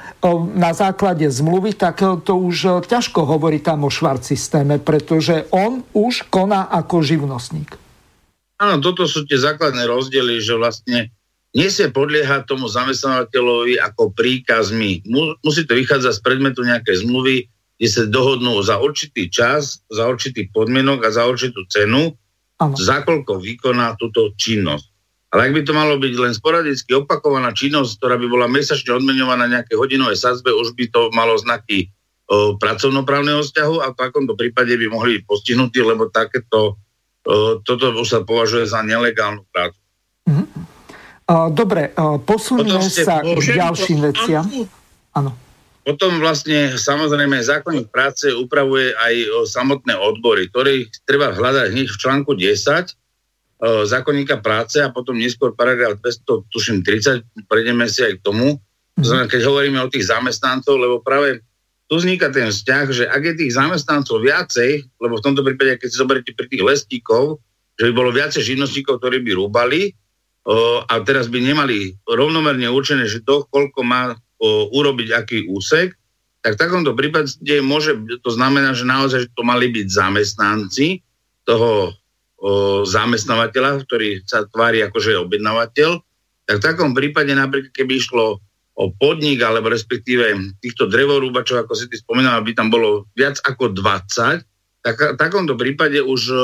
[0.56, 6.28] na základe zmluvy, tak to už ťažko hovorí tam o švart systéme, pretože on už
[6.28, 7.80] koná ako živnostník.
[8.60, 11.16] Áno, toto sú tie základné rozdiely, že vlastne
[11.58, 15.02] nesie podlieha tomu zamestnávateľovi ako príkazmi.
[15.42, 17.50] Musí to vychádzať z predmetu nejakej zmluvy,
[17.82, 22.14] kde sa dohodnú za určitý čas, za určitý podmienok a za určitú cenu,
[22.62, 22.74] ano.
[22.78, 24.86] za koľko vykoná túto činnosť.
[25.34, 29.50] Ale ak by to malo byť len sporadicky opakovaná činnosť, ktorá by bola mesačne odmenovaná
[29.50, 31.92] nejaké hodinové sadzbe, už by to malo znaky
[32.32, 36.80] o, pracovnoprávneho vzťahu a v takomto prípade by mohli byť postihnutí, lebo takéto,
[37.28, 39.80] o, toto už sa považuje za nelegálnu prácu.
[40.32, 40.77] Mm-hmm.
[41.28, 41.92] Dobre,
[42.24, 44.48] posunieme sa k ďalším veciam.
[45.12, 45.36] Áno.
[45.84, 52.32] Potom vlastne samozrejme zákonník práce upravuje aj samotné odbory, ktoré treba hľadať hneď v článku
[52.36, 52.96] 10
[53.88, 58.62] zákonníka práce a potom neskôr paragraf 200, tuším 30, prejdeme si aj k tomu.
[59.00, 61.42] Znamená, keď hovoríme o tých zamestnancov, lebo práve
[61.88, 65.88] tu vzniká ten vzťah, že ak je tých zamestnancov viacej, lebo v tomto prípade, keď
[65.90, 67.40] si zoberiete pri tých lestíkov,
[67.80, 69.96] že by bolo viacej živnostníkov, ktorí by rúbali,
[70.88, 74.16] a teraz by nemali rovnomerne určené, že to, koľko má
[74.72, 75.92] urobiť aký úsek,
[76.40, 81.04] tak v takomto prípade môže, to znamená, že naozaj že to mali byť zamestnanci
[81.44, 81.92] toho
[82.40, 85.90] o, zamestnávateľa, ktorý sa tvári ako že je objednávateľ,
[86.48, 88.40] tak v takom prípade napríklad, keby išlo
[88.78, 93.74] o podnik, alebo respektíve týchto drevorúbačov, ako si ty spomínal, aby tam bolo viac ako
[93.74, 94.46] 20,
[94.88, 96.38] tak v takomto prípade už o,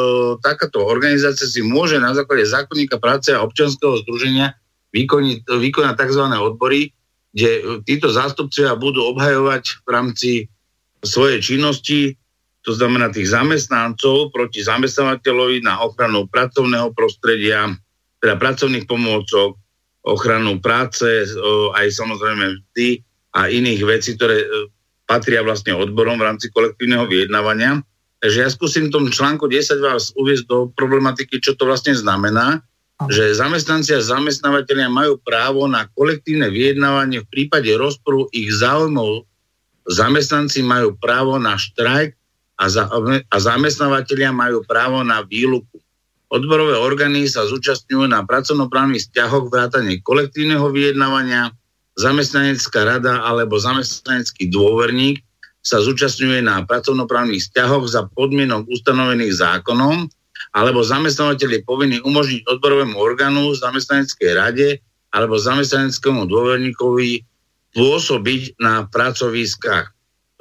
[0.44, 4.60] takáto organizácia si môže na základe zákonníka práce a občanského združenia
[4.92, 6.24] vykonať, tzv.
[6.28, 6.92] odbory,
[7.32, 10.32] kde títo zástupcovia budú obhajovať v rámci
[11.00, 12.20] svojej činnosti,
[12.68, 17.72] to znamená tých zamestnancov proti zamestnávateľovi na ochranu pracovného prostredia,
[18.20, 19.56] teda pracovných pomôcok,
[20.04, 21.08] ochranu práce,
[21.80, 23.00] aj samozrejme vždy
[23.40, 24.48] a iných vecí, ktoré e,
[25.08, 27.80] patria vlastne odborom v rámci kolektívneho vyjednávania.
[28.24, 32.64] Takže ja skúsim v tom článku 10 vás uviezť do problematiky, čo to vlastne znamená
[33.12, 39.28] že zamestnanci a zamestnávateľia majú právo na kolektívne vyjednávanie v prípade rozporu ich záujmov.
[39.90, 42.16] Zamestnanci majú právo na štrajk
[42.56, 42.88] a, za,
[43.28, 45.82] a zamestnávateľia majú právo na výluku.
[46.32, 51.52] Odborové orgány sa zúčastňujú na pracovnoprávnych vzťahoch vrátane kolektívneho vyjednávania,
[52.00, 55.22] zamestnanecká rada alebo zamestnanecký dôverník
[55.64, 60.12] sa zúčastňuje na pracovnoprávnych vzťahoch za podmienok ustanovených zákonom,
[60.52, 64.84] alebo zamestnávateľ je povinný umožniť odborovému orgánu, zamestnaneckej rade
[65.16, 67.24] alebo zamestnaneckému dôverníkovi
[67.74, 69.90] pôsobiť na pracoviskách.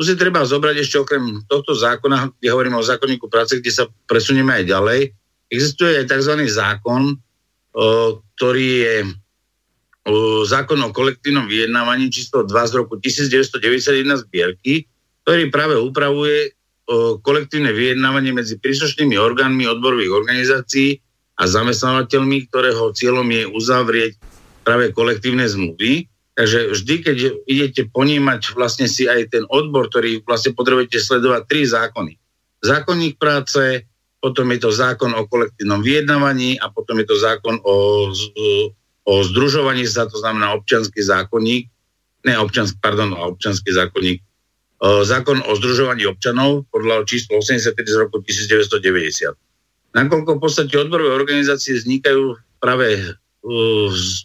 [0.00, 3.84] Tu si treba zobrať ešte okrem tohto zákona, kde hovoríme o zákonníku práce, kde sa
[4.10, 5.00] presunieme aj ďalej.
[5.52, 6.34] Existuje aj tzv.
[6.50, 7.14] zákon,
[8.36, 8.96] ktorý je
[10.50, 14.88] zákon o kolektívnom vyjednávaní číslo 2 z roku 1991 zbierky,
[15.22, 16.54] ktorý práve upravuje
[17.22, 20.98] kolektívne vyjednávanie medzi príslušnými orgánmi odborových organizácií
[21.38, 24.12] a zamestnávateľmi, ktorého cieľom je uzavrieť
[24.66, 26.10] práve kolektívne zmluvy.
[26.32, 31.68] Takže vždy, keď idete ponímať vlastne si aj ten odbor, ktorý vlastne potrebujete sledovať tri
[31.68, 32.12] zákony.
[32.64, 33.84] Zákonník práce,
[34.22, 38.08] potom je to zákon o kolektívnom vyjednávaní a potom je to zákon o,
[39.02, 41.68] o združovaní sa, to znamená občanský zákonník,
[42.22, 44.22] ne občanský, pardon, občanský zákonník,
[44.82, 49.30] zákon o združovaní občanov podľa číslo 83 z roku 1990.
[49.94, 53.14] Nakoľko v podstate odborové organizácie vznikajú práve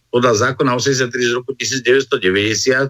[0.10, 2.90] podľa zákona 83 z roku 1990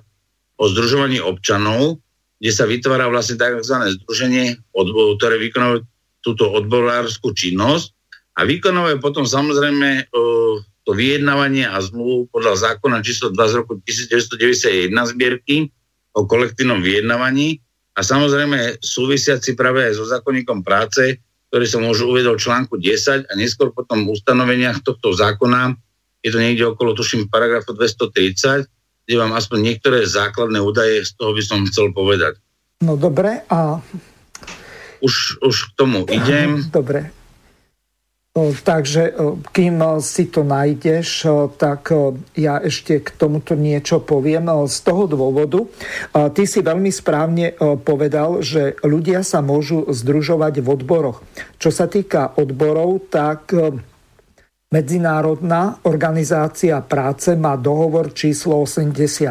[0.57, 1.99] o združovaní občanov,
[2.39, 3.75] kde sa vytvára vlastne tzv.
[4.03, 4.59] združenie,
[5.19, 5.83] ktoré vykonávajú
[6.23, 7.91] túto odborárskú činnosť
[8.39, 10.07] a vykonávajú potom samozrejme
[10.87, 15.67] to vyjednávanie a zmluvu podľa zákona číslo 2 z roku 1991 zbierky,
[16.17, 17.61] o kolektívnom vyjednávaní
[17.93, 23.33] a samozrejme súvisiaci práve aj so zákonníkom práce ktorý som už uvedol článku 10 a
[23.39, 25.79] neskôr potom v ustanoveniach tohto zákona,
[26.19, 28.67] je to niekde okolo, tuším, paragrafu 230,
[29.07, 32.35] kde vám aspoň niektoré základné údaje z toho by som chcel povedať.
[32.83, 33.79] No dobre, a...
[34.99, 36.67] Už, už k tomu idem.
[36.73, 37.13] Dobre.
[38.37, 39.17] Takže
[39.49, 41.25] kým si to nájdeš,
[41.57, 41.89] tak
[42.37, 44.45] ja ešte k tomuto niečo poviem.
[44.69, 45.65] Z toho dôvodu,
[46.37, 51.25] ty si veľmi správne povedal, že ľudia sa môžu združovať v odboroch.
[51.57, 53.49] Čo sa týka odborov, tak
[54.67, 59.23] Medzinárodná organizácia práce má dohovor číslo 87,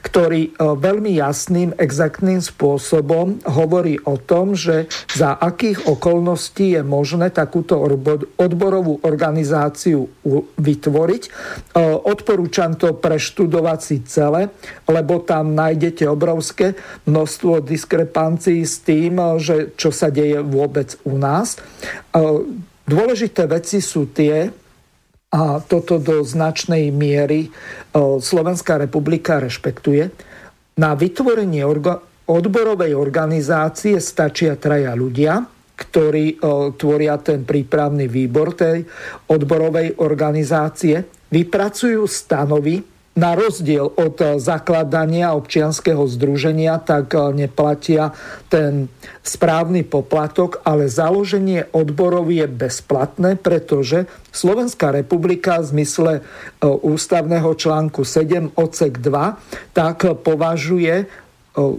[0.00, 7.36] ktorý e, veľmi jasným, exaktným spôsobom hovorí o tom, že za akých okolností je možné
[7.36, 7.76] takúto
[8.40, 10.08] odborovú organizáciu
[10.56, 11.22] vytvoriť.
[11.28, 11.30] E,
[11.84, 14.48] odporúčam to preštudovať si celé,
[14.88, 16.72] lebo tam nájdete obrovské
[17.04, 21.60] množstvo diskrepancií s tým, e, že čo sa deje vôbec u nás
[22.84, 24.52] Dôležité veci sú tie,
[25.34, 27.50] a toto do značnej miery e,
[28.22, 30.14] Slovenská republika rešpektuje,
[30.78, 31.98] na vytvorenie orga-
[32.30, 35.42] odborovej organizácie stačia traja ľudia,
[35.74, 36.36] ktorí e,
[36.78, 38.86] tvoria ten prípravný výbor tej
[39.26, 41.02] odborovej organizácie,
[41.34, 48.10] vypracujú stanovy, na rozdiel od eh, zakladania občianského združenia, tak eh, neplatia
[48.50, 48.90] ten
[49.22, 56.22] správny poplatok, ale založenie odborov je bezplatné, pretože Slovenská republika v zmysle eh,
[56.66, 61.06] ústavného článku 7 odsek 2 tak považuje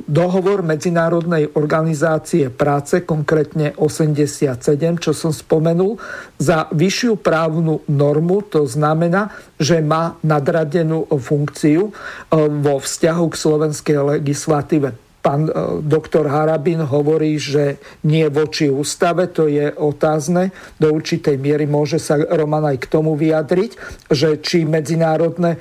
[0.08, 4.64] dohovor Medzinárodnej organizácie práce, konkrétne 87,
[5.04, 6.00] čo som spomenul,
[6.40, 11.92] za vyššiu právnu normu, to znamená, že má nadradenú funkciu
[12.32, 19.50] vo vzťahu k slovenskej legislatíve pán e, doktor Harabin hovorí, že nie voči ústave, to
[19.50, 20.54] je otázne.
[20.78, 23.72] Do určitej miery môže sa Roman aj k tomu vyjadriť,
[24.14, 25.60] že či medzinárodné e,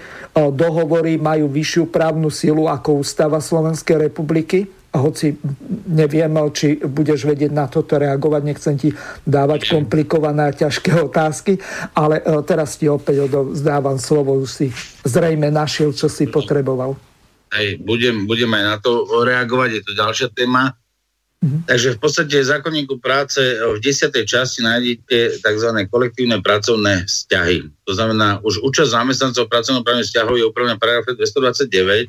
[0.52, 5.34] dohovory majú vyššiu právnu silu ako ústava Slovenskej republiky hoci
[5.90, 8.94] neviem, či budeš vedieť na toto reagovať, nechcem ti
[9.26, 11.58] dávať komplikované a ťažké otázky,
[11.98, 14.70] ale e, teraz ti opäť odovzdávam slovo, si
[15.02, 16.94] zrejme našiel, čo si potreboval.
[17.54, 20.74] Hej, budem, budem aj na to reagovať, je to ďalšia téma.
[21.44, 21.68] Mm-hmm.
[21.68, 24.10] Takže v podstate v zákonníku práce v 10.
[24.24, 25.68] časti nájdete tzv.
[25.92, 27.68] kolektívne pracovné vzťahy.
[27.84, 32.08] To znamená, už účasť zamestnancov pracovnoprávnych vzťahov je upravená paragrafe 229,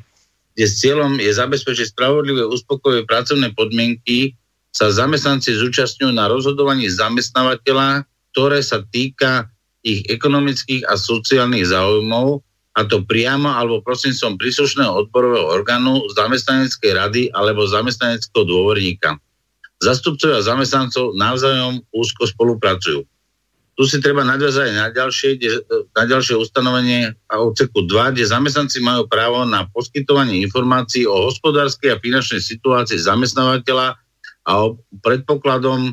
[0.56, 4.32] kde s cieľom je zabezpečiť spravodlivé uspokojivé pracovné podmienky
[4.72, 9.52] sa zamestnanci zúčastňujú na rozhodovaní zamestnávateľa, ktoré sa týka
[9.84, 12.40] ich ekonomických a sociálnych záujmov
[12.76, 19.16] a to priamo alebo prostredníctvom príslušného odborového orgánu, zamestnaneckej rady alebo zamestnaneckého dôverníka.
[19.80, 23.04] Zastupcovia zamestnancov navzájom úzko spolupracujú.
[23.76, 25.36] Tu si treba nadviazať na ďalšie,
[25.92, 31.92] na ďalšie ustanovenie a odseku 2, kde zamestnanci majú právo na poskytovanie informácií o hospodárskej
[31.92, 34.00] a finančnej situácii zamestnávateľa
[34.48, 35.92] a o predpokladom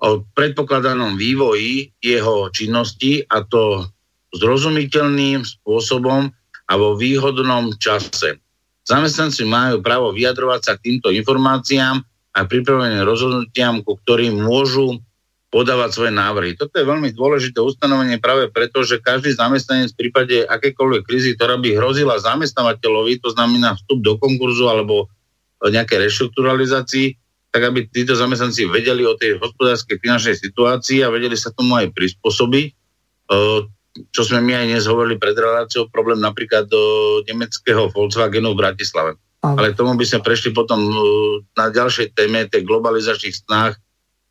[0.00, 3.84] o predpokladanom vývoji jeho činnosti a to
[4.34, 6.30] zrozumiteľným spôsobom
[6.70, 8.38] a vo výhodnom čase.
[8.86, 15.02] Zamestnanci majú právo vyjadrovať sa k týmto informáciám a pripraveným rozhodnutiam, ku ktorým môžu
[15.50, 16.54] podávať svoje návrhy.
[16.54, 21.58] Toto je veľmi dôležité ustanovenie práve preto, že každý zamestnanec v prípade akékoľvek krízy, ktorá
[21.58, 25.10] by hrozila zamestnávateľovi, to znamená vstup do konkurzu alebo
[25.58, 27.18] nejaké reštrukturalizácii,
[27.50, 31.90] tak aby títo zamestnanci vedeli o tej hospodárskej finančnej situácii a vedeli sa tomu aj
[31.98, 32.66] prispôsobiť
[34.10, 36.82] čo sme my aj dnes hovorili pred reláciou, problém napríklad do
[37.26, 39.12] nemeckého Volkswagenu v Bratislave.
[39.40, 39.56] Aha.
[39.56, 41.00] Ale tomu by sme prešli potom uh,
[41.56, 43.74] na ďalšej téme, tej globalizačných snách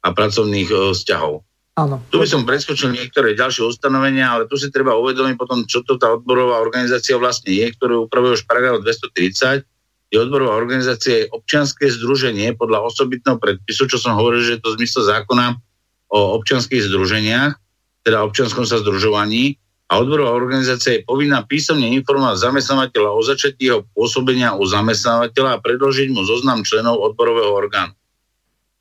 [0.05, 1.43] a pracovných uh, vzťahov.
[1.79, 1.95] Áno.
[2.11, 5.95] Tu by som preskočil niektoré ďalšie ustanovenia, ale tu si treba uvedomiť potom, čo to
[5.95, 9.63] tá odborová organizácia vlastne je, ktorú upravuje už paragraf 230,
[10.09, 14.75] je odborová organizácia je občianské združenie podľa osobitného predpisu, čo som hovoril, že je to
[14.75, 15.55] zmysel zákona
[16.09, 17.53] o občianských združeniach
[18.09, 19.61] teda občianskom sa združovaní
[19.93, 25.61] a odborová organizácia je povinná písomne informovať zamestnávateľa o začatí jeho pôsobenia u zamestnávateľa a
[25.61, 27.93] predložiť mu zoznam členov odborového orgánu.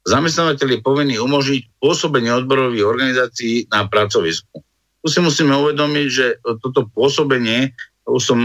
[0.09, 4.65] Zamestnávateľ je povinný umožniť pôsobenie odborových organizácií na pracovisku.
[5.05, 6.27] Tu si musíme uvedomiť, že
[6.65, 7.77] toto pôsobenie,
[8.09, 8.41] už som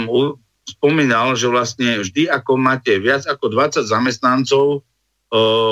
[0.68, 4.84] spomínal, že vlastne vždy, ako máte viac ako 20 zamestnancov,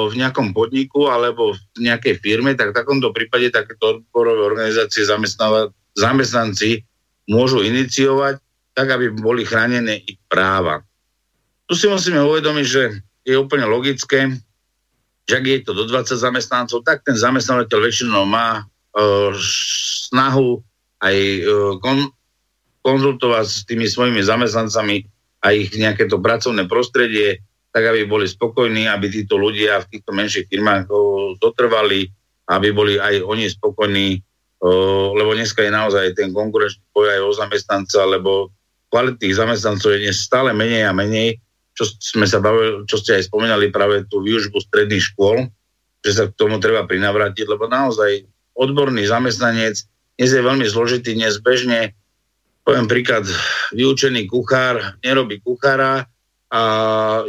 [0.10, 5.06] v nejakom podniku alebo v nejakej firme, tak v takomto prípade takéto odborové organizácie
[5.94, 6.82] zamestnanci
[7.30, 8.42] môžu iniciovať
[8.74, 10.82] tak, aby boli chránené ich práva.
[11.70, 12.84] Tu si musíme uvedomiť, že
[13.22, 14.34] je úplne logické,
[15.30, 19.30] že ak je to do 20 zamestnancov, tak ten zamestnávateľ väčšinou má uh,
[20.10, 20.58] snahu
[21.06, 22.10] aj uh, kon,
[22.82, 25.06] konzultovať s tými svojimi zamestnancami
[25.46, 30.12] a ich nejaké to pracovné prostredie, tak aby boli spokojní, aby títo ľudia v týchto
[30.12, 30.92] menších firmách
[31.40, 32.08] dotrvali,
[32.52, 34.20] aby boli aj oni spokojní,
[35.16, 38.52] lebo dneska je naozaj ten konkurenčný boj aj o zamestnanca, lebo
[38.92, 41.40] kvalitných zamestnancov je dnes stále menej a menej
[41.72, 45.48] čo sme sa bavili, čo ste aj spomínali práve tú výužbu stredných škôl,
[46.04, 48.28] že sa k tomu treba prinavrátiť, lebo naozaj
[48.60, 49.80] odborný zamestnanec
[50.20, 51.96] dnes je veľmi zložitý, dnes bežne,
[52.68, 53.24] poviem príklad,
[53.72, 56.11] vyučený kuchár nerobí kuchára
[56.52, 56.62] a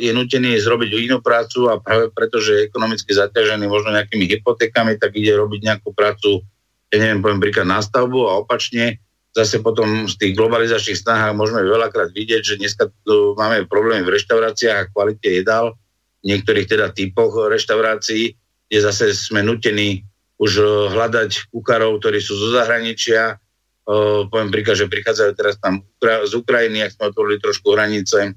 [0.02, 4.98] je nutený zrobiť inú prácu a práve preto, že je ekonomicky zaťažený možno nejakými hypotékami,
[4.98, 6.42] tak ide robiť nejakú prácu,
[6.90, 8.98] ja neviem, poviem príklad na stavbu a opačne
[9.32, 14.18] zase potom z tých globalizačných snahách môžeme veľakrát vidieť, že dneska tu máme problémy v
[14.20, 15.78] reštauráciách a kvalite jedál,
[16.22, 18.36] v niektorých teda typoch reštaurácií,
[18.68, 20.04] kde zase sme nutení
[20.36, 23.38] už eh, hľadať kuchárov, ktorí sú zo zahraničia.
[23.82, 28.30] Uh, poviem príklad, že prichádzajú teraz tam z Ukrajiny, ak sme otvorili trošku hranice,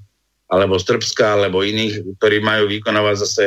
[0.46, 3.44] alebo Srbska, alebo iných, ktorí majú vykonávať zase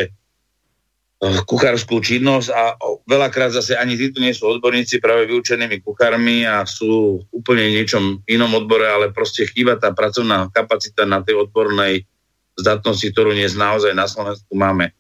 [1.20, 6.64] Eh, kuchárskú činnosť a veľakrát zase ani títo nie sú odborníci práve vyučenými kuchármi a
[6.64, 12.08] sú úplne niečom inom odbore, ale proste chýba tá pracovná kapacita na tej odbornej
[12.56, 14.96] zdatnosti, ktorú dnes naozaj na Slovensku máme.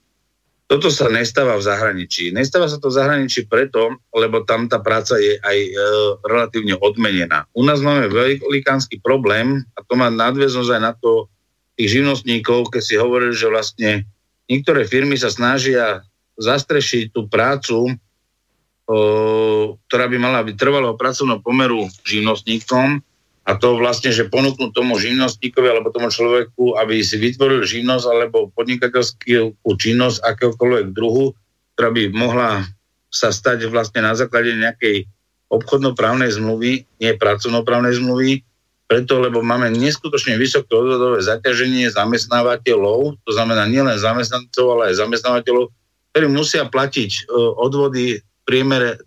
[0.67, 2.35] Toto sa nestáva v zahraničí.
[2.35, 5.71] Nestáva sa to v zahraničí preto, lebo tam tá práca je aj e,
[6.27, 7.47] relatívne odmenená.
[7.55, 11.31] U nás máme velikánsky problém a to má nadväznosť aj na to
[11.79, 14.03] tých živnostníkov, keď si hovorili, že vlastne
[14.51, 16.03] niektoré firmy sa snažia
[16.35, 17.95] zastrešiť tú prácu,
[18.83, 18.97] o,
[19.87, 22.99] ktorá by mala byť trvalého pracovného pomeru živnostníkom
[23.47, 28.51] a to vlastne, že ponúknúť tomu živnostníkovi alebo tomu človeku, aby si vytvoril živnosť alebo
[28.51, 31.31] podnikateľskú činnosť akéhokoľvek druhu,
[31.79, 32.67] ktorá by mohla
[33.07, 35.07] sa stať vlastne na základe nejakej
[35.49, 38.45] obchodnoprávnej zmluvy, nie pracovnoprávnej zmluvy,
[38.89, 45.69] preto, lebo máme neskutočne vysoké odvodové zaťaženie zamestnávateľov, to znamená nielen zamestnancov, ale aj zamestnávateľov,
[46.09, 47.21] ktorí musia platiť e,
[47.61, 48.97] odvody v priemere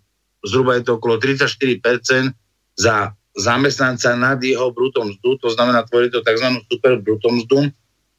[0.47, 2.31] zhruba je to okolo 34%
[2.79, 6.63] za zamestnanca nad jeho brutom mzdu, to znamená tvorí to tzv.
[6.71, 7.67] super brutom mzdu.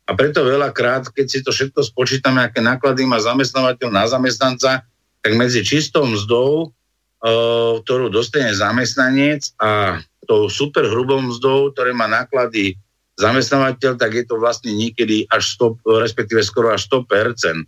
[0.05, 4.85] A preto veľakrát, keď si to všetko spočítame, aké náklady má zamestnávateľ na zamestnanca,
[5.25, 6.77] tak medzi čistou mzdou,
[7.25, 12.77] ktorú dostane zamestnanec a tou super hrubou mzdou, ktoré má náklady
[13.17, 17.65] zamestnávateľ, tak je to vlastne niekedy až 100, respektíve skoro až 100%.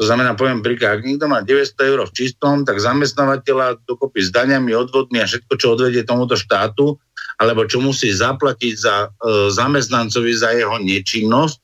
[0.00, 4.32] To znamená, poviem príklad, ak niekto má 900 eur v čistom, tak zamestnávateľa dokopy s
[4.32, 6.96] daňami, odvodmi a všetko, čo odvedie tomuto štátu,
[7.36, 9.08] alebo čo musí zaplatiť za e,
[9.52, 11.56] zamestnancovi za jeho nečinnosť,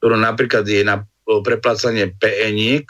[0.00, 1.04] ktorú napríklad je na e,
[1.44, 2.88] preplacanie PE-niek,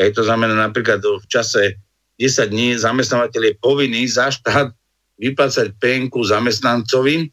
[0.00, 1.83] e, to znamená napríklad v čase
[2.20, 4.70] 10 dní zamestnávateľ je povinný za štát
[5.18, 7.30] vyplácať penku zamestnancovi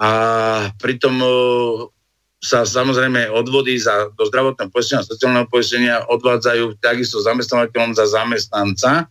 [0.00, 0.10] a
[0.78, 1.28] pritom e,
[2.38, 9.10] sa samozrejme odvody za, do zdravotného poistenia a sociálneho poistenia odvádzajú takisto zamestnávateľom za zamestnanca.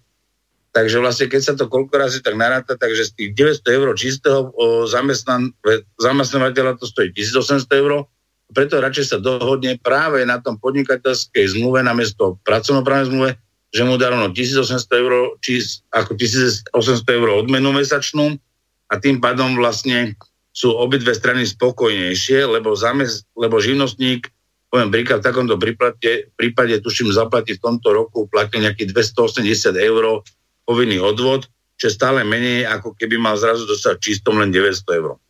[0.72, 3.30] Takže vlastne, keď sa to koľko razy tak naráta, takže z tých
[3.65, 4.39] 900 eur čistého
[4.88, 5.52] zamestnan,
[5.98, 8.06] zamestnávateľa to stojí 1800 eur,
[8.53, 13.31] preto radšej sa dohodne práve na tom podnikateľskej zmluve namiesto pracovnoprávnej zmluve,
[13.72, 15.14] že mu dá rovno 1800 eur,
[15.44, 15.60] či
[15.91, 16.73] ako 1800
[17.11, 18.39] eur odmenu mesačnú
[18.88, 20.15] a tým pádom vlastne
[20.56, 24.26] sú obidve strany spokojnejšie, lebo, zamest, lebo živnostník,
[24.73, 29.45] poviem príklad, v takomto prípade, prípade tuším zaplatí v tomto roku, platí nejaký 280
[29.77, 30.26] eur
[30.65, 31.45] povinný odvod,
[31.77, 35.22] čo je stále menej, ako keby mal zrazu dostať čistom len 900 eur.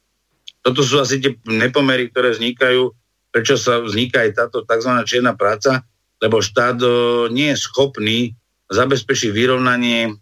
[0.64, 2.95] Toto sú asi tie nepomery, ktoré vznikajú,
[3.30, 4.91] prečo sa vzniká aj táto tzv.
[5.03, 5.84] čierna práca,
[6.18, 6.81] lebo štát
[7.30, 8.19] nie je schopný
[8.68, 10.18] zabezpečiť vyrovnanie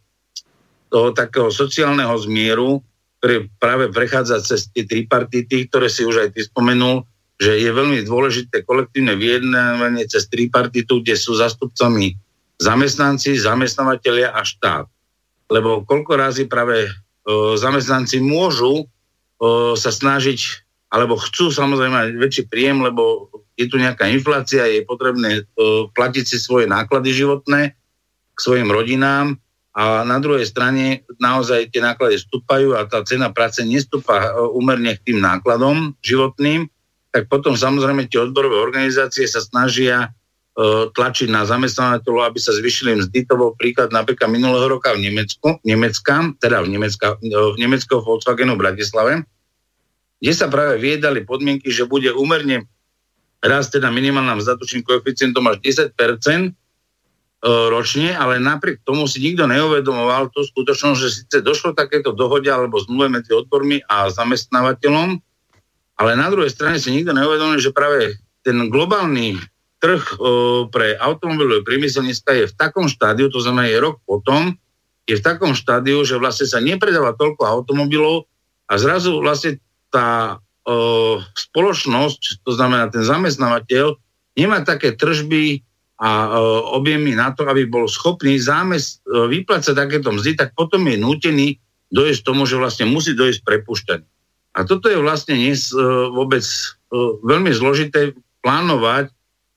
[0.92, 2.80] toho takého sociálneho zmieru,
[3.20, 7.04] ktorý práve prechádza cez tie tripartity, ktoré si už aj ty spomenul,
[7.36, 12.16] že je veľmi dôležité kolektívne vyjednávanie cez tripartitu, kde sú zastupcami
[12.62, 14.88] zamestnanci, zamestnávateľia a štát.
[15.52, 16.88] Lebo koľko razy práve
[17.28, 23.80] o, zamestnanci môžu o, sa snažiť, alebo chcú samozrejme mať väčší príjem, lebo je tu
[23.80, 27.72] nejaká inflácia, je potrebné o, platiť si svoje náklady životné
[28.36, 29.40] k svojim rodinám,
[29.76, 35.12] a na druhej strane naozaj tie náklady stúpajú a tá cena práce nestúpa úmerne k
[35.12, 36.72] tým nákladom životným,
[37.12, 43.04] tak potom samozrejme tie odborové organizácie sa snažia uh, tlačiť na zamestnávateľov, aby sa zvyšili
[43.04, 43.28] mzdy.
[43.28, 48.56] To bol príklad napríklad minulého roka v Nemecku, Nemecka, teda v, Nemecka, v Nemeckého Volkswagenu
[48.56, 49.14] v Bratislave,
[50.24, 52.64] kde sa práve viedali podmienky, že bude úmerne
[53.46, 55.94] rast teda minimálna mzda, tučným koeficientom až 10%,
[57.46, 62.82] ročne, ale napriek tomu si nikto neuvedomoval tú skutočnosť, že síce došlo takéto dohode alebo
[62.82, 65.22] zmluve medzi odbormi a zamestnávateľom,
[66.02, 69.38] ale na druhej strane si nikto neuvedomil, že práve ten globálny
[69.78, 70.18] trh
[70.74, 74.58] pre automobilový priemysel dneska je v takom štádiu, to znamená je rok potom,
[75.06, 78.26] je v takom štádiu, že vlastne sa nepredáva toľko automobilov
[78.66, 79.62] a zrazu vlastne
[79.94, 80.42] tá
[81.38, 84.02] spoločnosť, to znamená ten zamestnávateľ,
[84.34, 85.62] nemá také tržby
[86.02, 86.42] a
[86.76, 91.48] objemy na to, aby bol schopný zámest, vyplácať takéto mzdy, tak potom je nútený
[91.94, 94.10] dojsť tomu, že vlastne musí dojsť prepušťanie.
[94.56, 95.72] A toto je vlastne dnes
[96.12, 96.44] vôbec
[97.24, 98.12] veľmi zložité
[98.44, 99.14] plánovať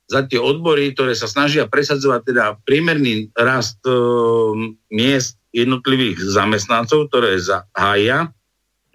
[0.08, 3.80] za tie odbory, ktoré sa snažia presadzovať teda priemerný rast
[4.92, 8.30] miest jednotlivých zamestnancov, ktoré zahája,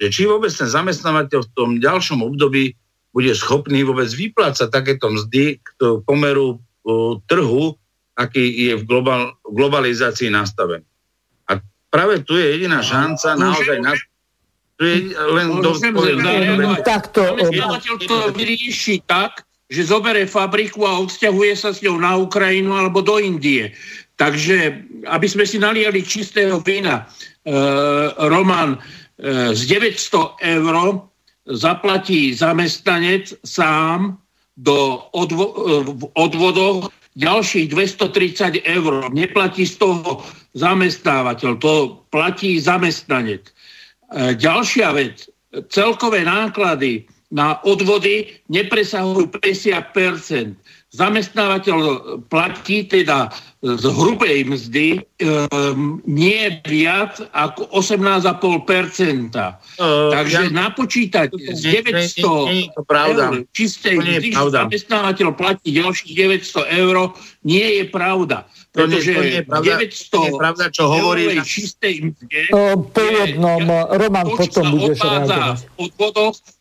[0.04, 2.76] že či vôbec ten zamestnávateľ v tom ďalšom období
[3.16, 5.70] bude schopný vôbec vyplácať takéto mzdy k
[6.04, 6.60] pomeru
[7.32, 7.80] trhu,
[8.20, 10.84] aký je v global, globalizácii nastavený.
[11.48, 13.96] A práve tu je jediná šanca naozaj na,
[14.76, 15.72] tu je len do,
[16.84, 17.24] takto.
[17.24, 23.00] Zamestnávateľ to vyrieši tak, že zobere fabriku a odsťahuje sa s ňou na Ukrajinu alebo
[23.00, 23.72] do Indie.
[24.20, 27.10] Takže, aby sme si naliali čistého vína,
[27.42, 27.56] e,
[28.30, 29.03] Roman, e,
[29.54, 30.76] z 900 eur
[31.46, 34.18] zaplatí zamestnanec sám
[34.58, 35.54] do odvo-
[35.84, 39.10] v odvodoch ďalších 230 eur.
[39.14, 40.26] Neplatí z toho
[40.58, 41.74] zamestnávateľ, to
[42.10, 43.50] platí zamestnanec.
[43.50, 43.52] E,
[44.38, 45.30] ďalšia vec,
[45.70, 50.58] celkové náklady na odvody nepresahujú 50%
[50.94, 51.78] Zamestnávateľ
[52.30, 53.34] platí teda
[53.64, 59.32] z hrubej mzdy um, nie viac ako 18,5%.
[59.40, 65.80] Uh, Takže ja, napočítať z 900 nie, nie, nie eur čistej mzdy, že zamestnávateľ platí
[65.80, 67.16] ďalších 900 eur,
[67.48, 68.44] nie je pravda.
[68.76, 71.44] Pretože to nie, to nie je pravda, 900 nie je pravda, čo hovorí na...
[71.48, 72.40] čistej mzde...
[72.92, 73.64] Po jednom,
[73.96, 75.58] Roman, potom budeš reagovať.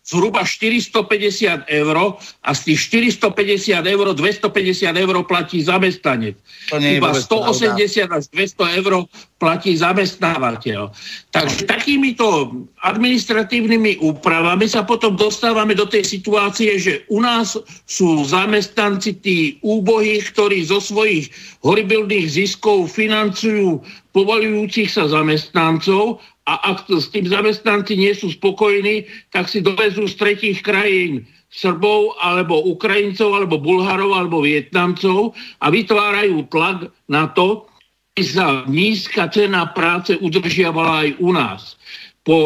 [0.03, 1.97] Zhruba 450 eur
[2.43, 6.35] a z tých 450 eur 250 eur platí zamestnanec.
[6.74, 9.07] Iba 180 až 200 eur
[9.39, 10.91] platí zamestnávateľ.
[11.31, 12.51] Takže takýmito
[12.83, 17.55] administratívnymi úpravami sa potom dostávame do tej situácie, že u nás
[17.87, 21.31] sú zamestnanci tí úbohí, ktorí zo svojich
[21.62, 23.79] horibilných ziskov financujú
[24.12, 30.14] povolujúcich sa zamestnancov a ak s tým zamestnanci nie sú spokojní, tak si dovezú z
[30.19, 37.69] tretích krajín Srbov, alebo Ukrajincov, alebo Bulharov, alebo Vietnamcov a vytvárajú tlak na to,
[38.16, 41.77] aby sa nízka cena práce udržiavala aj u nás.
[42.23, 42.39] Po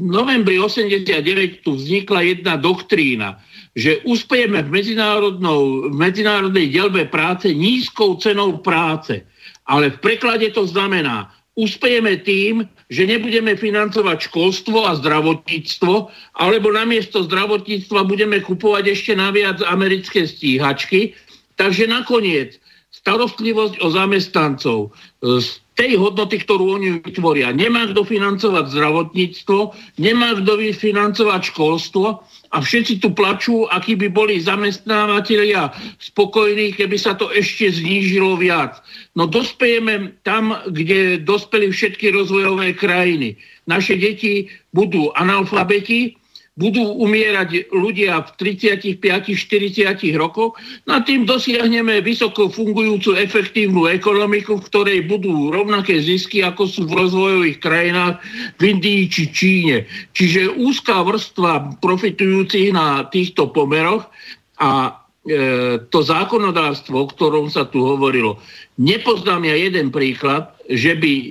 [0.00, 3.36] novembri 89 tu vznikla jedna doktrína,
[3.76, 9.20] že uspejeme v, v medzinárodnej delbe práce nízkou cenou práce.
[9.68, 11.28] Ale v preklade to znamená,
[11.58, 15.94] uspejeme tým, že nebudeme financovať školstvo a zdravotníctvo,
[16.38, 21.18] alebo namiesto zdravotníctva budeme kupovať ešte naviac americké stíhačky.
[21.58, 22.62] Takže nakoniec
[22.94, 24.78] starostlivosť o zamestnancov
[25.20, 25.46] z
[25.76, 27.52] tej hodnoty, ktorú oni vytvoria.
[27.52, 29.58] Nemá kto financovať zdravotníctvo,
[30.00, 37.16] nemá kto financovať školstvo a všetci tu plačú, akí by boli zamestnávateľia spokojní, keby sa
[37.16, 38.82] to ešte znížilo viac.
[39.18, 43.38] No dospejeme tam, kde dospeli všetky rozvojové krajiny.
[43.66, 46.14] Naše deti budú analfabeti,
[46.56, 50.56] budú umierať ľudia v 35-40 rokoch,
[50.88, 56.88] no a tým dosiahneme vysoko fungujúcu efektívnu ekonomiku, v ktorej budú rovnaké zisky, ako sú
[56.88, 58.24] v rozvojových krajinách
[58.56, 59.76] v Indii či Číne.
[60.16, 64.08] Čiže úzká vrstva profitujúcich na týchto pomeroch
[64.56, 64.96] a
[65.28, 68.40] e, to zákonodárstvo, o ktorom sa tu hovorilo,
[68.80, 71.30] nepoznám ja jeden príklad, že by e,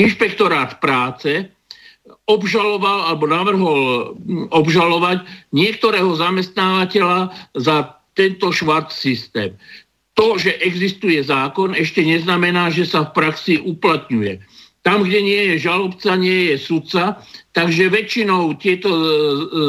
[0.00, 1.52] inšpektorát práce
[2.26, 3.80] obžaloval alebo navrhol
[4.18, 5.22] hm, obžalovať
[5.54, 9.54] niektorého zamestnávateľa za tento švart systém.
[10.16, 14.40] To, že existuje zákon, ešte neznamená, že sa v praxi uplatňuje.
[14.80, 17.20] Tam, kde nie je žalobca, nie je sudca,
[17.52, 19.02] takže väčšinou tieto e,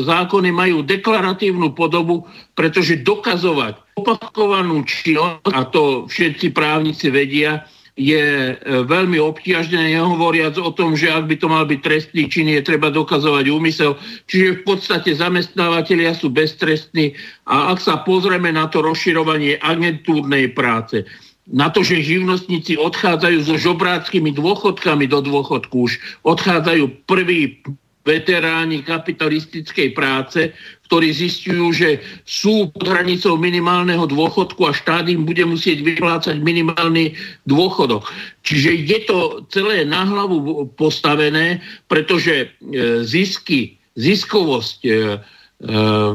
[0.06, 7.66] zákony majú deklaratívnu podobu, pretože dokazovať opakovanú činnosť, a to všetci právnici vedia,
[7.98, 8.56] je e,
[8.86, 12.94] veľmi obťažné, nehovoriac o tom, že ak by to mal byť trestný čin, je treba
[12.94, 13.98] dokazovať úmysel.
[14.30, 17.18] Čiže v podstate zamestnávateľia sú beztrestní
[17.50, 21.04] a ak sa pozrieme na to rozširovanie agentúrnej práce,
[21.50, 25.98] na to, že živnostníci odchádzajú so žobráckými dôchodkami do dôchodku, už
[26.28, 27.66] odchádzajú prví
[28.08, 30.56] veteráni kapitalistickej práce,
[30.88, 37.12] ktorí zistujú, že sú pod hranicou minimálneho dôchodku a štát im bude musieť vyplácať minimálny
[37.44, 38.08] dôchodok.
[38.48, 41.60] Čiže je to celé na hlavu postavené,
[41.92, 44.96] pretože e, zisky, ziskovosť e, e,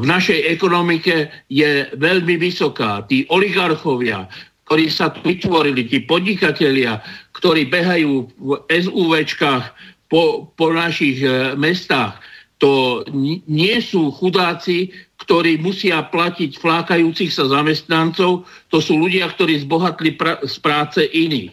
[0.01, 3.05] v našej ekonomike je veľmi vysoká.
[3.05, 4.25] Tí oligarchovia,
[4.65, 6.97] ktorí sa tu vytvorili, tí podnikatelia,
[7.37, 9.69] ktorí behajú v SUVčkách
[10.09, 11.21] po, po našich
[11.61, 12.17] mestách,
[12.63, 13.03] to
[13.43, 20.39] nie sú chudáci, ktorí musia platiť flákajúcich sa zamestnancov, to sú ľudia, ktorí zbohatli pra-
[20.47, 21.51] z práce iných.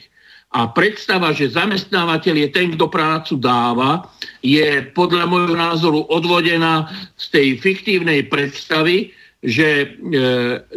[0.55, 4.07] A predstava, že zamestnávateľ je ten, kto prácu dáva,
[4.43, 6.87] je podľa môjho názoru odvodená
[7.19, 9.11] z tej fiktívnej predstavy,
[9.43, 9.87] že e,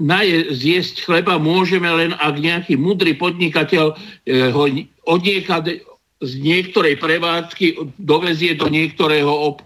[0.02, 3.96] naje, zjesť chleba môžeme len, ak nejaký mudrý podnikateľ e,
[4.50, 4.66] ho
[5.06, 5.86] odniekať
[6.26, 9.66] z niektorej prevádzky dovezie do niektorého ob-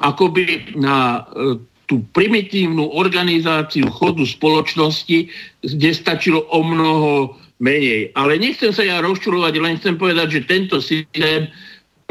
[0.00, 1.60] akoby na e,
[1.90, 5.26] tú primitívnu organizáciu chodu spoločnosti,
[5.66, 8.14] kde stačilo o mnoho menej.
[8.14, 11.50] Ale nechcem sa ja rozčulovať, len chcem povedať, že tento systém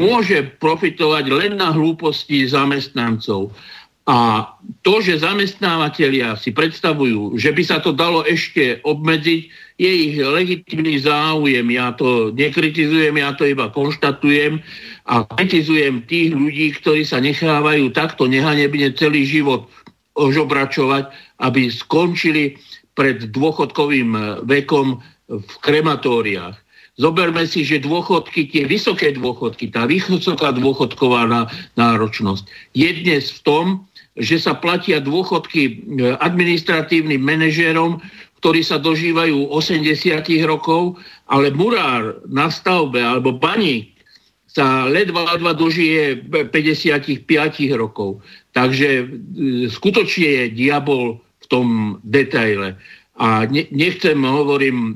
[0.00, 3.52] môže profitovať len na hlúposti zamestnancov.
[4.10, 4.42] A
[4.82, 9.42] to, že zamestnávateľia si predstavujú, že by sa to dalo ešte obmedziť,
[9.78, 11.62] je ich legitimný záujem.
[11.70, 14.58] Ja to nekritizujem, ja to iba konštatujem
[15.06, 19.70] a kritizujem tých ľudí, ktorí sa nechávajú takto nehanebne celý život
[20.18, 21.06] ožobračovať,
[21.38, 22.58] aby skončili
[22.98, 24.98] pred dôchodkovým vekom
[25.30, 26.58] v krematóriách.
[26.98, 31.24] Zoberme si, že dôchodky, tie vysoké dôchodky, tá vysoká dôchodková
[31.78, 32.44] náročnosť
[32.76, 33.66] je dnes v tom,
[34.18, 35.72] že sa platia dôchodky e,
[36.18, 38.02] administratívnym manažérom,
[38.40, 40.96] ktorí sa dožívajú 80 rokov,
[41.28, 43.92] ale murár na stavbe alebo baník
[44.50, 47.22] sa ledva, ledva dožije 55
[47.78, 48.18] rokov.
[48.50, 49.04] Takže e,
[49.70, 51.66] skutočne je diabol v tom
[52.02, 52.74] detaile.
[53.20, 54.92] A nechcem, hovorím, e,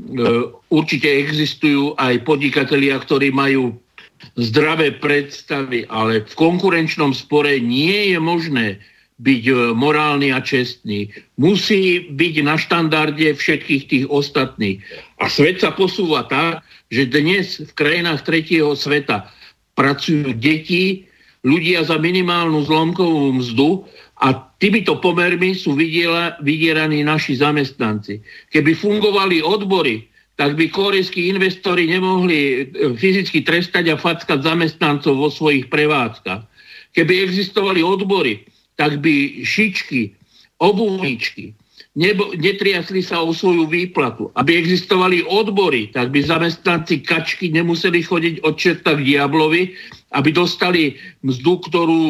[0.75, 3.79] určite existujú aj podnikatelia, ktorí majú
[4.41, 8.67] zdravé predstavy, ale v konkurenčnom spore nie je možné
[9.23, 11.07] byť e, morálny a čestný.
[11.39, 14.83] Musí byť na štandarde všetkých tých ostatných.
[15.23, 19.31] A svet sa posúva tak, že dnes v krajinách tretieho sveta
[19.79, 21.07] pracujú deti,
[21.47, 23.85] ľudia za minimálnu zlomkovú mzdu
[24.25, 28.19] a týmito pomermi sú vydieraní naši zamestnanci.
[28.51, 32.55] Keby fungovali odbory, tak by korejskí investori nemohli e,
[32.99, 36.43] fyzicky trestať a fackať zamestnancov vo svojich prevádzkach.
[36.95, 38.43] Keby existovali odbory,
[38.77, 40.15] tak by šičky,
[40.59, 41.55] obuvníčky
[41.95, 44.31] nebo, netriasli sa o svoju výplatu.
[44.35, 49.75] Aby existovali odbory, tak by zamestnanci kačky nemuseli chodiť od čerta k diablovi,
[50.15, 52.03] aby dostali mzdu, ktorú,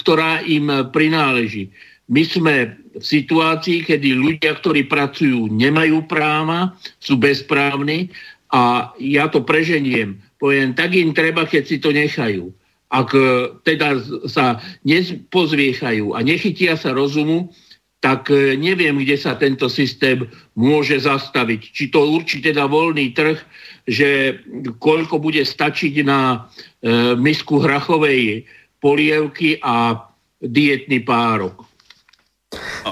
[0.00, 1.72] ktorá im prináleží.
[2.12, 8.12] My sme v situácii, kedy ľudia, ktorí pracujú, nemajú práva, sú bezprávni
[8.52, 10.20] a ja to preženiem.
[10.36, 12.52] Poviem, tak im treba, keď si to nechajú
[12.92, 13.24] ak e,
[13.64, 13.96] teda
[14.28, 17.48] sa nepozviechajú a nechytia sa rozumu,
[18.04, 21.60] tak e, neviem, kde sa tento systém môže zastaviť.
[21.72, 23.40] Či to určite teda voľný trh,
[23.88, 24.38] že
[24.76, 28.44] koľko bude stačiť na e, misku hrachovej
[28.82, 30.04] polievky a
[30.42, 31.64] dietný párok.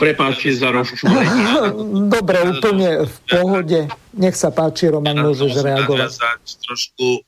[0.01, 1.45] Prepáčte za rozčúlenie.
[2.17, 3.81] Dobre, úplne v pohode.
[4.17, 6.17] Nech sa páči, Roman, môžeš reagovať.
[6.65, 7.21] Trošku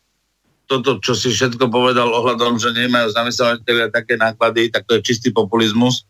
[0.66, 5.28] toto, čo si všetko povedal ohľadom, že nemajú zamestnávateľia také náklady, tak to je čistý
[5.34, 6.08] populizmus.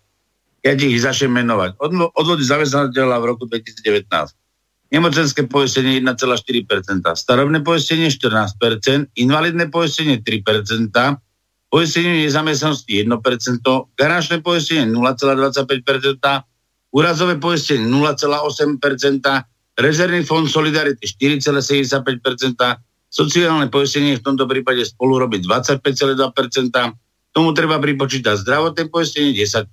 [0.63, 1.75] Ti ich začnem menovať.
[2.15, 4.07] Odvody zamestnávateľa v roku 2019.
[4.93, 10.93] Nemocenské poistenie 1,4%, starobné poistenie 14%, invalidné poistenie 3%,
[11.73, 13.09] poistenie nezamestnanosti 1%,
[13.97, 16.21] garančné poistenie 0,25%,
[16.93, 26.17] úrazové poistenie 0,8%, rezervný fond Solidarity 4,75%, Sociálne poistenie v tomto prípade spolu robí 25,2%,
[27.37, 29.69] tomu treba pripočítať zdravotné poistenie 10%.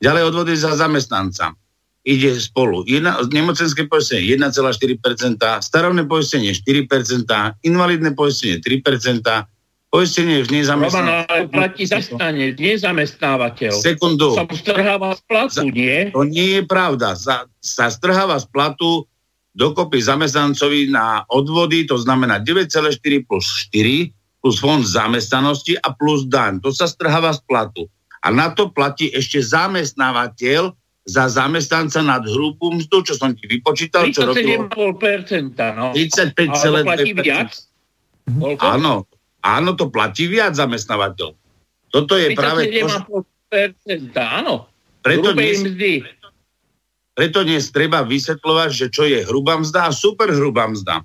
[0.00, 1.52] Ďalej odvody za zamestnanca
[2.00, 2.80] ide spolu.
[2.88, 7.28] Jedna, nemocenské poistenie 1,4%, starovné poistenie 4%,
[7.60, 9.20] invalidné poistenie 3%,
[9.92, 10.96] poistenie v nezamestnanosti.
[10.96, 13.74] Roman, ale platí zastane, nezamestnávateľ.
[13.74, 14.32] Sekundu.
[14.32, 16.08] Sa mu strháva z platu, nie?
[16.14, 17.18] To nie je pravda.
[17.18, 19.09] Sa, sa strháva z platu
[19.54, 26.64] dokopy zamestnancovi na odvody, to znamená 9,4 plus 4 plus fond zamestnanosti a plus daň.
[26.64, 27.84] To sa strháva z platu.
[28.24, 30.72] A na to platí ešte zamestnávateľ
[31.04, 34.08] za zamestnanca nad hrubú mzdu, čo som ti vypočítal.
[34.12, 35.92] 37,5%, no.
[35.96, 36.84] 35,2%.
[36.84, 37.50] platí viac?
[38.60, 39.08] Áno,
[39.42, 41.28] áno, to platí viac zamestnávateľ.
[41.90, 42.68] Toto je práve...
[42.68, 44.68] 37,5%, áno.
[45.00, 45.64] Preto dnes,
[47.14, 51.02] preto dnes treba vysvetľovať, že čo je hrubá mzda a super hrubá mzda.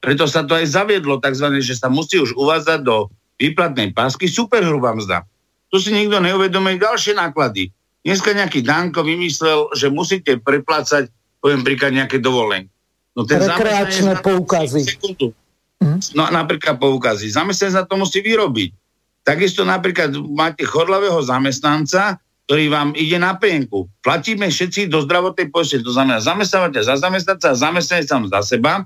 [0.00, 1.48] Preto sa to aj zaviedlo, tzv.
[1.64, 3.08] že sa musí už uvádzať do
[3.40, 5.24] výplatnej pásky super hrubá mzda.
[5.72, 7.72] Tu si nikto neuvedomuje ďalšie náklady.
[8.04, 11.08] Dneska nejaký Danko vymyslel, že musíte preplácať,
[11.40, 12.68] poviem príklad, nejaké dovolenky.
[13.16, 14.84] No ten Rekreačné poukazy.
[15.80, 15.98] Mhm.
[16.18, 17.30] No napríklad poukazy.
[17.30, 18.70] Zamestnanec na to musí vyrobiť.
[19.24, 23.88] Takisto napríklad máte chodlavého zamestnanca, ktorý vám ide na penku.
[24.04, 28.84] Platíme všetci do zdravotnej poistenie, to znamená zamestnávateľ za zamestnanca zamestnanec sám za seba.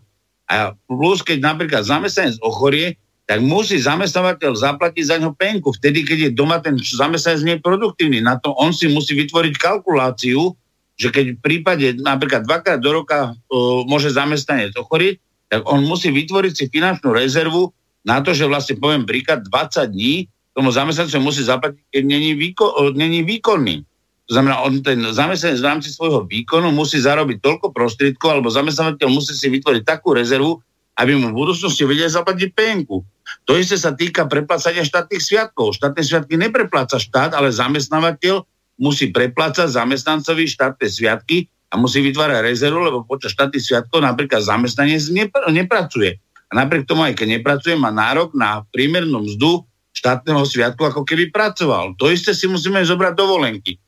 [0.48, 2.96] A plus, keď napríklad zamestnanec ochorie,
[3.28, 5.74] tak musí zamestnávateľ zaplatiť za ňo penku.
[5.76, 8.24] Vtedy, keď je doma ten zamestnanec neproduktívny.
[8.24, 10.56] Na to on si musí vytvoriť kalkuláciu,
[10.96, 15.20] že keď v prípade napríklad dvakrát do roka uh, môže zamestnanec ochorieť,
[15.52, 17.68] tak on musí vytvoriť si finančnú rezervu
[18.06, 22.90] na to, že vlastne poviem príklad 20 dní tomu zamestnancovi musí zaplatiť, keď není, výko,
[22.98, 23.86] není výkonný.
[24.26, 29.06] To znamená, on ten zamestnanec v rámci svojho výkonu musí zarobiť toľko prostriedkov, alebo zamestnávateľ
[29.06, 30.58] musí si vytvoriť takú rezervu,
[30.98, 33.06] aby mu v budúcnosti vedel zaplatiť penku.
[33.46, 35.78] To isté sa týka preplácania štátnych sviatkov.
[35.78, 38.42] Štátne sviatky neprepláca štát, ale zamestnávateľ
[38.82, 45.06] musí preplácať zamestnancovi štátne sviatky a musí vytvárať rezervu, lebo počas štátnych sviatkov napríklad zamestnanec
[45.14, 46.18] nepr- nepracuje.
[46.48, 49.67] A napriek tomu, aj keď nepracuje, má nárok na primernú mzdu
[49.98, 51.98] štátneho sviatku, ako keby pracoval.
[51.98, 53.82] To isté si musíme zobrať dovolenky.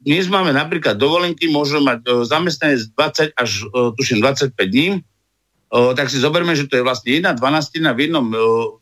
[0.00, 5.00] Dnes máme napríklad dovolenky, môžu mať e, zamestnanec 20 až e, tuším 25 dní, e,
[5.92, 8.24] tak si zoberme, že to je vlastne jedna 12 v jednom,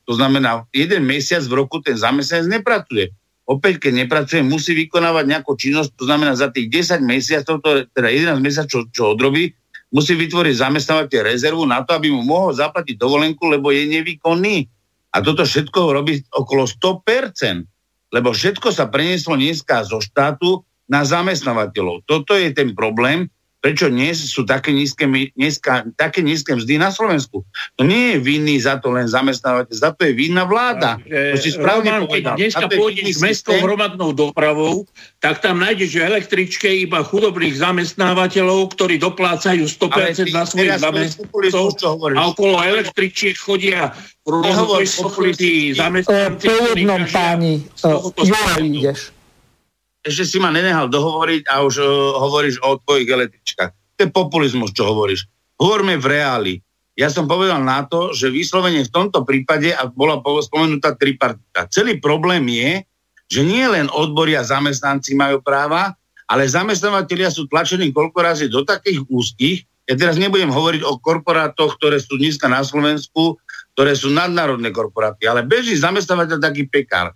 [0.06, 3.10] to znamená jeden mesiac v roku ten zamestnanec nepracuje
[3.44, 8.08] opäť, keď nepracuje, musí vykonávať nejakú činnosť, to znamená za tých 10 mesiacov, to, teda
[8.08, 9.52] 11 mesiacov, čo, čo odrobí,
[9.92, 14.66] musí vytvoriť zamestnávateľ rezervu na to, aby mu mohol zaplatiť dovolenku, lebo je nevýkonný.
[15.14, 22.02] A toto všetko robí okolo 100%, lebo všetko sa prenieslo dneska zo štátu na zamestnávateľov.
[22.04, 23.30] Toto je ten problém,
[23.64, 27.48] prečo dnes sú také nízke, dneska, také nízke mzdy na Slovensku.
[27.80, 31.00] To nie je vinný za to len zamestnávateľ, za to je vinná vláda.
[31.00, 32.36] Takže, to si správne Roman, povedal.
[32.36, 34.84] Keď dneska pôjdeš mestskou hromadnou dopravou,
[35.24, 42.20] tak tam nájdeš v električke iba chudobných zamestnávateľov, ktorí doplácajú 100% na svojich zamestnancov a
[42.36, 43.96] okolo električiek chodia
[44.28, 44.84] rôzne
[45.72, 46.44] zamestnanci.
[46.44, 47.64] Po jednom páni,
[48.20, 49.23] Jura ideš
[50.04, 51.88] ešte si ma nenehal dohovoriť a už uh,
[52.20, 53.70] hovoríš o tvojich električkách.
[53.72, 55.24] To je populizmus, čo hovoríš.
[55.56, 56.54] Hovorme v reáli.
[56.94, 61.98] Ja som povedal na to, že vyslovene v tomto prípade, a bola spomenutá tripartita, celý
[61.98, 62.86] problém je,
[63.26, 65.98] že nie len odbory a zamestnanci majú práva,
[66.30, 69.58] ale zamestnávateľia sú tlačení koľko razy do takých úzkých,
[69.90, 73.36] ja teraz nebudem hovoriť o korporátoch, ktoré sú dneska na Slovensku,
[73.74, 77.12] ktoré sú nadnárodné korporáty, ale beží zamestnávateľ taký pekár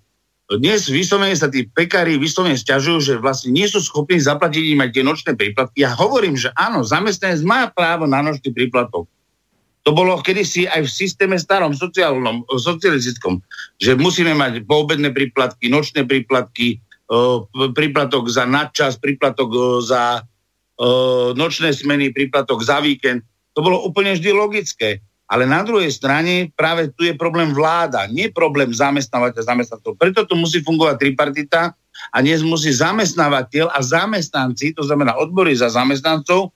[0.57, 4.91] dnes vyslovene sa tí pekári vyslovene stiažujú, že vlastne nie sú schopní zaplatiť im aj
[4.97, 5.85] tie nočné príplatky.
[5.85, 9.05] Ja hovorím, že áno, zamestnanec má právo na nočný príplatok.
[9.85, 13.45] To bolo kedysi aj v systéme starom, sociálnom, socialistickom,
[13.77, 16.81] že musíme mať poobedné príplatky, nočné príplatky,
[17.77, 19.53] príplatok za nadčas, príplatok
[19.85, 20.25] za
[21.37, 23.25] nočné smeny, príplatok za víkend.
[23.57, 25.01] To bolo úplne vždy logické.
[25.29, 30.01] Ale na druhej strane práve tu je problém vláda, nie problém zamestnávateľ zamestnancov.
[30.01, 31.77] Preto tu musí fungovať tripartita
[32.09, 36.49] a dnes musí zamestnávateľ a zamestnanci, to znamená odbory za zamestnancov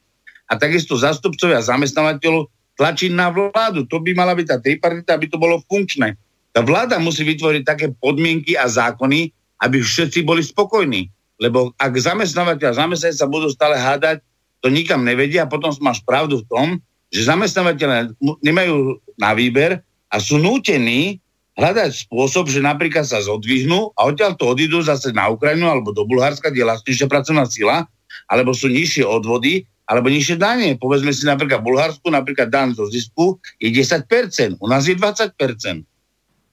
[0.49, 2.49] a takisto zastupcovia zamestnávateľov
[2.81, 3.85] tlačiť na vládu.
[3.93, 6.17] To by mala byť tá tripartita, aby to bolo funkčné.
[6.57, 11.13] Tá vláda musí vytvoriť také podmienky a zákony, aby všetci boli spokojní.
[11.37, 14.25] Lebo ak zamestnávateľ a zamestnanec sa budú stále hádať,
[14.65, 16.67] to nikam nevedia a potom máš pravdu v tom,
[17.13, 21.21] že zamestnávateľe nemajú na výber a sú nútení
[21.61, 26.09] hľadať spôsob, že napríklad sa zodvihnú a odtiaľ to odídu zase na Ukrajinu alebo do
[26.09, 27.85] Bulharska, kde je lacnejšia pracovná sila,
[28.33, 30.81] alebo sú nižšie odvody, alebo nižšie dane.
[30.81, 34.09] Povedzme si napríklad v Bulharsku, napríklad dan zo zisku je 10%,
[34.57, 35.37] u nás je 20%.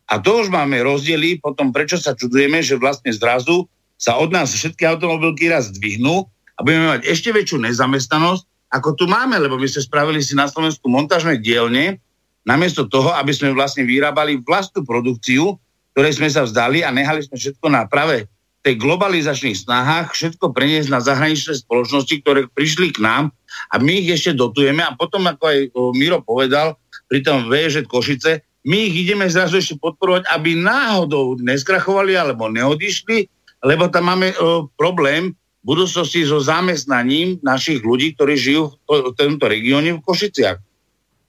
[0.09, 4.51] A to už máme rozdiely, potom prečo sa čudujeme, že vlastne zrazu sa od nás
[4.51, 6.27] všetky automobilky raz zdvihnú
[6.57, 10.45] a budeme mať ešte väčšiu nezamestnanosť ako tu máme, lebo my sme spravili si na
[10.45, 11.97] Slovensku montážne dielne,
[12.45, 15.57] namiesto toho, aby sme vlastne vyrábali vlastnú produkciu,
[15.93, 18.29] ktorej sme sa vzdali a nehali sme všetko na práve
[18.59, 23.31] tej globalizačných snahách všetko preniesť na zahraničné spoločnosti, ktoré prišli k nám
[23.71, 24.83] a my ich ešte dotujeme.
[24.83, 25.59] A potom, ako aj
[25.95, 26.75] Miro povedal,
[27.07, 33.31] pri tom VŽ Košice, my ich ideme zrazu ešte podporovať, aby náhodou neskrachovali alebo neodišli,
[33.63, 35.31] lebo tam máme o, problém,
[35.63, 40.57] budúcnosti so zamestnaním našich ľudí, ktorí žijú v tomto regióne v Košiciach.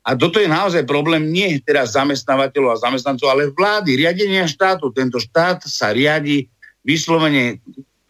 [0.01, 4.89] A toto je naozaj problém nie teraz zamestnávateľov a zamestnancov, ale vlády, riadenia štátu.
[4.97, 6.49] Tento štát sa riadi
[6.87, 7.61] vyslovene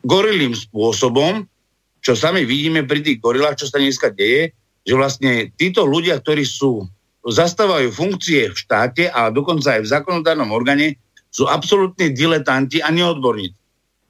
[0.07, 1.45] gorilým spôsobom,
[2.01, 4.55] čo sami vidíme pri tých gorilách, čo sa dneska deje,
[4.87, 6.89] že vlastne títo ľudia, ktorí sú,
[7.21, 10.97] zastávajú funkcie v štáte a dokonca aj v zákonodárnom orgáne,
[11.29, 13.57] sú absolútne diletanti a neodborníci.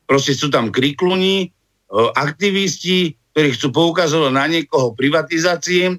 [0.06, 1.50] Proste sú tam krikluni,
[2.14, 5.98] aktivisti, ktorí chcú poukazovať na niekoho privatizácie,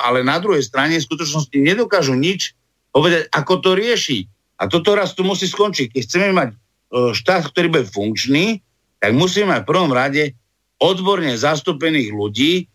[0.00, 2.56] ale na druhej strane v skutočnosti nedokážu nič
[2.92, 4.28] povedať, ako to rieši.
[4.60, 5.92] A toto raz tu musí skončiť.
[5.92, 6.48] Keď chceme mať
[6.90, 8.60] štát, ktorý bude funkčný,
[9.00, 10.36] tak musíme mať v prvom rade
[10.80, 12.68] odborne zastúpených ľudí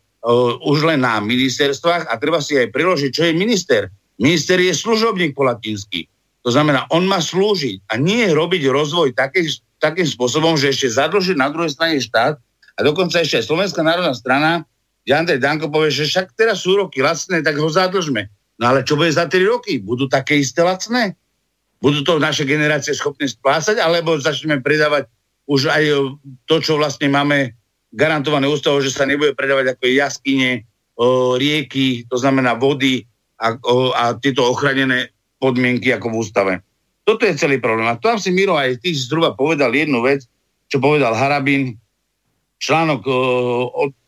[0.66, 3.94] už len na ministerstvách a treba si aj priložiť, čo je minister.
[4.18, 6.10] Minister je služobník po latinsky.
[6.42, 11.38] To znamená, on má slúžiť a nie robiť rozvoj taký, takým spôsobom, že ešte zadlžiť
[11.38, 12.42] na druhej strane štát
[12.76, 14.68] a dokonca ešte aj Slovenská národná strana,
[15.08, 18.28] kde Andrej Danko povie, že však teraz sú roky lacné, tak ho zadlžme.
[18.60, 19.80] No ale čo bude za 3 roky?
[19.80, 21.16] Budú také isté lacné?
[21.80, 25.08] Budú to naše generácie schopné splácať, alebo začneme predávať
[25.46, 25.84] už aj
[26.50, 27.54] to, čo vlastne máme
[27.94, 30.66] garantované ústavou, že sa nebude predávať ako jaskyne,
[30.98, 33.06] o, rieky, to znamená vody
[33.38, 36.54] a, o, a tieto ochranené podmienky ako v ústave.
[37.06, 37.86] Toto je celý problém.
[37.86, 40.26] A tam si Miro aj ty zhruba povedal jednu vec,
[40.66, 41.78] čo povedal Harabin,
[42.60, 43.02] článok,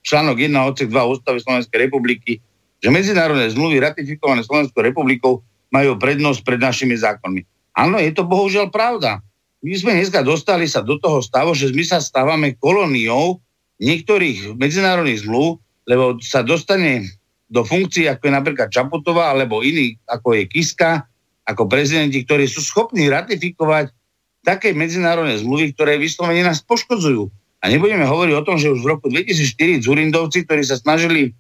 [0.04, 2.40] článok 1 odsek 2 ústavy Slovenskej republiky,
[2.78, 5.42] že medzinárodné zmluvy ratifikované Slovenskou republikou
[5.74, 7.42] majú prednosť pred našimi zákonmi.
[7.78, 9.22] Áno, je to bohužiaľ pravda.
[9.62, 13.42] My sme dneska dostali sa do toho stavu, že my sa stávame kolóniou
[13.82, 15.58] niektorých medzinárodných zmluv,
[15.90, 17.10] lebo sa dostane
[17.48, 21.08] do funkcií, ako je napríklad Čaputová, alebo iní, ako je Kiska,
[21.48, 23.96] ako prezidenti, ktorí sú schopní ratifikovať
[24.44, 27.32] také medzinárodné zmluvy, ktoré vyslovene nás poškodzujú.
[27.68, 31.36] A nebudeme hovoriť o tom, že už v roku 2004 Zurindovci, ktorí sa snažili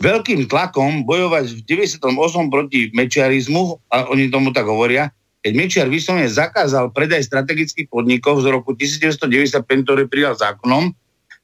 [0.00, 2.00] veľkým tlakom bojovať v 98
[2.48, 5.12] proti mečiarizmu, a oni tomu tak hovoria,
[5.44, 10.96] keď Mečiar vyslovene zakázal predaj strategických podnikov z roku 1995, ktorý prijal zákonom,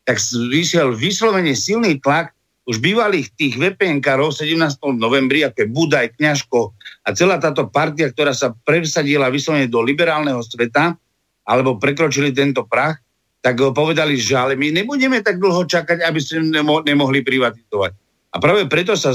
[0.08, 0.16] tak
[0.48, 2.32] vyšiel vyslovene silný tlak
[2.64, 4.56] už bývalých tých VPN-karov 17.
[4.96, 6.72] novembri, ako Budaj, Kňažko
[7.04, 10.96] a celá táto partia, ktorá sa presadila vyslovene do liberálneho sveta,
[11.44, 12.96] alebo prekročili tento prach,
[13.42, 17.92] tak povedali, že ale my nebudeme tak dlho čakať, aby sme nemo- nemohli privatizovať.
[18.32, 19.12] A práve preto sa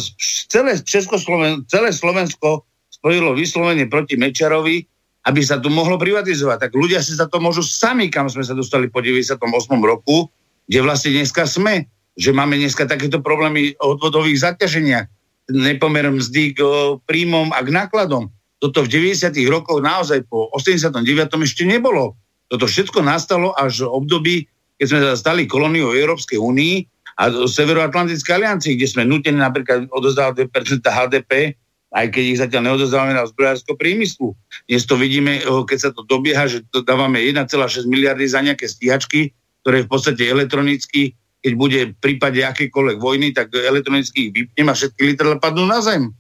[0.52, 4.84] celé, Českosloven- celé Slovensko spojilo vyslovene proti Mečarovi,
[5.26, 6.70] aby sa tu mohlo privatizovať.
[6.70, 9.82] Tak ľudia si za to môžu sami, kam sme sa dostali po 98.
[9.82, 10.28] roku,
[10.68, 11.88] kde vlastne dneska sme,
[12.20, 15.08] že máme dneska takéto problémy o odvodových zaťaženiach,
[15.56, 16.60] nepomer mzdy k
[17.08, 18.28] príjmom a k nákladom.
[18.60, 19.48] Toto v 90.
[19.48, 21.06] rokoch naozaj po 89.
[21.46, 22.18] ešte nebolo.
[22.48, 24.36] Toto všetko nastalo až v období,
[24.80, 26.76] keď sme stali kolóniou Európskej únii
[27.18, 31.58] a Severoatlantickej aliancii, kde sme nutení napríklad odozdávať 2% HDP,
[31.92, 34.36] aj keď ich zatiaľ neodozdávame na zbrojársko priemyslu.
[34.70, 39.34] Dnes to vidíme, keď sa to dobieha, že to dávame 1,6 miliardy za nejaké stíhačky,
[39.66, 44.78] ktoré v podstate elektronicky, keď bude v prípade akékoľvek vojny, tak elektronicky ich vypnem a
[44.78, 46.12] všetky litre padnú na zem.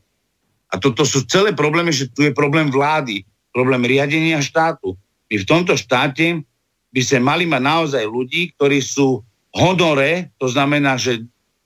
[0.68, 3.24] A toto sú celé problémy, že tu je problém vlády,
[3.56, 5.00] problém riadenia štátu.
[5.28, 6.44] My v tomto štáte
[6.92, 9.22] by sme mali mať naozaj ľudí, ktorí sú
[9.52, 11.24] honore, to znamená, že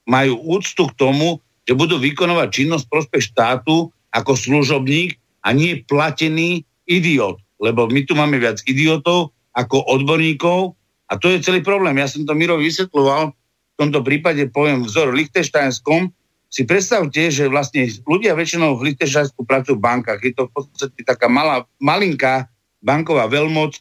[0.08, 5.14] majú úctu k tomu, že budú vykonovať činnosť prospech štátu ako služobník
[5.46, 7.38] a nie platený idiot.
[7.62, 10.74] Lebo my tu máme viac idiotov ako odborníkov
[11.06, 11.94] a to je celý problém.
[12.02, 16.10] Ja som to Mirovi vysvetloval, v tomto prípade poviem vzor v Lichtesteinskom.
[16.52, 20.20] Si predstavte, že vlastne ľudia väčšinou v Lichtesteinsku pracujú v bankách.
[20.20, 22.51] Je to v podstate taká malá, malinká
[22.82, 23.78] banková veľmoc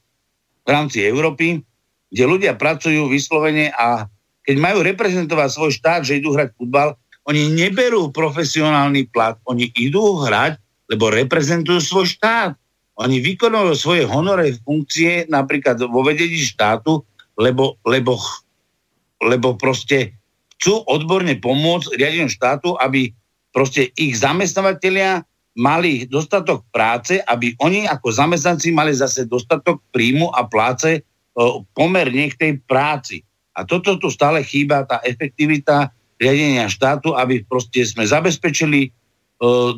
[0.64, 1.66] v rámci Európy,
[2.14, 4.06] kde ľudia pracujú vyslovene a
[4.46, 6.98] keď majú reprezentovať svoj štát, že idú hrať futbal,
[7.30, 10.58] oni neberú profesionálny plat, oni idú hrať,
[10.90, 12.58] lebo reprezentujú svoj štát.
[13.02, 17.02] Oni vykonujú svoje honoré funkcie napríklad vo vedení štátu
[17.42, 18.20] lebo, lebo,
[19.22, 20.14] lebo proste
[20.58, 23.10] chcú odborne pomôcť riadeniu štátu, aby
[23.50, 25.26] proste ich zamestnávateľia
[25.58, 31.04] mali dostatok práce, aby oni ako zamestnanci mali zase dostatok príjmu a pláce
[31.76, 33.24] pomerne k tej práci.
[33.52, 38.96] A toto tu stále chýba, tá efektivita riadenia štátu, aby proste sme zabezpečili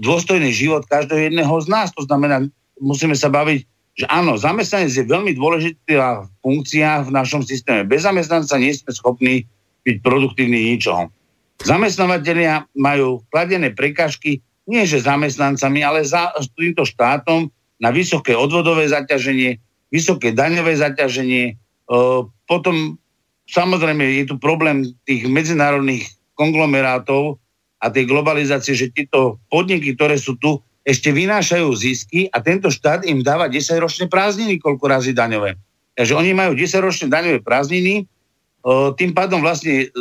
[0.04, 1.90] dôstojný život každého jedného z nás.
[1.98, 2.45] To znamená,
[2.78, 7.86] musíme sa baviť že áno, zamestnanec je veľmi dôležitá funkcia v našom systéme.
[7.86, 9.45] Bez zamestnanca nie sme schopní
[9.86, 11.14] byť produktívni ničoho.
[11.62, 19.60] Zamestnávateľia majú kladené prekažky nie že zamestnancami, ale za týmto štátom na vysoké odvodové zaťaženie,
[19.91, 21.44] vysoké daňové zaťaženie.
[21.52, 21.53] E,
[22.48, 22.95] potom
[23.52, 26.07] samozrejme je tu problém tých medzinárodných
[26.40, 27.38] konglomerátov
[27.84, 33.07] a tej globalizácie, že tieto podniky, ktoré sú tu, ešte vynášajú zisky a tento štát
[33.07, 35.56] im dáva 10-ročné prázdniny, koľko razy daňové.
[35.95, 38.07] Takže oni majú 10-ročné daňové prázdniny
[38.95, 39.91] tým pádom vlastne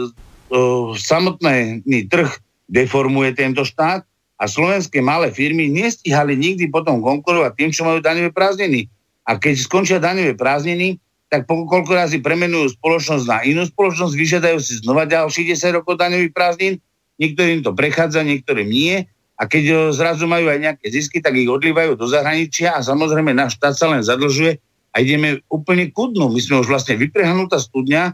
[0.95, 2.31] samotný trh
[2.71, 4.07] deformuje tento štát
[4.43, 8.91] a slovenské malé firmy nestihali nikdy potom konkurovať tým, čo majú daňové prázdniny.
[9.23, 10.99] A keď skončia daňové prázdniny,
[11.31, 16.35] tak koľko razy premenujú spoločnosť na inú spoločnosť, vyžiadajú si znova ďalších 10 rokov daňových
[16.35, 16.83] prázdnin,
[17.23, 19.07] niektorým to prechádza, niektorým nie.
[19.39, 23.57] A keď zrazu majú aj nejaké zisky, tak ich odlívajú do zahraničia a samozrejme náš
[23.63, 24.59] štát sa len zadlžuje
[24.93, 26.29] a ideme úplne ku dnu.
[26.35, 28.13] My sme už vlastne vyprehnutá studňa,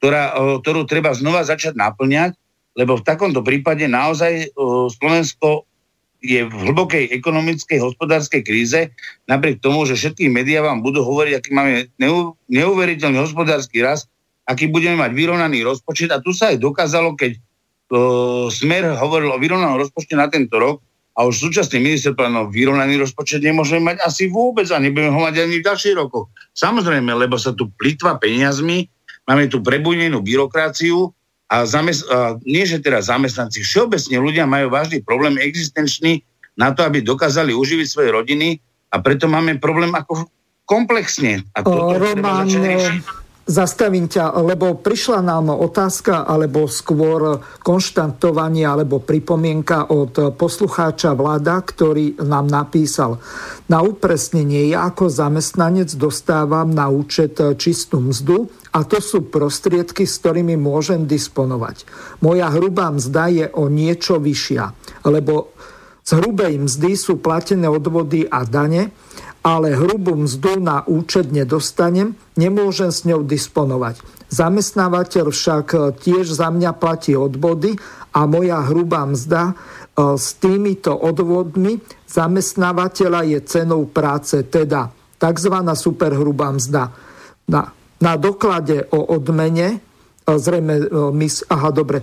[0.00, 0.34] ktorá,
[0.64, 2.34] ktorú treba znova začať naplňať,
[2.76, 4.52] lebo v takomto prípade naozaj
[5.00, 5.64] Slovensko
[6.20, 8.92] je v hlbokej ekonomickej, hospodárskej kríze,
[9.28, 11.88] napriek tomu, že všetky médiá vám budú hovoriť, aký máme
[12.52, 14.08] neuveriteľný hospodársky rast,
[14.48, 16.12] aký budeme mať vyrovnaný rozpočet.
[16.12, 20.78] A tu sa aj dokázalo, keď uh, Smer hovoril o vyrovnanom rozpočte na tento rok,
[21.16, 25.48] a už súčasný minister plánov vyrovnaný rozpočet nemôžeme mať asi vôbec a nebudeme ho mať
[25.48, 26.28] ani v ďalších rokoch.
[26.52, 28.84] Samozrejme, lebo sa tu plitva peniazmi,
[29.24, 31.15] máme tu prebujnenú byrokraciu
[31.46, 36.22] a, zamest- a nie, že teraz zamestnanci, všeobecne ľudia majú vážny problém existenčný
[36.58, 38.58] na to, aby dokázali uživiť svoje rodiny
[38.90, 40.26] a preto máme problém ako
[40.66, 41.46] komplexne.
[41.54, 42.48] A toto Roman,
[43.46, 52.18] Zastavím ťa, lebo prišla nám otázka, alebo skôr konštantovanie, alebo pripomienka od poslucháča vláda, ktorý
[52.26, 53.22] nám napísal.
[53.70, 60.18] Na upresnenie, ja ako zamestnanec dostávam na účet čistú mzdu a to sú prostriedky, s
[60.18, 61.86] ktorými môžem disponovať.
[62.26, 64.74] Moja hrubá mzda je o niečo vyššia,
[65.06, 65.54] lebo
[66.02, 68.90] z hrubej mzdy sú platené odvody a dane,
[69.46, 74.02] ale hrubú mzdu na účet nedostanem, nemôžem s ňou disponovať.
[74.26, 77.78] Zamestnávateľ však e, tiež za mňa platí odvody
[78.10, 81.78] a moja hrubá mzda e, s týmito odvodmi
[82.10, 85.54] zamestnávateľa je cenou práce, teda tzv.
[85.78, 86.90] superhrubá mzda.
[87.46, 87.70] Na,
[88.02, 89.78] na doklade o odmene, e,
[90.26, 90.90] zrejme,
[91.46, 92.02] aha, dobre,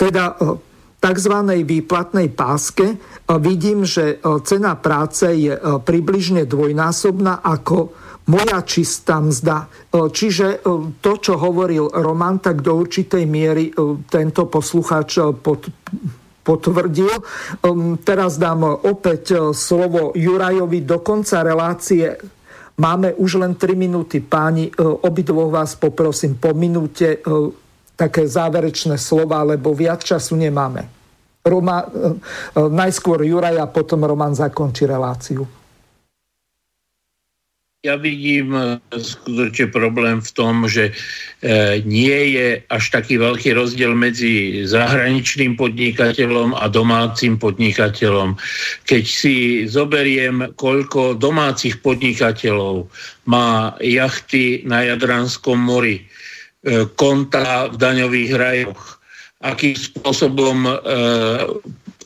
[0.00, 0.40] teda
[1.00, 1.34] tzv.
[1.64, 3.00] výplatnej páske
[3.40, 7.96] vidím, že cena práce je približne dvojnásobná ako
[8.28, 9.66] moja čistá mzda.
[9.90, 10.62] Čiže
[11.02, 13.74] to, čo hovoril Roman, tak do určitej miery
[14.06, 15.66] tento poslucháč pod,
[16.44, 17.10] potvrdil.
[18.06, 22.14] Teraz dám opäť slovo Jurajovi do konca relácie.
[22.80, 24.70] Máme už len 3 minúty, páni.
[24.78, 27.18] Obidvoch vás poprosím po minúte
[28.00, 30.88] také záverečné slova, lebo viac času nemáme.
[31.44, 35.44] Roma, eh, eh, najskôr Juraj a potom Roman zakončí reláciu.
[37.80, 40.92] Ja vidím eh, skutočne problém v tom, že
[41.88, 48.36] nie je až taký veľký rozdiel medzi zahraničným podnikateľom a domácim podnikateľom.
[48.84, 52.92] Keď si zoberiem, koľko domácich podnikateľov
[53.24, 56.09] má jachty na Jadranskom mori,
[56.96, 59.00] konta v daňových rajoch,
[59.40, 60.72] akým spôsobom e,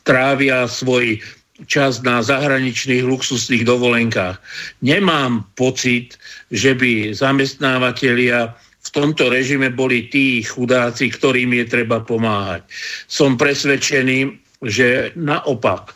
[0.07, 1.19] trávia svoj
[1.67, 4.39] čas na zahraničných luxusných dovolenkách.
[4.83, 6.19] Nemám pocit,
[6.51, 8.55] že by zamestnávateľia
[8.85, 12.63] v tomto režime boli tí chudáci, ktorým je treba pomáhať.
[13.09, 15.95] Som presvedčený, že naopak e,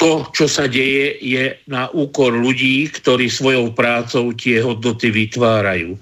[0.00, 5.94] to, čo sa deje, je na úkor ľudí, ktorí svojou prácou tie hodnoty vytvárajú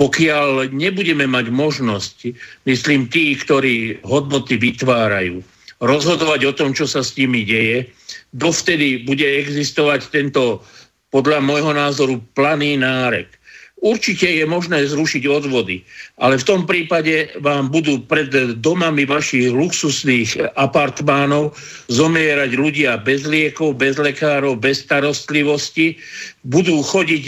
[0.00, 2.16] pokiaľ nebudeme mať možnosť,
[2.64, 5.44] myslím tí, ktorí hodnoty vytvárajú,
[5.82, 7.90] rozhodovať o tom, čo sa s nimi deje,
[8.32, 10.64] dovtedy bude existovať tento,
[11.12, 13.28] podľa môjho názoru, planý nárek.
[13.82, 15.82] Určite je možné zrušiť odvody,
[16.22, 18.30] ale v tom prípade vám budú pred
[18.62, 21.50] domami vašich luxusných apartmánov
[21.90, 25.98] zomierať ľudia bez liekov, bez lekárov, bez starostlivosti,
[26.46, 27.24] budú chodiť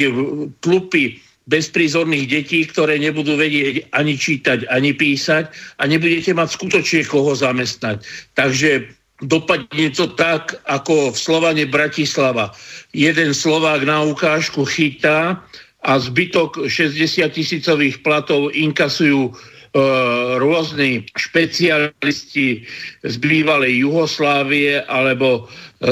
[0.62, 7.36] tlupy bezprízorných detí, ktoré nebudú vedieť ani čítať, ani písať a nebudete mať skutočne koho
[7.36, 8.00] zamestnať.
[8.32, 8.88] Takže
[9.20, 12.56] dopadne to tak, ako v Slovane Bratislava.
[12.96, 15.36] Jeden Slovák na ukážku chytá
[15.84, 19.36] a zbytok 60 tisícových platov inkasujú
[20.38, 22.62] rôzni špecialisti
[23.02, 25.90] z bývalej Juhoslávie alebo e,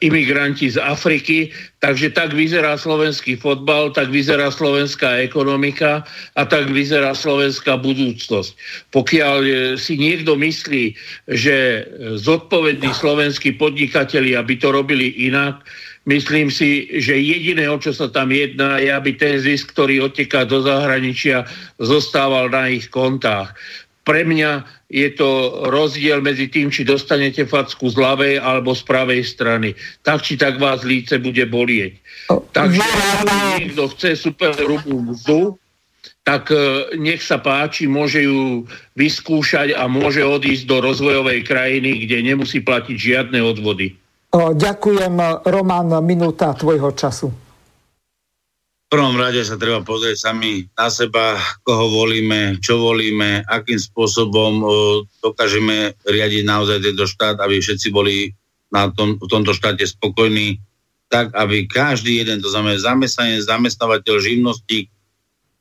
[0.00, 1.52] imigranti z Afriky.
[1.84, 6.08] Takže tak vyzerá slovenský fotbal, tak vyzerá slovenská ekonomika
[6.40, 8.56] a tak vyzerá slovenská budúcnosť.
[8.96, 10.96] Pokiaľ e, si niekto myslí,
[11.36, 11.84] že
[12.16, 15.60] zodpovední slovenskí podnikatelia by to robili inak,
[16.06, 20.46] Myslím si, že jediné, o čo sa tam jedná, je, aby ten zisk, ktorý odteká
[20.46, 21.50] do zahraničia,
[21.82, 23.58] zostával na ich kontách.
[24.06, 25.28] Pre mňa je to
[25.66, 29.74] rozdiel medzi tým, či dostanete facku z ľavej alebo z pravej strany.
[30.06, 31.98] Tak či tak vás líce bude bolieť.
[32.54, 33.26] Takže ak
[33.58, 35.58] niekto chce super hrubú mzdu,
[36.22, 36.54] tak
[36.94, 38.62] nech sa páči, môže ju
[38.94, 43.98] vyskúšať a môže odísť do rozvojovej krajiny, kde nemusí platiť žiadne odvody.
[44.36, 45.14] Ďakujem,
[45.48, 47.28] Roman, minúta tvojho času.
[48.86, 51.34] V prvom rade sa treba pozrieť sami na seba,
[51.66, 54.62] koho volíme, čo volíme, akým spôsobom
[55.18, 58.30] dokážeme riadiť naozaj tento štát, aby všetci boli
[58.70, 60.62] na tom, v tomto štáte spokojní,
[61.10, 64.86] tak aby každý jeden, to znamená zamestnanec, zamestnávateľ, živnostník,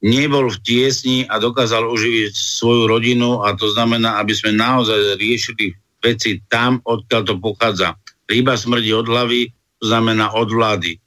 [0.06, 5.74] nebol v tiesni a dokázal uživiť svoju rodinu a to znamená, aby sme naozaj riešili
[5.98, 7.98] veci tam, odkiaľ to pochádza.
[8.26, 10.98] Ryba smrdí od hlavy, to znamená od vlády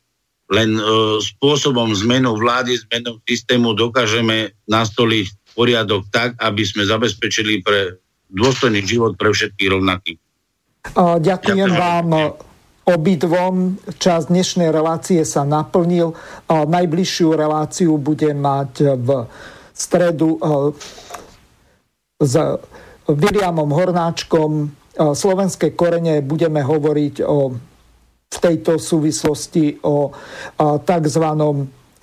[0.49, 0.83] len e,
[1.21, 8.01] spôsobom zmenu vlády, zmenu systému dokážeme nastoliť poriadok tak, aby sme zabezpečili pre
[8.33, 10.19] dôstojný život pre všetkých rovnakých.
[10.99, 12.09] Ďakujem vám
[12.89, 13.77] obidvom.
[14.01, 16.17] Čas dnešnej relácie sa naplnil.
[16.49, 19.09] Najbližšiu reláciu bude mať v
[19.77, 20.41] stredu
[22.17, 22.35] s
[23.05, 24.73] Williamom Hornáčkom.
[24.99, 27.55] Slovenské korene budeme hovoriť o
[28.29, 30.13] v tejto súvislosti o
[30.61, 31.25] tzv.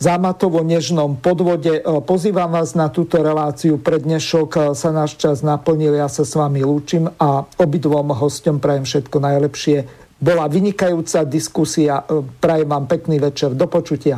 [0.01, 1.85] zámatovo-nežnom podvode.
[2.01, 3.77] Pozývam vás na túto reláciu.
[3.77, 5.93] Pre dnešok sa náš čas naplnil.
[5.93, 9.77] Ja sa s vami lúčim a obidvom hostom prajem všetko najlepšie.
[10.17, 12.01] Bola vynikajúca diskusia.
[12.41, 13.53] Prajem vám pekný večer.
[13.53, 14.17] Do počutia.